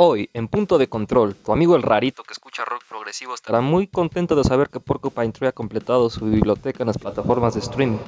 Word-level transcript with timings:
Hoy, 0.00 0.30
en 0.32 0.46
Punto 0.46 0.78
de 0.78 0.88
Control, 0.88 1.34
tu 1.34 1.52
amigo 1.52 1.74
el 1.74 1.82
rarito 1.82 2.22
que 2.22 2.32
escucha 2.32 2.64
rock 2.64 2.84
progresivo 2.88 3.34
estará 3.34 3.60
muy 3.60 3.88
contento 3.88 4.36
de 4.36 4.44
saber 4.44 4.68
que 4.68 4.78
Porcupine 4.78 5.32
Tree 5.32 5.48
ha 5.48 5.52
completado 5.52 6.08
su 6.08 6.24
biblioteca 6.26 6.84
en 6.84 6.86
las 6.86 6.98
plataformas 6.98 7.54
de 7.54 7.58
streaming. 7.58 7.98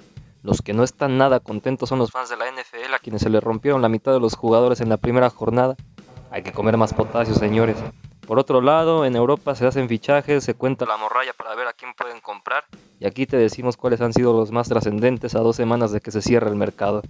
Los 0.44 0.62
que 0.62 0.72
no 0.72 0.84
están 0.84 1.18
nada 1.18 1.40
contentos 1.40 1.88
son 1.88 1.98
los 1.98 2.12
fans 2.12 2.28
de 2.28 2.36
la 2.36 2.44
NFL 2.46 2.94
a 2.94 3.00
quienes 3.00 3.22
se 3.22 3.28
les 3.28 3.42
rompieron 3.42 3.82
la 3.82 3.88
mitad 3.88 4.12
de 4.12 4.20
los 4.20 4.36
jugadores 4.36 4.80
en 4.80 4.88
la 4.88 4.98
primera 4.98 5.30
jornada. 5.30 5.74
Hay 6.30 6.44
que 6.44 6.52
comer 6.52 6.76
más 6.76 6.94
potasio, 6.94 7.34
señores. 7.34 7.76
Por 8.24 8.38
otro 8.38 8.60
lado, 8.60 9.04
en 9.04 9.16
Europa 9.16 9.56
se 9.56 9.66
hacen 9.66 9.88
fichajes, 9.88 10.44
se 10.44 10.54
cuenta 10.54 10.86
la 10.86 10.96
morralla 10.96 11.32
para 11.32 11.56
ver 11.56 11.66
a 11.66 11.72
quién 11.72 11.92
pueden 11.94 12.20
comprar, 12.20 12.66
y 13.00 13.06
aquí 13.06 13.26
te 13.26 13.36
decimos 13.36 13.76
cuáles 13.76 14.00
han 14.00 14.12
sido 14.12 14.32
los 14.32 14.52
más 14.52 14.68
trascendentes 14.68 15.34
a 15.34 15.40
dos 15.40 15.56
semanas 15.56 15.90
de 15.90 16.00
que 16.00 16.12
se 16.12 16.22
cierre 16.22 16.50
el 16.50 16.54
mercado. 16.54 17.02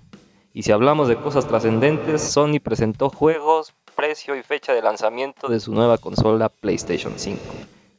Y 0.52 0.64
si 0.64 0.72
hablamos 0.72 1.06
de 1.06 1.16
cosas 1.16 1.46
trascendentes, 1.46 2.22
Sony 2.22 2.58
presentó 2.60 3.08
juegos, 3.08 3.72
precio 4.00 4.34
y 4.34 4.42
fecha 4.42 4.72
de 4.72 4.80
lanzamiento 4.80 5.46
de 5.48 5.60
su 5.60 5.74
nueva 5.74 5.98
consola 5.98 6.48
PlayStation 6.48 7.18
5. 7.18 7.38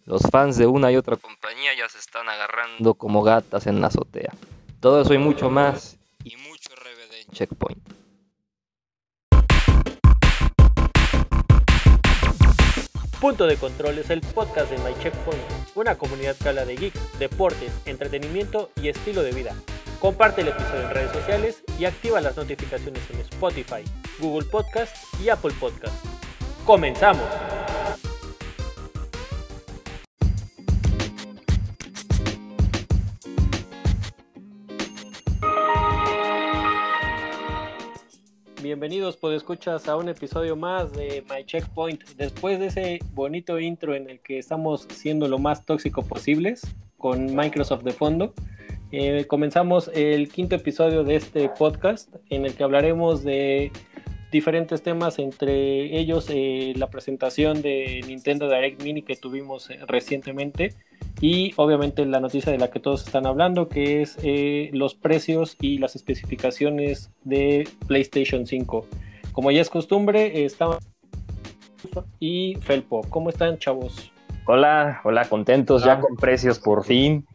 Los 0.05 0.23
fans 0.31 0.57
de 0.57 0.65
una 0.65 0.91
y 0.91 0.97
otra 0.97 1.15
compañía 1.15 1.75
ya 1.77 1.87
se 1.89 1.99
están 1.99 2.27
agarrando 2.27 2.95
como 2.95 3.21
gatas 3.21 3.67
en 3.67 3.81
la 3.81 3.87
azotea. 3.87 4.33
Todo 4.79 5.03
eso 5.03 5.13
y 5.13 5.19
mucho 5.19 5.51
más, 5.51 5.99
y 6.23 6.37
mucho 6.37 6.71
RBD 6.73 7.27
en 7.27 7.31
Checkpoint. 7.33 7.93
Punto 13.19 13.45
de 13.45 13.57
Control 13.57 13.99
es 13.99 14.09
el 14.09 14.21
podcast 14.21 14.71
de 14.71 14.79
My 14.79 14.99
Checkpoint, 15.03 15.43
una 15.75 15.99
comunidad 15.99 16.35
que 16.35 16.49
habla 16.49 16.65
de 16.65 16.77
geeks, 16.77 17.19
deportes, 17.19 17.71
entretenimiento 17.85 18.71
y 18.81 18.87
estilo 18.87 19.21
de 19.21 19.33
vida. 19.33 19.55
Comparte 20.01 20.41
el 20.41 20.47
episodio 20.47 20.81
en 20.81 20.89
redes 20.89 21.11
sociales 21.11 21.63
y 21.77 21.85
activa 21.85 22.19
las 22.21 22.35
notificaciones 22.35 23.07
en 23.11 23.19
Spotify, 23.19 23.83
Google 24.19 24.47
Podcast 24.49 24.97
y 25.23 25.29
Apple 25.29 25.53
Podcast. 25.59 25.93
¡Comenzamos! 26.65 27.23
Bienvenidos, 38.63 39.19
escuchas 39.35 39.87
a 39.87 39.97
un 39.97 40.09
episodio 40.09 40.55
más 40.55 40.91
de 40.93 41.23
My 41.29 41.45
Checkpoint. 41.45 42.03
Después 42.15 42.59
de 42.59 42.65
ese 42.65 42.99
bonito 43.13 43.59
intro 43.59 43.93
en 43.93 44.09
el 44.09 44.19
que 44.19 44.39
estamos 44.39 44.87
siendo 44.91 45.27
lo 45.27 45.37
más 45.37 45.63
tóxico 45.63 46.01
posibles, 46.01 46.63
con 46.97 47.35
Microsoft 47.35 47.83
de 47.83 47.91
fondo, 47.91 48.33
eh, 48.91 49.25
comenzamos 49.27 49.89
el 49.93 50.29
quinto 50.29 50.55
episodio 50.55 51.03
de 51.03 51.15
este 51.15 51.47
podcast 51.47 52.13
en 52.29 52.45
el 52.45 52.55
que 52.55 52.63
hablaremos 52.63 53.23
de 53.23 53.71
diferentes 54.31 54.81
temas, 54.81 55.17
entre 55.19 55.97
ellos 55.97 56.27
eh, 56.29 56.73
la 56.75 56.89
presentación 56.89 57.61
de 57.61 58.01
Nintendo 58.05 58.49
Direct 58.49 58.83
Mini 58.83 59.01
que 59.01 59.15
tuvimos 59.15 59.69
eh, 59.69 59.79
recientemente 59.87 60.73
y 61.21 61.53
obviamente 61.55 62.05
la 62.05 62.19
noticia 62.19 62.51
de 62.51 62.57
la 62.57 62.69
que 62.69 62.79
todos 62.79 63.05
están 63.05 63.25
hablando, 63.25 63.69
que 63.69 64.01
es 64.01 64.17
los 64.73 64.95
precios 64.95 65.55
y 65.61 65.77
las 65.77 65.95
especificaciones 65.95 67.11
de 67.23 67.67
PlayStation 67.87 68.45
5. 68.45 68.85
Como 69.31 69.51
ya 69.51 69.61
es 69.61 69.69
costumbre, 69.69 70.43
estamos 70.43 70.79
y 72.19 72.55
Felpo. 72.61 73.01
¿Cómo 73.09 73.29
están, 73.29 73.57
chavos? 73.57 74.11
Hola, 74.45 75.01
hola, 75.03 75.25
contentos 75.29 75.83
ya 75.83 75.99
con 75.99 76.15
precios 76.15 76.59
por 76.59 76.83
fin. 76.83 77.25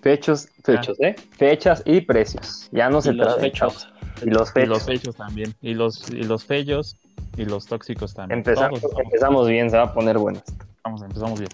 Fechos, 0.00 0.48
fechos, 0.64 0.98
¿eh? 1.00 1.16
Fechas 1.36 1.82
y 1.84 2.00
precios. 2.00 2.68
Ya 2.72 2.88
no 2.88 3.00
se 3.00 3.12
los 3.12 3.36
fechos. 3.38 3.88
Y 4.22 4.30
los 4.30 4.52
fechos. 4.52 4.64
Y 4.64 4.66
los 4.66 4.82
fechos 4.84 5.16
también. 5.16 5.54
Y 5.60 5.74
los, 5.74 6.10
y 6.10 6.22
los 6.22 6.44
fellos 6.44 6.96
y 7.36 7.44
los 7.44 7.66
tóxicos 7.66 8.14
también. 8.14 8.38
Empezamos, 8.38 8.80
empezamos 9.04 9.48
bien, 9.48 9.70
se 9.70 9.76
va 9.76 9.84
a 9.84 9.94
poner 9.94 10.18
bueno 10.18 10.40
Vamos, 10.84 11.02
empezamos 11.02 11.38
bien. 11.38 11.50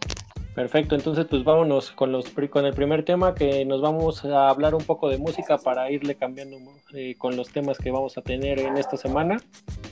Perfecto, 0.55 0.95
entonces 0.95 1.27
pues 1.29 1.43
vámonos 1.43 1.91
con, 1.91 2.13
los, 2.13 2.29
con 2.29 2.65
el 2.65 2.75
primer 2.75 3.05
tema 3.05 3.35
que 3.35 3.65
nos 3.65 3.81
vamos 3.81 4.25
a 4.25 4.49
hablar 4.49 4.77
un 4.77 4.85
poco 4.85 5.09
de 5.09 5.19
música 5.19 5.59
para 5.59 5.91
irle 5.91 6.15
cambiando 6.15 6.59
eh, 6.93 7.17
con 7.19 7.37
los 7.37 7.49
temas 7.49 7.77
que 7.79 7.91
vamos 7.91 8.17
a 8.19 8.23
tener 8.23 8.61
en 8.61 8.77
esta 8.77 8.97
semana. 8.97 9.41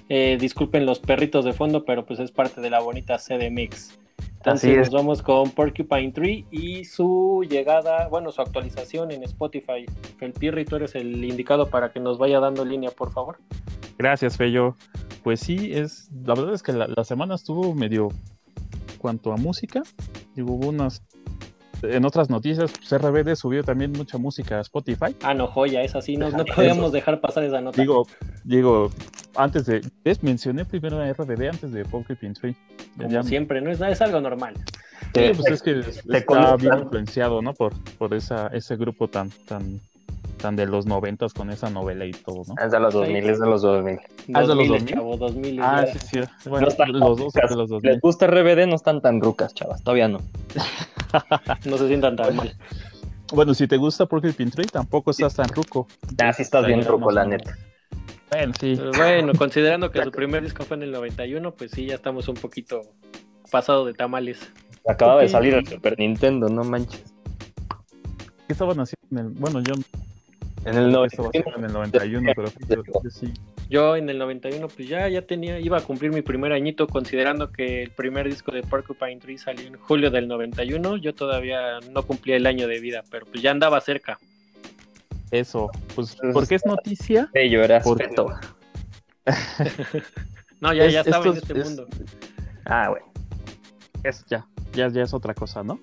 Eh, 0.09 0.39
disculpen 0.41 0.87
los 0.87 1.01
perritos 1.01 1.45
de 1.45 1.53
fondo, 1.53 1.85
pero 1.85 2.07
pues 2.07 2.21
es 2.21 2.31
parte 2.31 2.61
de 2.61 2.71
la 2.71 2.79
bonita 2.79 3.19
CD 3.19 3.51
Mix. 3.51 3.99
Entonces 4.45 4.77
nos 4.77 4.91
vamos 4.91 5.23
con 5.23 5.51
Porcupine 5.51 6.11
Tree 6.11 6.45
y 6.51 6.85
su 6.85 7.47
llegada, 7.49 8.09
bueno, 8.09 8.33
su 8.33 8.43
actualización 8.43 9.13
en 9.13 9.23
Spotify. 9.23 9.87
Felpirri, 10.19 10.65
tú 10.65 10.77
eres 10.77 10.97
el 10.97 11.25
indicado 11.25 11.69
para 11.69 11.93
que 11.93 12.01
nos 12.01 12.19
vaya 12.19 12.41
dando 12.41 12.65
línea, 12.65 12.91
por 12.91 13.13
favor. 13.13 13.39
Gracias, 13.99 14.37
Fello. 14.37 14.75
Pues 15.23 15.39
sí, 15.39 15.71
es 15.73 16.11
la 16.25 16.35
verdad 16.35 16.55
es 16.55 16.65
que 16.65 16.73
la, 16.73 17.05
semana 17.05 17.37
estuvo 17.37 17.73
medio 17.73 18.09
cuanto 18.99 19.33
a 19.33 19.37
música. 19.37 19.83
Digo, 20.35 20.55
hubo 20.55 20.71
unas 20.71 21.05
en 21.83 22.05
otras 22.05 22.29
noticias, 22.29 22.73
pues 22.73 23.01
RBD 23.01 23.37
subió 23.37 23.63
también 23.63 23.93
mucha 23.93 24.19
música 24.19 24.59
a 24.59 24.61
Spotify. 24.63 25.15
Ah, 25.23 25.35
no, 25.35 25.47
joya, 25.47 25.83
es 25.83 25.95
así, 25.95 26.17
no, 26.17 26.31
no 26.31 26.45
podemos 26.45 26.91
dejar 26.91 27.21
pasar 27.21 27.45
esa 27.45 27.61
nota. 27.61 27.81
Digo, 27.81 28.09
digo, 28.43 28.91
antes 29.37 29.66
de. 29.66 29.81
¿ves? 30.04 30.22
Mencioné 30.22 30.65
primero 30.65 31.00
a 31.00 31.12
RBD 31.12 31.48
antes 31.48 31.72
de 31.72 31.84
Porcupine 31.84 32.34
Tree. 32.34 32.56
Como 32.97 33.22
siempre, 33.22 33.60
¿no? 33.60 33.70
Es, 33.70 33.81
es 33.81 34.00
algo 34.00 34.20
normal. 34.20 34.54
Sí, 35.15 35.31
pues 35.37 35.47
es 35.50 35.62
que 35.62 35.81
está 35.81 36.56
bien 36.56 36.78
influenciado, 36.78 37.43
¿no? 37.43 37.53
Por, 37.53 37.75
por 37.98 38.15
esa, 38.15 38.47
ese 38.48 38.76
grupo 38.76 39.09
tan, 39.09 39.31
tan, 39.47 39.81
tan 40.38 40.56
de 40.56 40.66
los 40.66 40.87
noventas 40.87 41.34
con 41.34 41.50
esa 41.50 41.70
novela 41.70 42.06
y 42.06 42.12
todo, 42.12 42.43
¿no? 42.47 42.54
Es 42.65 42.72
de 42.72 42.81
los 42.81 42.94
2000, 42.94 43.31
es 43.31 43.41
de 43.41 43.47
los 43.47 43.62
2000. 43.62 43.98
Ah, 44.34 44.43
es 44.43 44.48
de 44.48 44.54
los 44.54 44.69
2000. 44.69 44.87
Chavo, 44.87 45.16
2000 45.16 45.60
ah, 45.60 45.87
sí, 45.87 45.99
sí. 45.99 46.49
Bueno, 46.49 46.69
los 46.87 47.19
dos 47.19 47.32
de 47.32 47.56
los 47.56 47.69
2000. 47.69 47.93
Les 47.93 48.00
gusta 48.00 48.26
RBD, 48.26 48.66
no 48.66 48.76
están 48.76 49.00
tan 49.00 49.20
rucas, 49.20 49.54
chavas, 49.54 49.82
todavía 49.82 50.09
no. 50.09 50.19
no 51.64 51.78
se 51.78 51.88
sientan 51.88 52.16
tan 52.16 52.37
mal. 52.37 52.56
Bueno, 53.32 53.54
si 53.54 53.66
te 53.66 53.76
gusta 53.76 54.06
Porcupine 54.06 54.50
Tree, 54.50 54.66
tampoco 54.66 55.10
estás 55.10 55.34
tan 55.34 55.49
ruco. 55.49 55.87
Ah, 56.22 56.32
sí 56.32 56.43
estás 56.43 56.66
bien 56.66 56.84
ruco, 56.84 57.10
la 57.10 57.25
neta. 57.25 57.56
Bueno, 58.32 58.54
sí. 58.59 58.78
bueno, 58.97 59.32
considerando 59.38 59.91
que 59.91 60.03
su 60.03 60.10
primer 60.10 60.43
disco 60.43 60.65
fue 60.65 60.78
en 60.78 60.84
el 60.84 60.93
91, 60.93 61.53
pues 61.53 61.70
sí, 61.70 61.87
ya 61.87 61.97
estamos 61.97 62.28
un 62.28 62.37
poquito 62.37 62.81
pasado 63.50 63.84
de 63.84 63.93
tamales. 63.93 64.50
Acaba 64.88 65.20
de 65.20 65.28
salir 65.28 65.54
el 65.54 65.66
Super 65.66 65.98
Nintendo, 65.98 66.48
no 66.48 66.65
manches. 66.65 67.04
¿Qué 68.47 68.54
estaban 68.54 68.78
haciendo? 68.81 69.06
En 69.10 69.19
el... 69.19 69.32
Bueno, 69.38 69.60
yo. 69.60 69.75
En 70.65 70.76
el, 70.76 70.93
91, 70.93 71.56
en 71.56 71.65
el 71.65 71.72
91, 71.72 72.32
pero 72.37 72.48
yo, 72.69 73.10
sí. 73.10 73.34
Yo 73.69 73.97
en 73.97 74.09
el 74.09 74.16
91, 74.16 74.69
pues 74.69 74.88
ya, 74.88 75.09
ya 75.09 75.22
tenía, 75.22 75.59
iba 75.59 75.78
a 75.78 75.81
cumplir 75.81 76.12
mi 76.12 76.22
primer 76.22 76.53
añito, 76.53 76.87
considerando 76.87 77.50
que 77.50 77.82
el 77.82 77.91
primer 77.91 78.26
disco 78.31 78.53
de 78.53 78.62
Porcupine 78.62 79.16
Tree 79.16 79.38
salió 79.38 79.66
en 79.66 79.76
julio 79.76 80.10
del 80.10 80.28
91. 80.28 80.99
Yo 80.99 81.14
todavía 81.14 81.81
no 81.91 82.04
cumplía 82.04 82.37
el 82.37 82.47
año 82.47 82.69
de 82.69 82.78
vida, 82.78 83.03
pero 83.10 83.26
pues 83.26 83.43
ya 83.43 83.50
andaba 83.50 83.81
cerca. 83.81 84.19
Eso, 85.32 85.70
pues, 85.94 86.16
porque 86.34 86.56
es 86.56 86.66
noticia. 86.66 87.31
Ello 87.32 87.65
era 87.65 87.81
porque... 87.81 88.06
no, 90.60 90.75
ya, 90.75 90.88
ya 90.88 91.00
estaba 91.00 91.25
en 91.25 91.37
este 91.38 91.54
mundo. 91.54 91.87
Ah, 92.66 92.91
bueno. 92.91 93.06
Es, 94.04 94.26
ya, 94.26 94.47
ya, 94.75 94.88
ya 94.88 95.03
es 95.03 95.15
otra 95.15 95.32
cosa, 95.32 95.62
¿no? 95.62 95.81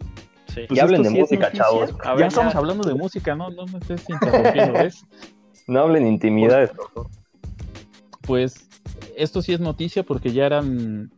Sí. 0.53 0.65
Pues 0.67 0.77
y 0.77 0.79
hablen 0.79 1.01
de 1.01 1.09
música, 1.09 1.51
chavos. 1.51 1.95
ya 2.17 2.27
estamos 2.27 2.53
hablando 2.53 2.87
de 2.87 2.93
música, 2.93 3.35
no, 3.35 3.49
no 3.49 3.65
me 3.65 3.79
estés 3.79 4.07
interrumpiendo, 4.07 4.73
¿ves? 4.73 5.03
No 5.67 5.81
hablen 5.81 6.07
intimidades, 6.07 6.71
por 6.71 7.09
Pues 8.21 8.67
esto 9.16 9.43
sí 9.43 9.53
es 9.53 9.59
noticia 9.59 10.01
porque 10.01 10.31
ya 10.31 10.47
eran, 10.47 11.11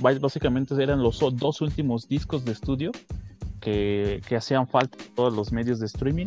básicamente 0.00 0.82
eran 0.82 1.02
los 1.02 1.20
dos 1.36 1.60
últimos 1.60 2.08
discos 2.08 2.46
de 2.46 2.52
estudio 2.52 2.90
que, 3.60 4.22
que 4.26 4.36
hacían 4.36 4.66
falta 4.66 4.96
en 4.98 5.14
todos 5.14 5.34
los 5.34 5.52
medios 5.52 5.78
de 5.80 5.86
streaming. 5.86 6.26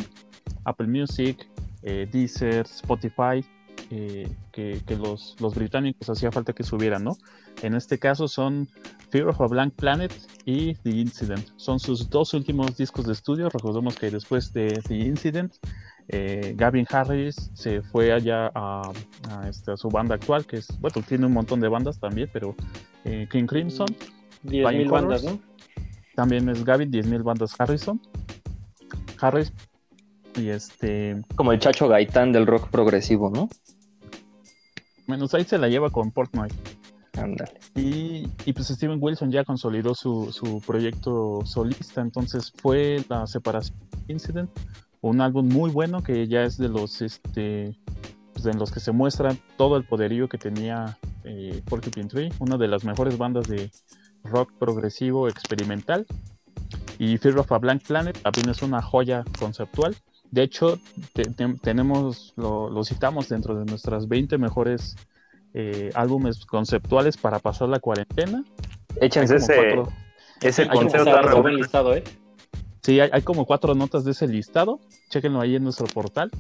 Apple 0.66 0.88
Music, 0.88 1.48
eh, 1.84 2.08
Deezer, 2.12 2.66
Spotify, 2.66 3.44
eh, 3.90 4.30
que, 4.52 4.82
los, 4.98 5.36
los, 5.40 5.56
británicos 5.56 6.10
hacía 6.10 6.32
falta 6.32 6.54
que 6.54 6.64
subieran, 6.64 7.04
¿no? 7.04 7.18
En 7.62 7.74
este 7.74 8.00
caso 8.00 8.28
son 8.28 8.68
Fear 9.10 9.28
of 9.30 9.42
a 9.42 9.48
Blank 9.48 9.74
Planet 9.76 10.14
y 10.46 10.76
The 10.76 10.90
Incident. 10.92 11.48
Son 11.58 11.80
sus 11.80 12.10
dos 12.10 12.34
últimos 12.34 12.78
discos 12.78 13.06
de 13.06 13.14
estudio. 13.14 13.50
Recordemos 13.50 13.96
que 13.96 14.12
después 14.12 14.54
de 14.54 14.82
The 14.88 14.96
Incident, 14.96 15.56
eh, 16.08 16.54
Gavin 16.56 16.86
Harris 16.90 17.52
se 17.54 17.82
fue 17.82 18.12
allá 18.12 18.52
a, 18.54 18.92
este, 19.50 19.76
su 19.78 19.90
banda 19.90 20.16
actual, 20.16 20.46
que 20.46 20.58
es, 20.58 20.68
bueno, 20.80 21.02
tiene 21.08 21.26
un 21.26 21.34
montón 21.34 21.60
de 21.60 21.68
bandas 21.68 22.00
también, 22.00 22.30
pero 22.32 22.56
King 23.04 23.46
Crimson. 23.46 23.88
10.000 24.46 24.90
bandas, 24.90 25.24
¿no? 25.24 25.40
También 26.16 26.48
es 26.50 26.64
Gavin, 26.64 26.92
10.000 26.92 27.24
bandas 27.24 27.60
Harrison. 27.60 28.02
Harris, 29.20 29.54
y 30.36 30.50
este. 30.50 31.22
Como 31.36 31.52
el 31.52 31.60
Chacho 31.60 31.88
Gaitán 31.88 32.32
del 32.32 32.48
rock 32.48 32.70
progresivo, 32.70 33.30
¿no? 33.30 33.50
Menos 35.08 35.34
ahí 35.34 35.44
se 35.44 35.58
la 35.58 35.68
lleva 35.68 35.90
con 35.90 36.12
Portnoy. 36.12 36.50
Ándale. 37.18 37.60
Y, 37.76 38.28
y, 38.46 38.54
pues 38.54 38.68
Steven 38.68 38.98
Wilson 39.02 39.32
ya 39.32 39.44
consolidó 39.44 39.94
su, 39.94 40.32
su 40.32 40.62
proyecto 40.62 41.42
solista, 41.44 42.02
entonces 42.02 42.54
fue 42.56 43.04
la 43.10 43.28
separación 43.28 43.78
Incident, 44.08 44.50
un 45.02 45.22
álbum 45.22 45.48
muy 45.48 45.70
bueno 45.72 46.02
que 46.02 46.28
ya 46.28 46.44
es 46.44 46.58
de 46.58 46.70
los 46.70 47.02
este 47.02 47.76
pues, 48.34 48.46
en 48.46 48.60
los 48.60 48.72
que 48.72 48.80
se 48.80 48.92
muestra 48.92 49.36
todo 49.58 49.78
el 49.78 49.84
poderío 49.84 50.28
que 50.28 50.38
tenía 50.38 50.98
eh, 51.24 51.62
Porcupine 51.66 52.08
Tree, 52.08 52.34
una 52.40 52.58
de 52.58 52.68
las 52.68 52.84
mejores 52.84 53.18
bandas 53.18 53.48
de 53.48 53.72
rock 54.24 54.52
progresivo 54.58 55.28
experimental. 55.28 56.06
Y 56.98 57.18
Fear 57.18 57.40
of 57.40 57.52
a 57.52 57.58
Blank 57.58 57.84
Planet 57.84 58.20
también 58.22 58.50
es 58.50 58.62
una 58.62 58.82
joya 58.82 59.24
conceptual. 59.40 59.96
De 60.32 60.44
hecho, 60.44 60.80
tenemos, 61.62 62.34
lo, 62.38 62.84
citamos 62.86 63.28
dentro 63.28 63.56
de 63.56 63.66
nuestras 63.66 64.08
20 64.08 64.38
mejores 64.38 64.96
eh, 65.54 65.92
álbumes 65.94 66.46
conceptuales 66.46 67.18
para 67.18 67.40
pasar 67.40 67.68
la 67.68 67.80
cuarentena. 67.80 68.44
Échense 69.02 69.36
ese, 69.36 69.84
ese 70.42 70.68
concepto 70.68 71.48
listado, 71.50 71.94
¿eh? 71.94 72.04
Sí, 72.82 73.00
hay, 73.00 73.22
como 73.22 73.46
cuatro 73.46 73.76
notas 73.76 74.04
de 74.04 74.12
ese 74.12 74.28
listado. 74.28 74.80
Chequenlo 75.10 75.40
ahí 75.42 75.56
en 75.56 75.64
nuestro 75.64 75.86
portal. 75.86 76.32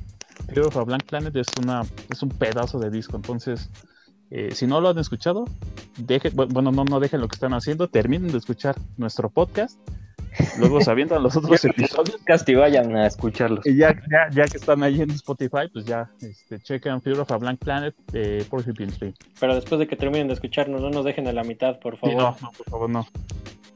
Fear 0.53 0.67
of 0.67 0.77
a 0.77 0.83
Blank 0.83 1.03
Planet 1.03 1.35
es, 1.35 1.47
una, 1.61 1.83
es 2.09 2.23
un 2.23 2.29
pedazo 2.29 2.79
de 2.79 2.89
disco. 2.89 3.15
Entonces, 3.15 3.69
eh, 4.31 4.49
si 4.55 4.65
no 4.65 4.81
lo 4.81 4.89
han 4.89 4.97
escuchado, 4.97 5.45
dejen, 5.97 6.33
bueno, 6.35 6.71
no, 6.71 6.83
no 6.83 6.99
dejen 6.99 7.21
lo 7.21 7.27
que 7.27 7.35
están 7.35 7.53
haciendo, 7.53 7.89
terminen 7.89 8.31
de 8.31 8.39
escuchar 8.39 8.75
nuestro 8.97 9.29
podcast. 9.29 9.77
Luego 10.57 10.81
sabiendo 10.81 11.19
los 11.19 11.35
otros 11.35 11.63
episodios. 11.65 12.19
Y 12.47 12.55
vayan 12.55 12.95
a 12.95 13.07
escucharlos. 13.07 13.65
Y 13.65 13.75
ya, 13.75 13.95
ya, 14.31 14.45
que 14.45 14.57
están 14.57 14.83
ahí 14.83 15.01
en 15.01 15.11
Spotify, 15.11 15.67
pues 15.71 15.85
ya 15.85 16.09
este, 16.21 16.59
chequen 16.59 17.01
Fear 17.01 17.19
of 17.19 17.31
a 17.31 17.37
Blank 17.37 17.59
Planet 17.59 17.95
eh, 18.13 18.45
por 18.49 18.63
Tree. 18.63 19.13
Pero 19.39 19.55
después 19.55 19.79
de 19.79 19.87
que 19.87 19.95
terminen 19.95 20.27
de 20.27 20.33
escucharnos, 20.33 20.81
no 20.81 20.89
nos 20.89 21.05
dejen 21.05 21.27
a 21.27 21.33
la 21.33 21.43
mitad, 21.43 21.79
por 21.79 21.97
favor. 21.97 22.15
no, 22.15 22.37
no, 22.41 22.51
por 22.51 22.69
favor, 22.69 22.89
no. 22.89 23.07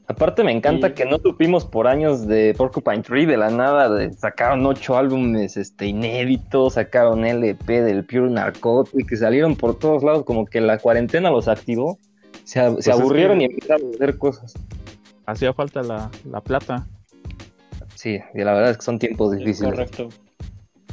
Aparte 0.07 0.44
me 0.44 0.52
encanta 0.52 0.94
que 0.94 1.04
no 1.04 1.18
supimos 1.18 1.66
por 1.66 1.88
años 1.88 2.28
de 2.28 2.54
Porcupine 2.56 3.01
Tree 3.01 3.25
de 3.25 3.38
la 3.38 3.50
nada, 3.50 4.12
sacaron 4.13 4.63
ocho 4.66 4.98
álbumes 4.98 5.58
este, 5.58 5.88
inéditos, 5.88 6.74
sacaron 6.75 7.25
LP 7.25 7.81
del 7.81 8.06
Pure 8.06 8.30
Narcotic, 8.30 9.10
que 9.10 9.18
salieron 9.18 9.56
por 9.56 9.80
todos 9.80 10.04
lados, 10.04 10.24
como 10.24 10.46
que 10.46 10.62
la 10.62 10.78
cuarentena 10.78 11.31
los 11.31 11.48
activó, 11.48 11.98
se, 12.44 12.69
pues 12.69 12.88
aburrieron 12.88 13.42
y 13.42 13.46
empezaron 13.46 13.88
a 13.88 13.96
hacer 13.96 14.18
cosas. 14.19 14.54
Hacía 15.25 15.54
falta 15.54 15.81
la, 15.81 16.42
plata. 16.42 16.88
Sí, 17.95 18.19
y 18.33 18.44
la 18.44 18.54
verdad 18.54 18.72
es 18.72 18.77
que 18.77 18.83
son 18.83 19.00
tiempos 19.00 19.36
difíciles. 19.36 19.72
correcto. 19.72 20.10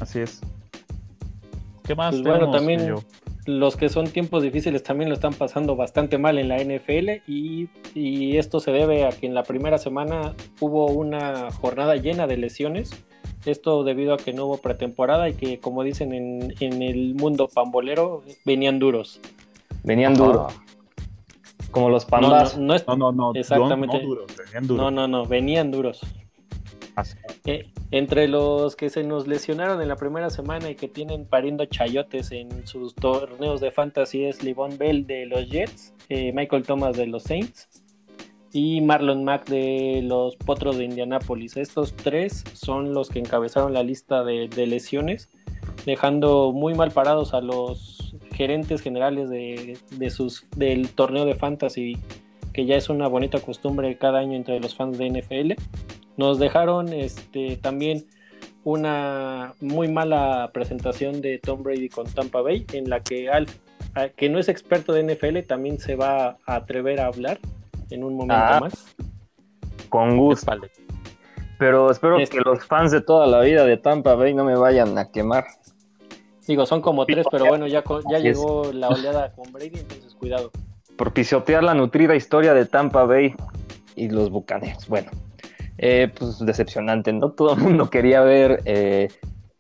Así 0.01 0.21
es. 0.21 0.41
¿Qué 1.85 1.95
más? 1.95 2.15
Pues 2.15 2.23
bueno, 2.23 2.51
también 2.51 2.95
los 3.47 3.77
que 3.77 3.89
son 3.89 4.07
tiempos 4.07 4.43
difíciles 4.43 4.83
también 4.83 5.09
lo 5.09 5.15
están 5.15 5.35
pasando 5.35 5.75
bastante 5.75 6.17
mal 6.17 6.39
en 6.39 6.49
la 6.49 6.59
NFL 6.59 7.23
y, 7.27 7.69
esto 8.37 8.61
se 8.61 8.71
debe 8.71 9.05
a 9.05 9.11
que 9.11 9.27
en 9.27 9.35
la 9.35 9.43
primera 9.43 9.77
semana 9.77 10.35
hubo 10.61 10.87
una 10.87 11.51
jornada 11.51 11.97
llena 11.97 12.27
de 12.27 12.39
lesiones. 12.39 12.91
Esto 13.45 13.85
debido 13.85 14.15
a 14.15 14.17
que 14.17 14.33
no 14.33 14.47
hubo 14.47 14.59
pretemporada 14.59 15.29
y 15.29 15.35
que, 15.35 15.59
como 15.59 15.83
dicen 15.83 16.13
en, 16.15 16.83
el 16.83 17.15
mundo 17.15 17.49
pambolero, 17.53 18.23
venían 18.47 18.79
duros. 18.79 19.21
Venían 19.83 20.15
duros. 20.15 20.55
Como 21.73 21.91
los 21.91 22.05
pambas. 22.05 22.57
No, 22.57 22.77
no, 22.87 22.97
no, 22.97 23.13
no, 23.13 23.33
exactamente. 23.35 24.01
No, 24.69 24.91
no, 24.91 25.09
no, 25.09 25.27
venían 25.27 25.73
duros. 25.73 26.01
Eh, 27.47 27.71
entre 27.91 28.29
los 28.29 28.77
que 28.77 28.91
se 28.91 29.03
nos 29.03 29.27
lesionaron 29.27 29.81
en 29.81 29.89
la 29.89 29.97
primera 29.97 30.31
semana 30.31 30.71
y 30.71 30.75
que 30.75 30.89
tienen 30.89 31.25
pariendo 31.27 31.65
chayotes 31.65 32.31
en 32.33 32.67
sus 32.67 32.95
torneos 32.95 33.61
de 33.61 33.71
fantasy 33.71 34.25
es 34.25 34.45
Livon 34.45 34.77
Bell 34.77 35.07
de 35.07 35.27
los 35.27 35.49
Jets, 35.49 35.95
eh, 36.11 36.33
Michael 36.33 36.65
Thomas 36.65 36.97
de 36.97 37.07
los 37.07 37.23
Saints 37.25 37.69
y 38.53 38.83
Marlon 38.83 39.25
Mack 39.25 39.49
de 39.49 40.01
los 40.03 40.37
Potros 40.37 40.77
de 40.77 40.85
Indianápolis. 40.85 41.57
Estos 41.57 41.95
tres 41.95 42.45
son 42.53 42.93
los 42.93 43.09
que 43.09 43.19
encabezaron 43.19 43.73
la 43.73 43.83
lista 43.83 44.23
de, 44.23 44.49
lesiones, 44.67 45.31
dejando 45.87 46.53
muy 46.53 46.75
mal 46.75 46.91
parados 46.91 47.33
a 47.33 47.41
los 47.41 48.02
gerentes 48.43 48.81
generales 48.81 49.31
de, 49.31 49.79
de 49.93 50.11
sus, 50.11 50.45
del 50.57 50.89
torneo 50.89 51.25
de 51.25 51.37
fantasy, 51.37 51.97
que 52.53 52.67
ya 52.67 52.75
es 52.75 52.89
una 52.89 53.07
bonita 53.07 53.39
costumbre 53.39 53.97
cada 53.99 54.19
año 54.19 54.35
entre 54.35 54.59
los 54.59 54.75
fans 54.75 54.99
de 54.99 55.09
NFL. 55.11 55.53
Nos 56.17 56.41
dejaron 56.41 56.93
este, 56.93 57.57
también 57.57 58.05
una 58.65 59.55
muy 59.61 59.87
mala 59.87 60.51
presentación 60.53 61.21
de 61.21 61.39
Tom 61.39 61.63
Brady 61.63 61.89
con 61.89 62.07
Tampa 62.07 62.41
Bay, 62.41 62.67
en 62.73 62.91
la 62.91 62.99
que 62.99 63.31
Al, 63.31 63.47
que 64.17 64.29
no 64.29 64.41
es 64.41 64.49
experto 64.49 64.93
de 64.93 65.05
NFL, 65.05 65.47
también 65.47 65.79
se 65.79 65.95
va 65.95 66.37
a 66.45 66.57
atrever 66.57 66.99
a 66.99 67.07
hablar 67.07 67.39
en 67.91 68.03
un 68.03 68.15
momento 68.17 68.35
ah, 68.37 68.59
más. 68.61 68.97
Con 69.89 70.17
gusto. 70.17 70.53
Pero 71.61 71.93
espero 71.93 72.17
que 72.19 72.41
los 72.41 72.67
fans 72.67 72.91
de 72.91 73.03
toda 73.03 73.29
la 73.29 73.39
vida 73.39 73.65
de 73.65 73.77
Tampa 73.77 74.17
Bay 74.17 74.35
no 74.35 74.45
me 74.45 74.57
vayan 74.57 74.99
a 74.99 75.13
quemar. 75.13 75.45
Digo, 76.47 76.67
son 76.67 76.81
como 76.81 77.07
tres, 77.07 77.27
pero 77.31 77.47
bueno, 77.47 77.67
ya, 77.67 77.85
ya 78.11 78.19
llegó 78.19 78.73
la 78.73 78.89
oleada 78.89 79.33
con 79.33 79.53
Brady, 79.53 79.79
entonces 79.79 80.15
cuidado. 80.15 80.51
Por 80.97 81.13
pisotear 81.13 81.63
la 81.63 81.75
nutrida 81.75 82.17
historia 82.17 82.53
de 82.53 82.67
Tampa 82.67 83.05
Bay 83.05 83.35
y 83.95 84.09
los 84.09 84.31
bucaneros. 84.31 84.89
Bueno, 84.89 85.11
eh, 85.79 86.11
pues 86.17 86.39
decepcionante, 86.41 87.13
¿no? 87.13 87.31
Todo 87.37 87.55
el 87.55 87.61
mundo 87.61 87.91
quería 87.91 88.23
ver 88.23 88.61
eh, 88.65 89.09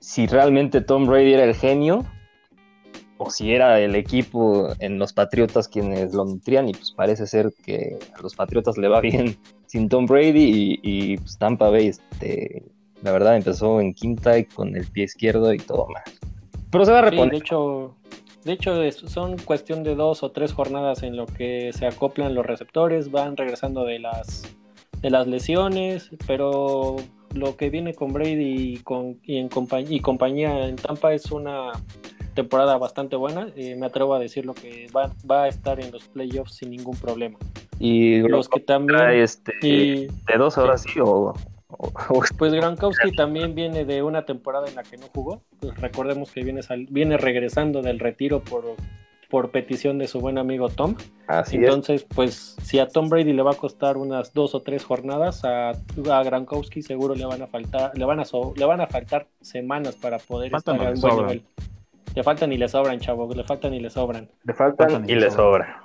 si 0.00 0.26
realmente 0.26 0.80
Tom 0.80 1.06
Brady 1.06 1.34
era 1.34 1.44
el 1.44 1.54
genio 1.54 2.04
o 3.18 3.30
si 3.30 3.52
era 3.52 3.78
el 3.78 3.94
equipo 3.94 4.68
en 4.80 4.98
los 4.98 5.12
Patriotas 5.12 5.68
quienes 5.68 6.12
lo 6.12 6.24
nutrían 6.24 6.68
y 6.68 6.72
pues 6.72 6.90
parece 6.90 7.26
ser 7.26 7.52
que 7.64 7.98
a 8.16 8.20
los 8.20 8.34
Patriotas 8.34 8.76
le 8.76 8.88
va 8.88 9.00
bien 9.00 9.36
sin 9.66 9.88
Tom 9.88 10.06
Brady 10.06 10.80
y, 10.82 11.16
pues 11.18 11.38
Tampa 11.38 11.70
Bay, 11.70 11.86
este, 11.86 12.64
la 13.02 13.12
verdad 13.12 13.36
empezó 13.36 13.80
en 13.80 13.94
quinta 13.94 14.36
y 14.38 14.44
con 14.44 14.74
el 14.76 14.86
pie 14.86 15.04
izquierdo 15.04 15.54
y 15.54 15.58
todo 15.58 15.86
más. 15.88 16.31
Pero 16.72 16.84
se 16.84 16.92
va 16.92 16.98
a 16.98 17.02
reponer. 17.02 17.30
de 17.30 17.38
hecho, 17.38 17.94
de 18.44 18.52
hecho, 18.52 18.92
son 19.08 19.36
cuestión 19.38 19.84
de 19.84 19.94
dos 19.94 20.24
o 20.24 20.32
tres 20.32 20.52
jornadas 20.52 21.04
en 21.04 21.16
lo 21.16 21.26
que 21.26 21.70
se 21.72 21.86
acoplan 21.86 22.34
los 22.34 22.44
receptores, 22.44 23.10
van 23.12 23.36
regresando 23.36 23.84
de 23.84 24.00
las 24.00 24.42
de 25.02 25.10
las 25.10 25.26
lesiones, 25.26 26.10
pero 26.26 26.96
lo 27.34 27.56
que 27.56 27.70
viene 27.70 27.92
con 27.92 28.12
Brady 28.12 28.74
y, 28.74 28.76
con, 28.78 29.18
y, 29.24 29.36
en 29.36 29.48
compañía, 29.48 29.96
y 29.96 30.00
compañía 30.00 30.68
en 30.68 30.76
Tampa 30.76 31.12
es 31.12 31.30
una 31.32 31.72
temporada 32.34 32.78
bastante 32.78 33.16
buena. 33.16 33.48
Eh, 33.56 33.74
me 33.76 33.86
atrevo 33.86 34.14
a 34.14 34.18
decir 34.18 34.46
lo 34.46 34.54
que 34.54 34.86
va, 34.96 35.10
va, 35.28 35.44
a 35.44 35.48
estar 35.48 35.80
en 35.80 35.90
los 35.90 36.04
playoffs 36.04 36.54
sin 36.54 36.70
ningún 36.70 36.96
problema. 36.96 37.36
Y 37.80 38.20
los 38.20 38.48
que 38.48 38.60
también 38.60 39.10
este, 39.10 39.52
de 39.60 40.38
dos 40.38 40.56
horas 40.56 40.82
sí, 40.82 41.00
o, 41.00 41.34
pues 42.38 42.52
Gronkowski 42.52 43.12
también 43.12 43.54
viene 43.54 43.84
de 43.84 44.02
una 44.02 44.24
temporada 44.24 44.68
en 44.68 44.74
la 44.74 44.82
que 44.82 44.96
no 44.96 45.06
jugó. 45.14 45.42
Pues 45.60 45.78
recordemos 45.80 46.30
que 46.30 46.42
viene 46.42 46.60
viene 46.90 47.16
regresando 47.16 47.82
del 47.82 47.98
retiro 47.98 48.40
por 48.40 48.64
por 49.32 49.50
petición 49.50 49.96
de 49.96 50.08
su 50.08 50.20
buen 50.20 50.36
amigo 50.36 50.68
Tom. 50.68 50.94
Así 51.26 51.56
Entonces, 51.56 52.04
pues 52.04 52.54
si 52.62 52.78
a 52.78 52.86
Tom 52.86 53.08
Brady 53.08 53.32
le 53.32 53.40
va 53.42 53.52
a 53.52 53.54
costar 53.54 53.96
unas 53.96 54.34
dos 54.34 54.54
o 54.54 54.60
tres 54.60 54.84
jornadas, 54.84 55.42
a, 55.46 55.70
a 55.70 56.22
Gronkowski 56.22 56.82
seguro 56.82 57.14
le 57.14 57.24
van 57.24 57.40
a 57.40 57.46
faltar, 57.46 57.96
le 57.96 58.04
van 58.04 58.20
a 58.20 58.24
le 58.54 58.64
van 58.66 58.82
a 58.82 58.86
faltar 58.86 59.26
semanas 59.40 59.96
para 59.96 60.18
poder 60.18 60.54
estar 60.54 60.78
a 60.78 60.90
un 60.90 61.00
buen 61.00 61.16
nivel. 61.16 61.42
Le 62.14 62.22
faltan 62.22 62.52
y 62.52 62.58
le 62.58 62.68
sobran, 62.68 63.00
chavo, 63.00 63.32
le 63.34 63.42
faltan 63.42 63.72
y 63.72 63.80
le 63.80 63.88
sobran. 63.88 64.28
Le 64.44 64.52
faltan, 64.52 65.08
y, 65.08 65.14
le 65.14 65.30
sobran. 65.30 65.76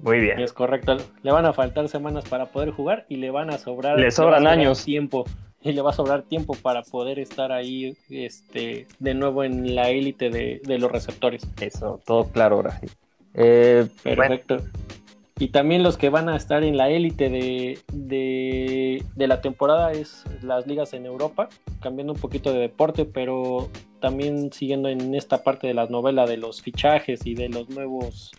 Muy 0.00 0.20
bien. 0.20 0.38
Es 0.38 0.52
correcto. 0.52 0.96
Le 1.22 1.32
van 1.32 1.46
a 1.46 1.52
faltar 1.52 1.88
semanas 1.88 2.28
para 2.28 2.46
poder 2.46 2.70
jugar 2.70 3.04
y 3.08 3.16
le 3.16 3.30
van 3.30 3.50
a 3.50 3.58
sobrar. 3.58 3.98
Le 3.98 4.10
sobran 4.10 4.46
años. 4.46 4.84
Tiempo 4.84 5.24
y 5.62 5.72
le 5.72 5.82
va 5.82 5.90
a 5.90 5.92
sobrar 5.92 6.22
tiempo 6.22 6.54
para 6.54 6.82
poder 6.82 7.18
estar 7.18 7.52
ahí 7.52 7.96
este, 8.08 8.86
de 8.98 9.14
nuevo 9.14 9.44
en 9.44 9.74
la 9.74 9.90
élite 9.90 10.30
de, 10.30 10.78
los 10.78 10.90
receptores. 10.90 11.46
Eso, 11.60 12.00
todo 12.04 12.30
claro 12.30 12.56
ahora 12.56 12.78
sí. 12.80 12.86
Eh, 13.34 13.86
Perfecto. 14.02 14.58
Y 15.38 15.48
también 15.48 15.84
los 15.84 15.96
que 15.96 16.10
van 16.10 16.28
a 16.28 16.36
estar 16.36 16.64
en 16.64 16.76
la 16.76 16.90
élite 16.90 17.30
de, 17.30 17.78
de, 17.92 19.26
la 19.26 19.40
temporada 19.40 19.92
es 19.92 20.24
las 20.42 20.66
ligas 20.66 20.94
en 20.94 21.06
Europa, 21.06 21.48
cambiando 21.80 22.12
un 22.14 22.18
poquito 22.18 22.52
de 22.52 22.58
deporte, 22.58 23.04
pero 23.04 23.68
también 24.00 24.52
siguiendo 24.52 24.88
en 24.88 25.14
esta 25.14 25.44
parte 25.44 25.68
de 25.68 25.74
la 25.74 25.86
novela 25.86 26.26
de 26.26 26.38
los 26.38 26.60
fichajes 26.60 27.24
y 27.24 27.34
de 27.34 27.48
los 27.48 27.68
nuevos 27.70 28.32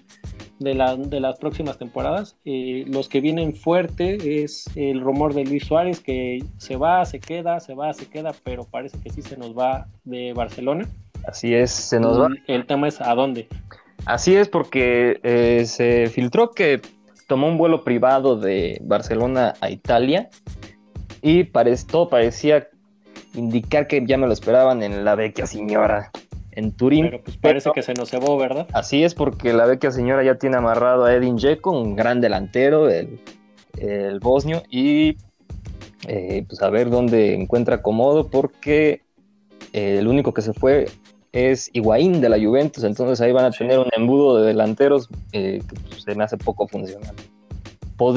de, 0.60 0.74
de 1.08 1.20
las 1.22 1.38
próximas 1.38 1.78
temporadas. 1.78 2.36
Eh, 2.44 2.84
los 2.88 3.08
que 3.08 3.22
vienen 3.22 3.56
fuerte 3.56 4.44
es 4.44 4.66
el 4.76 5.00
rumor 5.00 5.34
de 5.34 5.46
Luis 5.46 5.66
Suárez 5.66 6.02
que 6.02 6.44
se 6.58 6.76
va, 6.76 7.06
se 7.06 7.22
queda, 7.22 7.62
se 7.62 7.76
va, 7.76 7.94
se 7.94 8.08
queda, 8.08 8.34
pero 8.44 8.66
parece 8.66 9.00
que 9.00 9.10
sí 9.10 9.22
se 9.22 9.38
nos 9.38 9.58
va 9.58 9.88
de 10.04 10.34
Barcelona. 10.34 10.88
Así 11.26 11.54
es, 11.54 11.72
se 11.72 12.00
nos 12.00 12.20
va. 12.20 12.30
El 12.48 12.66
tema 12.66 12.88
es 12.88 13.00
a 13.02 13.14
dónde. 13.16 13.48
Así 14.06 14.36
es 14.36 14.50
porque 14.50 15.20
eh, 15.24 15.66
se 15.66 16.08
filtró 16.08 16.52
que 16.52 16.82
tomó 17.28 17.48
un 17.48 17.58
vuelo 17.58 17.84
privado 17.84 18.36
de 18.36 18.80
Barcelona 18.84 19.54
a 19.62 19.70
Italia 19.70 20.30
y 21.22 21.44
todo 21.44 22.10
parecía 22.10 22.68
indicar 23.36 23.88
que 23.88 24.04
ya 24.06 24.18
me 24.18 24.28
lo 24.28 24.34
esperaban 24.34 24.82
en 24.84 25.06
la 25.06 25.16
vecchia 25.16 25.46
señora 25.46 26.12
en 26.52 26.72
Turín. 26.72 27.06
Pero 27.06 27.24
pues 27.24 27.38
parece 27.38 27.72
que 27.74 27.84
se 27.84 27.94
nos 27.94 28.10
cebó, 28.10 28.38
¿verdad? 28.38 28.68
Así 28.74 29.04
es, 29.04 29.14
porque 29.14 29.54
la 29.54 29.66
vecchia 29.66 29.92
señora 29.92 30.24
ya 30.24 30.36
tiene 30.36 30.58
amarrado 30.58 31.06
a 31.06 31.14
Edin 31.14 31.38
Dzeko, 31.38 31.72
un 31.72 31.96
gran 31.96 32.22
delantero, 32.22 32.90
el, 32.90 33.20
el 33.78 34.20
bosnio, 34.20 34.64
y 34.70 35.18
eh, 36.08 36.46
pues 36.48 36.62
a 36.62 36.70
ver 36.70 36.90
dónde 36.90 37.36
encuentra 37.36 37.76
acomodo, 37.76 38.30
porque 38.30 39.04
eh, 39.74 39.98
el 40.00 40.08
único 40.08 40.34
que 40.34 40.42
se 40.42 40.54
fue 40.54 40.88
es 41.32 41.70
Higuaín 41.74 42.22
de 42.22 42.30
la 42.30 42.40
Juventus, 42.40 42.84
entonces 42.84 43.22
ahí 43.22 43.32
van 43.32 43.46
a 43.46 43.52
tener 43.52 43.80
un 43.80 43.90
embudo 43.96 44.38
de 44.38 44.48
delanteros 44.48 45.10
eh, 45.32 45.62
que 45.68 45.76
pues, 45.88 46.04
se 46.04 46.16
me 46.16 46.24
hace 46.24 46.38
poco 46.38 46.68
funcional. 46.68 47.16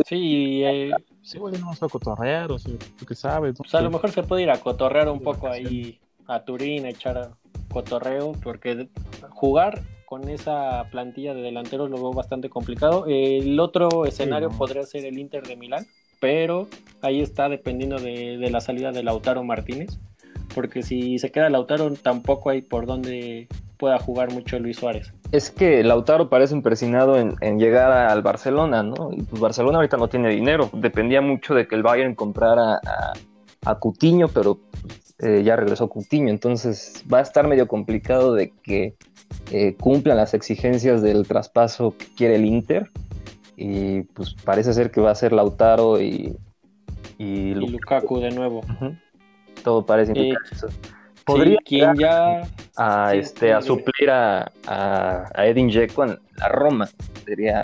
Sí, 0.06 0.62
eh, 0.64 0.92
sí, 1.22 1.38
bueno, 1.38 1.58
vamos 1.60 1.82
a 1.82 1.88
cotorrear, 1.88 2.52
o 2.52 2.58
sea, 2.58 2.72
tú 2.98 3.04
qué 3.04 3.14
sabes. 3.14 3.56
Pues 3.56 3.74
a 3.74 3.80
lo 3.80 3.90
mejor 3.90 4.10
se 4.12 4.22
puede 4.22 4.42
ir 4.42 4.50
a 4.50 4.58
cotorrear 4.58 5.08
un 5.08 5.20
poco 5.20 5.48
ahí 5.48 5.98
a 6.28 6.44
Turín, 6.44 6.86
a 6.86 6.90
echar 6.90 7.18
a 7.18 7.30
cotorreo, 7.68 8.32
porque 8.42 8.88
jugar 9.30 9.82
con 10.06 10.28
esa 10.28 10.86
plantilla 10.90 11.34
de 11.34 11.42
delanteros 11.42 11.90
lo 11.90 11.96
veo 11.96 12.12
bastante 12.12 12.48
complicado. 12.48 13.06
El 13.08 13.58
otro 13.58 14.06
escenario 14.06 14.50
podría 14.50 14.84
ser 14.84 15.04
el 15.04 15.18
Inter 15.18 15.42
de 15.42 15.56
Milán, 15.56 15.84
pero 16.20 16.68
ahí 17.00 17.20
está 17.20 17.48
dependiendo 17.48 17.98
de, 17.98 18.38
de 18.38 18.50
la 18.50 18.60
salida 18.60 18.92
de 18.92 19.02
Lautaro 19.02 19.42
Martínez 19.42 19.98
porque 20.54 20.82
si 20.82 21.18
se 21.18 21.30
queda 21.30 21.50
Lautaro 21.50 21.92
tampoco 21.94 22.50
hay 22.50 22.62
por 22.62 22.86
dónde 22.86 23.48
pueda 23.76 23.98
jugar 23.98 24.32
mucho 24.32 24.58
Luis 24.58 24.76
Suárez. 24.76 25.12
Es 25.32 25.50
que 25.50 25.82
Lautaro 25.82 26.28
parece 26.28 26.54
impresionado 26.54 27.18
en, 27.18 27.58
llegar 27.58 27.90
al 27.90 28.22
Barcelona, 28.22 28.82
¿no? 28.82 29.10
Y 29.12 29.22
pues 29.22 29.40
Barcelona 29.40 29.78
ahorita 29.78 29.96
no 29.96 30.08
tiene 30.08 30.28
dinero. 30.28 30.70
Dependía 30.72 31.20
mucho 31.20 31.54
de 31.54 31.66
que 31.66 31.74
el 31.74 31.82
Bayern 31.82 32.14
comprara 32.14 32.74
a, 32.74 33.12
a 33.64 33.74
Cutiño, 33.80 34.28
pero 34.28 34.60
eh, 35.18 35.42
ya 35.44 35.56
regresó 35.56 35.88
Cutiño. 35.88 36.28
Entonces 36.28 37.04
va 37.12 37.18
a 37.18 37.22
estar 37.22 37.48
medio 37.48 37.66
complicado 37.66 38.34
de 38.34 38.52
que 38.62 38.94
eh, 39.50 39.74
cumplan 39.74 40.16
las 40.16 40.34
exigencias 40.34 41.02
del 41.02 41.26
traspaso 41.26 41.96
que 41.96 42.06
quiere 42.16 42.36
el 42.36 42.44
Inter. 42.44 42.90
Y 43.56 44.02
pues 44.02 44.34
parece 44.44 44.72
ser 44.74 44.90
que 44.90 45.00
va 45.00 45.10
a 45.10 45.14
ser 45.14 45.32
Lautaro 45.32 46.00
y, 46.00 46.36
y, 47.18 47.54
Lukaku 47.54 48.20
de 48.20 48.30
nuevo 48.30 48.62
todo 49.62 49.84
parece 49.86 50.12
indicar 50.12 50.42
Podría 51.24 51.58
quien 51.64 51.94
ya 51.94 52.42
a, 52.76 53.14
este, 53.14 53.52
a 53.52 53.62
suplir 53.62 54.10
a, 54.10 54.50
a, 54.66 55.46
Edin 55.46 55.68
Dzeko 55.68 56.04
en 56.04 56.18
la 56.36 56.48
Roma. 56.48 56.88
Sería 57.24 57.62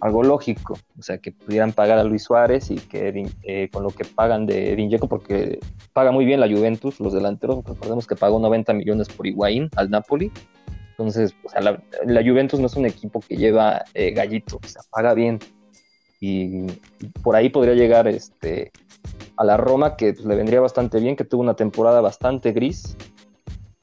algo 0.00 0.22
lógico. 0.22 0.78
O 0.98 1.02
sea, 1.02 1.18
que 1.18 1.32
pudieran 1.32 1.72
pagar 1.72 1.98
a 1.98 2.04
Luis 2.04 2.24
Suárez 2.24 2.70
y 2.70 2.76
que 2.76 3.30
eh, 3.42 3.68
con 3.70 3.82
lo 3.82 3.90
que 3.90 4.04
pagan 4.04 4.46
de 4.46 4.72
Edin 4.72 4.88
Dzeko, 4.88 5.08
porque 5.08 5.60
paga 5.92 6.12
muy 6.12 6.24
bien 6.24 6.40
la 6.40 6.48
Juventus, 6.48 6.98
los 6.98 7.12
delanteros. 7.12 7.64
Recordemos 7.64 8.06
que 8.06 8.16
pagó 8.16 8.38
90 8.38 8.72
millones 8.72 9.08
por 9.08 9.26
Higuaín 9.26 9.68
al 9.76 9.90
Napoli. 9.90 10.32
Entonces, 10.90 11.34
o 11.44 11.48
sea, 11.48 11.60
la, 11.60 12.22
Juventus 12.22 12.60
no 12.60 12.66
es 12.66 12.76
un 12.76 12.86
equipo 12.86 13.20
que 13.20 13.36
lleva 13.36 13.84
eh, 13.94 14.12
gallito, 14.12 14.60
o 14.62 14.66
sea, 14.66 14.82
paga 14.90 15.12
bien. 15.12 15.40
Y, 16.26 16.66
por 17.22 17.36
ahí 17.36 17.50
podría 17.50 17.74
llegar 17.74 18.08
este 18.08 18.72
a 19.36 19.44
la 19.44 19.56
Roma, 19.56 19.96
que 19.96 20.14
pues, 20.14 20.24
le 20.24 20.36
vendría 20.36 20.60
bastante 20.60 21.00
bien, 21.00 21.16
que 21.16 21.24
tuvo 21.24 21.42
una 21.42 21.54
temporada 21.54 22.00
bastante 22.00 22.52
gris. 22.52 22.96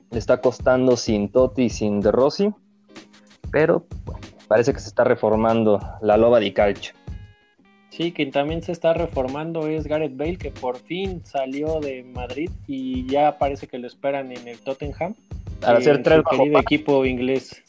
Le 0.10 0.18
está 0.18 0.42
costando 0.42 0.98
sin 0.98 1.30
Totti 1.30 1.64
y 1.64 1.70
sin 1.70 2.00
De 2.00 2.12
Rossi, 2.12 2.52
pero 3.52 3.86
parece 4.48 4.74
que 4.74 4.80
se 4.80 4.88
está 4.88 5.04
reformando 5.04 5.80
la 6.02 6.18
loba 6.18 6.40
di 6.40 6.52
calcio. 6.52 6.94
Sí, 7.90 8.12
quien 8.14 8.32
también 8.32 8.64
se 8.64 8.72
está 8.72 8.94
reformando 8.94 9.68
es 9.68 9.86
Gareth 9.86 10.16
Bale, 10.18 10.38
que 10.38 10.50
por 10.50 10.78
fin 10.78 11.22
salió 11.26 11.80
de 11.80 12.04
Madrid 12.04 12.50
y 12.66 13.06
ya 13.06 13.38
parece 13.38 13.68
que 13.68 13.78
lo 13.78 13.86
esperan 13.86 14.32
en 14.32 14.48
el 14.48 14.58
Tottenham. 14.60 15.14
Para 15.60 15.78
hacer 15.78 16.02
tres 16.02 16.24
querido 16.30 16.60
equipo 16.60 17.06
inglés. 17.06 17.62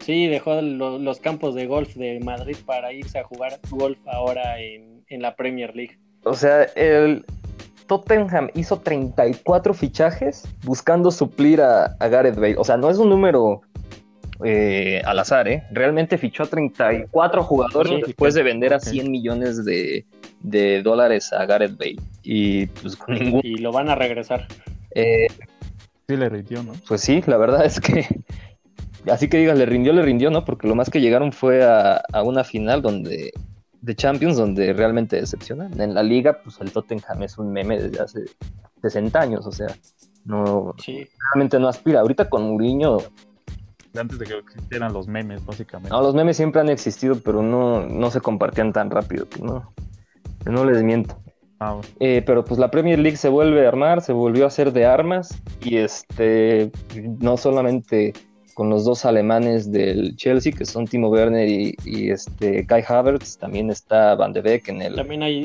Sí, 0.00 0.26
dejó 0.26 0.60
los 0.62 1.20
campos 1.20 1.54
de 1.54 1.66
golf 1.66 1.94
de 1.94 2.20
Madrid 2.20 2.56
para 2.64 2.92
irse 2.92 3.18
a 3.18 3.24
jugar 3.24 3.58
golf 3.70 3.98
ahora 4.06 4.60
en 4.60 5.22
la 5.22 5.36
Premier 5.36 5.74
League. 5.74 5.98
O 6.24 6.34
sea, 6.34 6.64
el 6.74 7.24
Tottenham 7.88 8.50
hizo 8.54 8.78
34 8.78 9.74
fichajes 9.74 10.46
buscando 10.62 11.10
suplir 11.10 11.60
a, 11.60 11.96
Gareth 11.98 12.36
Bale. 12.36 12.56
O 12.58 12.64
sea, 12.64 12.76
no 12.76 12.90
es 12.90 12.98
un 12.98 13.08
número 13.08 13.62
eh, 14.44 15.02
al 15.04 15.18
azar, 15.18 15.48
¿eh? 15.48 15.64
Realmente 15.72 16.18
fichó 16.18 16.44
a 16.44 16.46
34 16.46 17.42
jugadores 17.42 18.06
después 18.06 18.34
de 18.34 18.42
vender 18.42 18.74
a 18.74 18.78
100 18.78 19.10
millones 19.10 19.64
de, 19.64 20.04
dólares 20.82 21.32
a 21.32 21.46
Gareth 21.46 21.76
Bale. 21.76 21.96
Y 22.22 22.66
pues 22.66 22.94
con 22.94 23.14
ningún... 23.14 23.40
Y 23.42 23.56
lo 23.56 23.72
van 23.72 23.88
a 23.88 23.94
regresar. 23.94 24.46
Eh, 24.94 25.28
sí 26.06 26.16
le 26.16 26.28
rindió, 26.28 26.62
¿no? 26.62 26.74
Pues 26.86 27.00
sí, 27.00 27.22
la 27.26 27.38
verdad 27.38 27.64
es 27.64 27.80
que... 27.80 28.06
Así 29.10 29.28
que 29.28 29.38
digas, 29.38 29.58
le 29.58 29.66
rindió, 29.66 29.92
le 29.92 30.02
rindió, 30.02 30.30
¿no? 30.30 30.44
Porque 30.44 30.68
lo 30.68 30.74
más 30.74 30.90
que 30.90 31.00
llegaron 31.00 31.32
fue 31.32 31.64
a, 31.64 32.02
a 32.12 32.22
una 32.22 32.44
final 32.44 32.82
donde 32.82 33.32
de 33.80 33.94
Champions 33.94 34.36
donde 34.36 34.72
realmente 34.72 35.16
decepcionan. 35.16 35.80
En 35.80 35.94
la 35.94 36.02
liga, 36.02 36.40
pues 36.42 36.60
el 36.60 36.72
Tottenham 36.72 37.22
es 37.22 37.38
un 37.38 37.52
meme 37.52 37.80
desde 37.80 38.02
hace 38.02 38.24
60 38.82 39.20
años, 39.20 39.46
o 39.46 39.52
sea, 39.52 39.68
no 40.24 40.74
realmente 41.32 41.58
no 41.58 41.68
aspira. 41.68 42.00
Ahorita 42.00 42.28
con 42.28 42.42
Mourinho 42.48 42.98
antes 43.96 44.18
de 44.18 44.26
que 44.26 44.38
existieran 44.38 44.92
los 44.92 45.08
memes, 45.08 45.44
básicamente. 45.44 45.90
No, 45.90 46.02
los 46.02 46.14
memes 46.14 46.36
siempre 46.36 46.60
han 46.60 46.68
existido, 46.68 47.16
pero 47.20 47.42
no, 47.42 47.86
no 47.86 48.10
se 48.10 48.20
compartían 48.20 48.72
tan 48.72 48.90
rápido, 48.90 49.26
no, 49.42 49.72
no 50.46 50.64
les 50.64 50.82
miento. 50.82 51.16
Ah, 51.60 51.80
eh, 51.98 52.22
pero 52.24 52.44
pues 52.44 52.60
la 52.60 52.70
Premier 52.70 53.00
League 53.00 53.16
se 53.16 53.28
vuelve 53.28 53.64
a 53.64 53.68
armar, 53.68 54.00
se 54.00 54.12
volvió 54.12 54.44
a 54.44 54.48
hacer 54.48 54.72
de 54.72 54.86
armas 54.86 55.42
y 55.60 55.78
este 55.78 56.70
no 57.20 57.36
solamente 57.36 58.12
con 58.58 58.70
los 58.70 58.84
dos 58.84 59.04
alemanes 59.04 59.70
del 59.70 60.16
Chelsea, 60.16 60.50
que 60.50 60.64
son 60.64 60.88
Timo 60.88 61.10
Werner 61.10 61.48
y, 61.48 61.76
este 62.10 62.66
Kai 62.66 62.82
Havertz. 62.88 63.38
También 63.38 63.70
está 63.70 64.16
Van 64.16 64.32
de 64.32 64.40
Beek 64.40 64.70
en 64.70 64.82
el, 64.82 64.94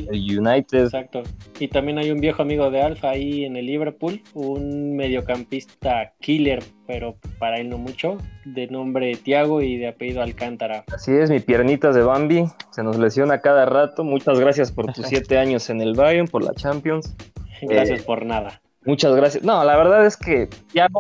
United. 0.10 0.86
Exacto. 0.86 1.22
Y 1.60 1.68
también 1.68 2.00
hay 2.00 2.10
un 2.10 2.20
viejo 2.20 2.42
amigo 2.42 2.72
de 2.72 2.82
Alfa 2.82 3.12
ahí 3.12 3.46
en 3.46 3.56
el 3.56 3.68
Liverpool, 3.68 4.20
un 4.34 4.96
mediocampista 4.96 6.14
killer, 6.22 6.64
pero 6.88 7.16
para 7.38 7.60
él 7.60 7.70
no 7.70 7.78
mucho, 7.78 8.18
de 8.46 8.66
nombre 8.66 9.16
Tiago 9.16 9.62
y 9.62 9.78
de 9.78 9.90
apellido 9.90 10.24
Alcántara. 10.24 10.84
Así 10.92 11.12
es, 11.12 11.30
mi 11.30 11.40
piernitas 11.40 11.94
de 11.94 12.02
Bambi, 12.02 12.46
se 12.72 12.82
nos 12.82 12.98
lesiona 12.98 13.42
cada 13.42 13.68
rato. 13.68 14.04
Muchas 14.04 14.40
gracias 14.40 14.72
por 14.72 14.92
tus 14.92 15.06
siete 15.06 15.38
años 15.38 15.70
en 15.70 15.82
el 15.82 15.94
Bayern, 15.94 16.28
por 16.28 16.44
la 16.44 16.56
Champions. 16.56 17.16
Gracias 17.62 18.00
eh, 18.00 18.04
por 18.04 18.26
nada. 18.26 18.64
Muchas 18.86 19.16
gracias. 19.16 19.44
No, 19.44 19.64
la 19.64 19.78
verdad 19.78 20.06
es 20.06 20.18
que 20.18 20.48
Tiago 20.72 21.00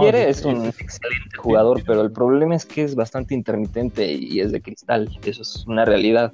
quiere, 0.00 0.28
es 0.28 0.44
un 0.44 0.66
excelente 0.66 1.36
jugador, 1.36 1.82
pero 1.86 2.02
el 2.02 2.12
problema 2.12 2.54
es 2.54 2.66
que 2.66 2.82
es 2.82 2.94
bastante 2.94 3.34
intermitente 3.34 4.12
y 4.12 4.40
es 4.40 4.52
de 4.52 4.60
cristal, 4.60 5.08
eso 5.24 5.42
es 5.42 5.64
una 5.66 5.84
realidad. 5.84 6.32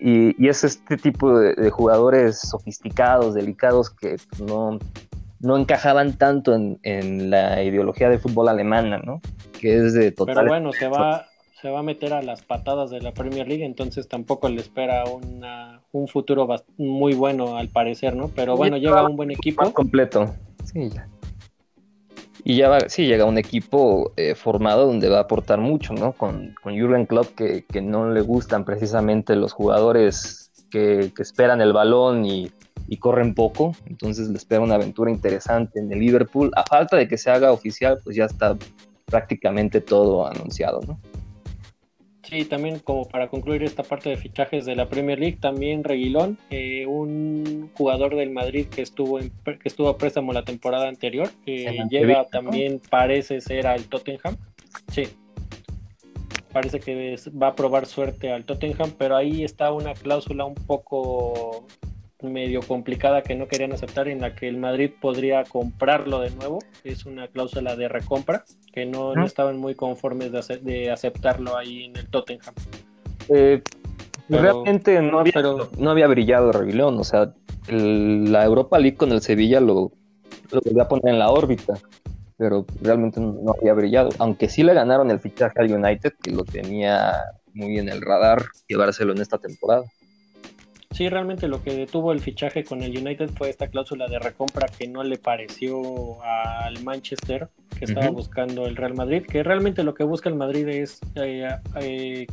Y, 0.00 0.48
es 0.48 0.64
este 0.64 0.96
tipo 0.96 1.38
de, 1.38 1.70
jugadores 1.70 2.38
sofisticados, 2.38 3.34
delicados, 3.34 3.90
que 3.90 4.16
no, 4.46 4.78
no 5.40 5.56
encajaban 5.56 6.18
tanto 6.18 6.54
en, 6.54 7.30
la 7.30 7.62
ideología 7.62 8.08
de 8.10 8.18
fútbol 8.18 8.48
alemana, 8.48 8.98
¿no? 8.98 9.20
Que 9.58 9.76
es 9.76 9.94
de 9.94 10.12
total... 10.12 10.34
Pero 10.34 10.48
bueno, 10.48 10.72
se 10.72 10.88
va, 10.88 11.26
se 11.64 11.70
va 11.70 11.78
a 11.78 11.82
meter 11.82 12.12
a 12.12 12.20
las 12.20 12.42
patadas 12.42 12.90
de 12.90 13.00
la 13.00 13.14
Premier 13.14 13.48
League, 13.48 13.64
entonces 13.64 14.06
tampoco 14.06 14.50
le 14.50 14.60
espera 14.60 15.02
un 15.92 16.08
futuro 16.08 16.46
muy 16.76 17.14
bueno 17.14 17.56
al 17.56 17.70
parecer, 17.70 18.14
¿no? 18.14 18.28
Pero 18.28 18.54
bueno, 18.54 18.76
llega 18.76 19.08
un 19.08 19.16
buen 19.16 19.30
equipo. 19.30 19.72
completo, 19.72 20.34
sí, 20.64 20.90
ya 20.90 21.08
y 22.44 22.56
ya 22.56 22.68
va, 22.68 22.80
sí, 22.90 23.06
llega 23.06 23.24
un 23.24 23.38
equipo 23.38 24.12
eh, 24.18 24.34
formado 24.34 24.86
donde 24.86 25.08
va 25.08 25.16
a 25.16 25.20
aportar 25.22 25.58
mucho, 25.58 25.94
¿no? 25.94 26.12
Con, 26.12 26.54
con 26.62 26.78
Jurgen 26.78 27.06
Klopp 27.06 27.34
que, 27.34 27.64
que, 27.64 27.80
no 27.80 28.10
le 28.10 28.20
gustan 28.20 28.66
precisamente 28.66 29.34
los 29.34 29.54
jugadores 29.54 30.52
que, 30.70 31.12
que 31.16 31.22
esperan 31.22 31.62
el 31.62 31.72
balón 31.72 32.26
y, 32.26 32.50
y, 32.88 32.98
corren 32.98 33.34
poco, 33.34 33.74
entonces 33.86 34.28
le 34.28 34.36
espera 34.36 34.60
una 34.60 34.74
aventura 34.74 35.10
interesante 35.10 35.80
en 35.80 35.90
el 35.90 35.98
Liverpool. 35.98 36.50
A 36.56 36.64
falta 36.64 36.98
de 36.98 37.08
que 37.08 37.16
se 37.16 37.30
haga 37.30 37.52
oficial, 37.52 38.00
pues 38.04 38.16
ya 38.16 38.26
está 38.26 38.54
prácticamente 39.06 39.80
todo 39.80 40.26
anunciado, 40.26 40.80
¿no? 40.86 40.98
Sí, 42.34 42.44
también 42.44 42.80
como 42.80 43.06
para 43.06 43.28
concluir 43.28 43.62
esta 43.62 43.84
parte 43.84 44.10
de 44.10 44.16
fichajes 44.16 44.64
de 44.64 44.74
la 44.74 44.88
Premier 44.88 45.20
League, 45.20 45.38
también 45.40 45.84
Reguilón, 45.84 46.36
eh, 46.50 46.84
un 46.84 47.70
jugador 47.74 48.16
del 48.16 48.30
Madrid 48.30 48.66
que 48.66 48.82
estuvo 48.82 49.20
en, 49.20 49.30
que 49.44 49.68
estuvo 49.68 49.88
a 49.88 49.96
préstamo 49.96 50.32
la 50.32 50.42
temporada 50.42 50.88
anterior, 50.88 51.30
que 51.46 51.84
llega 51.88 52.24
también 52.24 52.80
parece 52.90 53.40
ser 53.40 53.68
al 53.68 53.84
Tottenham. 53.84 54.36
Sí. 54.88 55.04
Parece 56.52 56.80
que 56.80 57.14
va 57.40 57.48
a 57.48 57.54
probar 57.54 57.86
suerte 57.86 58.32
al 58.32 58.44
Tottenham, 58.44 58.90
pero 58.98 59.14
ahí 59.14 59.44
está 59.44 59.72
una 59.72 59.94
cláusula 59.94 60.44
un 60.44 60.56
poco 60.56 61.68
medio 62.24 62.60
complicada 62.60 63.22
que 63.22 63.34
no 63.34 63.48
querían 63.48 63.72
aceptar 63.72 64.08
en 64.08 64.20
la 64.20 64.34
que 64.34 64.48
el 64.48 64.56
Madrid 64.56 64.90
podría 65.00 65.44
comprarlo 65.44 66.20
de 66.20 66.30
nuevo. 66.30 66.58
Es 66.82 67.06
una 67.06 67.28
cláusula 67.28 67.76
de 67.76 67.88
recompra 67.88 68.44
que 68.72 68.86
no, 68.86 69.14
estaban 69.24 69.58
muy 69.58 69.74
conformes 69.74 70.32
de, 70.32 70.90
aceptarlo 70.90 71.56
ahí 71.56 71.84
en 71.84 71.96
el 71.96 72.08
Tottenham. 72.08 72.54
Eh, 73.28 73.62
realmente 74.28 75.00
no 75.00 75.20
había, 75.20 75.42
no 75.78 75.90
había 75.90 76.06
brillado 76.06 76.52
Reguilón, 76.52 76.98
o 76.98 77.04
sea, 77.04 77.32
la 77.68 78.44
Europa 78.44 78.78
League 78.78 78.96
con 78.96 79.12
el 79.12 79.20
Sevilla 79.20 79.60
lo, 79.60 79.92
lo 80.50 80.60
volvió 80.60 80.82
a 80.82 80.88
poner 80.88 81.14
en 81.14 81.18
la 81.18 81.30
órbita, 81.30 81.74
pero 82.36 82.66
realmente 82.82 83.20
no 83.20 83.54
había 83.58 83.74
brillado, 83.74 84.10
aunque 84.18 84.48
sí 84.48 84.62
le 84.62 84.74
ganaron 84.74 85.10
el 85.10 85.20
fichaje 85.20 85.60
al 85.60 85.72
United, 85.72 86.12
que 86.22 86.30
lo 86.30 86.44
tenía 86.44 87.12
muy 87.54 87.78
en 87.78 87.88
el 87.88 88.02
radar 88.02 88.42
llevárselo 88.68 89.12
en 89.12 89.20
esta 89.20 89.38
temporada. 89.38 89.84
Sí, 90.94 91.08
realmente 91.08 91.48
lo 91.48 91.60
que 91.60 91.74
detuvo 91.74 92.12
el 92.12 92.20
fichaje 92.20 92.62
con 92.62 92.80
el 92.80 92.96
United 92.96 93.30
fue 93.36 93.50
esta 93.50 93.66
cláusula 93.66 94.06
de 94.06 94.20
recompra 94.20 94.68
que 94.68 94.86
no 94.86 95.02
le 95.02 95.18
pareció 95.18 96.22
al 96.22 96.80
Manchester 96.84 97.48
que 97.76 97.86
estaba 97.86 98.10
buscando 98.10 98.66
el 98.66 98.76
Real 98.76 98.94
Madrid, 98.94 99.24
que 99.26 99.42
realmente 99.42 99.82
lo 99.82 99.92
que 99.92 100.04
busca 100.04 100.28
el 100.28 100.36
Madrid 100.36 100.68
es 100.68 101.00
eh, 101.16 101.48
eh, 101.80 102.28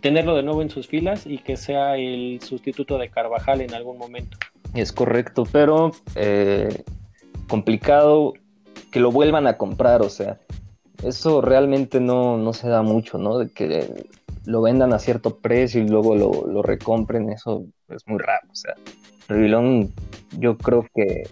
tenerlo 0.00 0.34
de 0.34 0.42
nuevo 0.42 0.62
en 0.62 0.70
sus 0.70 0.86
filas 0.86 1.26
y 1.26 1.36
que 1.36 1.58
sea 1.58 1.98
el 1.98 2.40
sustituto 2.40 2.96
de 2.96 3.10
Carvajal 3.10 3.60
en 3.60 3.74
algún 3.74 3.98
momento. 3.98 4.38
Es 4.72 4.90
correcto, 4.90 5.44
pero 5.52 5.92
eh, 6.14 6.82
complicado 7.46 8.32
que 8.90 9.00
lo 9.00 9.12
vuelvan 9.12 9.46
a 9.46 9.58
comprar, 9.58 10.00
o 10.00 10.08
sea, 10.08 10.40
eso 11.02 11.42
realmente 11.42 12.00
no, 12.00 12.38
no 12.38 12.54
se 12.54 12.70
da 12.70 12.80
mucho, 12.80 13.18
¿no? 13.18 13.36
De 13.36 13.50
que 13.50 14.06
lo 14.46 14.62
vendan 14.62 14.92
a 14.92 14.98
cierto 14.98 15.38
precio 15.38 15.82
y 15.82 15.88
luego 15.88 16.14
lo, 16.14 16.62
recompren, 16.62 17.30
eso 17.30 17.66
es 17.88 18.06
muy 18.06 18.18
raro. 18.18 18.46
O 18.50 18.54
sea, 18.54 18.74
Revilón 19.28 19.92
yo 20.38 20.56
creo 20.56 20.86
que, 20.94 21.24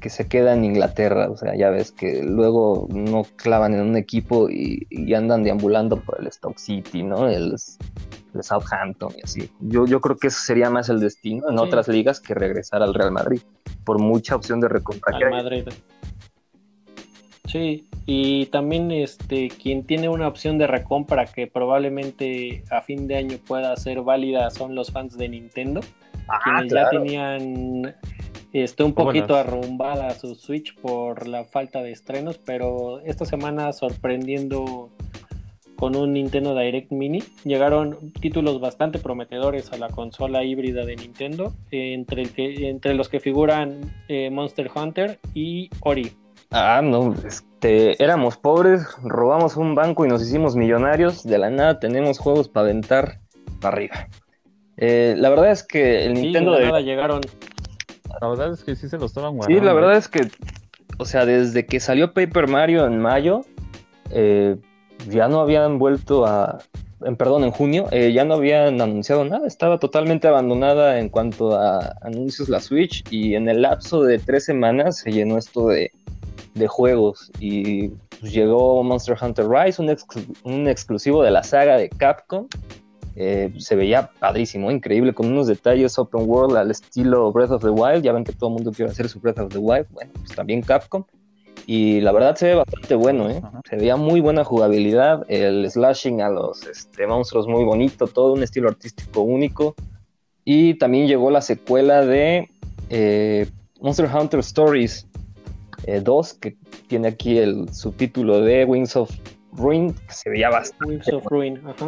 que 0.00 0.10
se 0.10 0.28
queda 0.28 0.52
en 0.52 0.64
Inglaterra, 0.64 1.30
o 1.30 1.36
sea, 1.36 1.56
ya 1.56 1.70
ves 1.70 1.92
que 1.92 2.22
luego 2.22 2.88
no 2.90 3.24
clavan 3.36 3.74
en 3.74 3.80
un 3.80 3.96
equipo 3.96 4.50
y, 4.50 4.86
andan 5.14 5.44
deambulando 5.44 6.00
por 6.00 6.20
el 6.20 6.30
Stoke 6.30 6.58
City, 6.58 7.02
¿no? 7.02 7.28
El, 7.28 7.54
Southampton 8.40 9.12
y 9.16 9.22
así. 9.22 9.48
Yo, 9.60 9.86
yo 9.86 10.00
creo 10.00 10.16
que 10.16 10.26
eso 10.26 10.40
sería 10.40 10.68
más 10.68 10.88
el 10.88 10.98
destino 10.98 11.48
en 11.48 11.56
otras 11.60 11.86
ligas 11.86 12.18
que 12.18 12.34
regresar 12.34 12.82
al 12.82 12.92
Real 12.92 13.12
Madrid, 13.12 13.40
por 13.84 14.00
mucha 14.00 14.34
opción 14.34 14.58
de 14.58 14.66
recompra. 14.66 15.16
Al 15.16 15.30
Madrid. 15.30 15.68
Sí, 17.54 17.86
y 18.04 18.46
también 18.46 18.90
este 18.90 19.46
quien 19.46 19.84
tiene 19.84 20.08
una 20.08 20.26
opción 20.26 20.58
de 20.58 20.66
recompra 20.66 21.26
que 21.26 21.46
probablemente 21.46 22.64
a 22.68 22.80
fin 22.80 23.06
de 23.06 23.14
año 23.14 23.38
pueda 23.46 23.76
ser 23.76 24.00
válida 24.02 24.50
son 24.50 24.74
los 24.74 24.90
fans 24.90 25.16
de 25.16 25.28
Nintendo, 25.28 25.80
ah, 26.26 26.40
quienes 26.42 26.72
ya 26.72 26.90
tenían 26.90 27.94
este, 28.52 28.82
un 28.82 28.92
poquito 28.92 29.36
arrumbada 29.36 30.10
su 30.16 30.34
Switch 30.34 30.74
por 30.74 31.28
la 31.28 31.44
falta 31.44 31.80
de 31.80 31.92
estrenos, 31.92 32.38
pero 32.38 32.98
esta 33.02 33.24
semana 33.24 33.72
sorprendiendo 33.72 34.90
con 35.76 35.94
un 35.94 36.12
Nintendo 36.12 36.58
Direct 36.58 36.90
Mini. 36.90 37.22
Llegaron 37.44 38.12
títulos 38.20 38.60
bastante 38.60 38.98
prometedores 38.98 39.72
a 39.72 39.76
la 39.76 39.90
consola 39.90 40.42
híbrida 40.42 40.84
de 40.84 40.96
Nintendo, 40.96 41.54
entre, 41.70 42.22
el 42.22 42.32
que, 42.32 42.68
entre 42.68 42.94
los 42.94 43.08
que 43.08 43.20
figuran 43.20 43.80
eh, 44.08 44.28
Monster 44.30 44.68
Hunter 44.74 45.20
y 45.34 45.70
Ori. 45.82 46.10
Ah, 46.56 46.80
no, 46.84 47.12
este, 47.26 48.00
éramos 48.00 48.36
pobres, 48.36 48.86
robamos 49.02 49.56
un 49.56 49.74
banco 49.74 50.06
y 50.06 50.08
nos 50.08 50.22
hicimos 50.22 50.54
millonarios. 50.54 51.24
De 51.24 51.36
la 51.36 51.50
nada 51.50 51.80
tenemos 51.80 52.20
juegos 52.20 52.48
para 52.48 52.66
aventar 52.66 53.18
para 53.60 53.74
arriba. 53.74 54.08
Eh, 54.76 55.16
la 55.18 55.30
verdad 55.30 55.50
es 55.50 55.64
que 55.64 56.06
el 56.06 56.14
Nintendo. 56.14 56.52
De 56.52 56.60
la 56.60 56.66
nada 56.66 56.80
llegaron. 56.80 57.22
La 58.20 58.28
verdad 58.28 58.52
es 58.52 58.62
que 58.62 58.76
sí 58.76 58.88
se 58.88 58.98
lo 58.98 59.06
estaban 59.06 59.34
guardando. 59.34 59.60
Sí, 59.60 59.66
la 59.66 59.72
verdad 59.72 59.96
es 59.96 60.06
que, 60.06 60.30
o 60.98 61.04
sea, 61.04 61.26
desde 61.26 61.66
que 61.66 61.80
salió 61.80 62.14
Paper 62.14 62.46
Mario 62.46 62.86
en 62.86 63.00
mayo, 63.00 63.40
eh, 64.10 64.56
ya 65.08 65.26
no 65.26 65.40
habían 65.40 65.80
vuelto 65.80 66.24
a. 66.24 66.60
En, 67.04 67.16
perdón, 67.16 67.44
en 67.44 67.50
junio, 67.50 67.86
eh, 67.90 68.12
ya 68.12 68.24
no 68.24 68.34
habían 68.34 68.80
anunciado 68.80 69.24
nada. 69.24 69.46
Estaba 69.46 69.78
totalmente 69.78 70.28
abandonada 70.28 70.98
en 70.98 71.08
cuanto 71.08 71.56
a 71.56 71.96
anuncios 72.02 72.48
la 72.48 72.60
Switch. 72.60 73.04
Y 73.10 73.34
en 73.34 73.48
el 73.48 73.62
lapso 73.62 74.02
de 74.02 74.18
tres 74.18 74.44
semanas 74.44 74.98
se 74.98 75.12
llenó 75.12 75.38
esto 75.38 75.68
de 75.68 75.92
de 76.54 76.68
juegos 76.68 77.30
y 77.40 77.88
pues, 78.20 78.32
llegó 78.32 78.82
Monster 78.82 79.16
Hunter 79.20 79.46
Rise, 79.48 79.82
un, 79.82 79.94
un, 80.44 80.68
exclusivo 80.68 81.22
de 81.22 81.30
la 81.30 81.42
saga 81.42 81.76
de 81.76 81.88
Capcom. 81.88 82.46
Eh, 83.16 83.52
se 83.58 83.76
veía 83.76 84.10
padrísimo, 84.18 84.70
increíble, 84.72 85.14
con 85.14 85.26
unos 85.26 85.46
detalles 85.46 85.98
open 85.98 86.28
world 86.28 86.56
al 86.56 86.70
estilo 86.70 87.30
Breath 87.30 87.52
of 87.52 87.62
the 87.62 87.70
Wild. 87.70 88.02
Ya 88.02 88.12
ven 88.12 88.24
que 88.24 88.32
todo 88.32 88.50
el 88.50 88.54
mundo 88.54 88.72
quiere 88.72 88.90
hacer 88.90 89.08
su 89.08 89.20
Breath 89.20 89.38
of 89.38 89.52
the 89.52 89.58
Wild. 89.58 89.86
Bueno, 89.90 90.12
pues 90.14 90.34
también 90.34 90.62
Capcom. 90.62 91.04
Y 91.66 92.00
la 92.00 92.12
verdad 92.12 92.36
se 92.36 92.48
ve 92.48 92.54
bastante 92.56 92.94
bueno, 92.94 93.30
¿eh? 93.30 93.40
Se 93.68 93.76
veía 93.76 93.96
muy 93.96 94.20
buena 94.20 94.44
jugabilidad, 94.44 95.24
el 95.28 95.70
slashing 95.70 96.20
a 96.20 96.28
los 96.28 96.66
este, 96.66 97.06
monstruos 97.06 97.46
muy 97.46 97.64
bonito, 97.64 98.06
todo 98.06 98.32
un 98.34 98.42
estilo 98.42 98.68
artístico 98.68 99.22
único. 99.22 99.74
Y 100.44 100.74
también 100.74 101.06
llegó 101.06 101.30
la 101.30 101.40
secuela 101.40 102.04
de 102.04 102.50
eh, 102.90 103.46
Monster 103.80 104.10
Hunter 104.14 104.40
Stories, 104.40 105.06
2, 106.02 106.32
eh, 106.32 106.36
que 106.40 106.56
tiene 106.86 107.08
aquí 107.08 107.38
el 107.38 107.72
subtítulo 107.72 108.40
de 108.40 108.66
Wings 108.66 108.94
of 108.96 109.10
Ruin, 109.52 109.94
que 109.94 110.12
se 110.12 110.30
veía 110.30 110.50
bastante, 110.50 111.12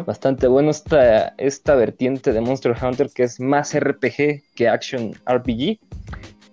bastante 0.05 0.47
bueno 0.47 0.71
esta, 0.71 1.29
esta 1.37 1.75
vertiente 1.75 2.33
de 2.33 2.41
Monster 2.41 2.75
Hunter, 2.81 3.09
que 3.13 3.23
es 3.23 3.39
más 3.39 3.77
RPG 3.77 4.43
que 4.55 4.69
Action 4.69 5.13
RPG, 5.25 5.79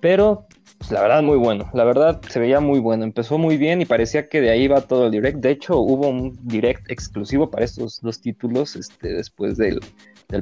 pero 0.01 0.47
pues, 0.85 0.93
la 0.93 1.01
verdad 1.01 1.23
muy 1.23 1.39
bueno, 1.39 1.71
la 1.73 1.85
verdad 1.85 2.21
se 2.29 2.39
veía 2.39 2.61
muy 2.61 2.79
bueno, 2.79 3.05
empezó 3.05 3.39
muy 3.39 3.57
bien 3.57 3.81
y 3.81 3.87
parecía 3.87 4.29
que 4.29 4.43
de 4.43 4.51
ahí 4.51 4.69
va 4.69 4.83
todo 4.83 5.07
el 5.07 5.13
direct, 5.13 5.39
de 5.39 5.51
hecho 5.51 5.79
hubo 5.79 6.09
un 6.09 6.39
direct 6.43 6.91
exclusivo 6.91 7.51
para 7.51 7.65
estos 7.65 8.03
dos 8.03 8.21
títulos 8.21 8.77
este, 8.77 9.15
después 9.15 9.57
del, 9.57 9.81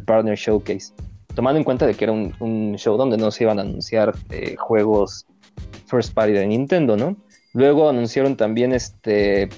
Partner 0.05 0.37
Showcase 0.37 0.94
tomando 1.35 1.59
en 1.59 1.64
cuenta 1.64 1.87
de 1.87 1.94
que 1.94 2.05
era 2.05 2.12
un, 2.12 2.74
show 2.76 2.96
donde 2.96 3.16
no 3.16 3.31
se 3.31 3.44
iban 3.44 3.59
a 3.59 3.62
anunciar 3.62 4.14
eh, 4.31 4.57
juegos 4.57 5.26
first 5.87 6.12
party 6.12 6.33
de 6.33 6.46
Nintendo, 6.46 6.96
¿no? 6.96 7.16
Luego 7.52 7.88
anunciaron 7.88 8.37
también 8.37 8.72
este 8.72 9.48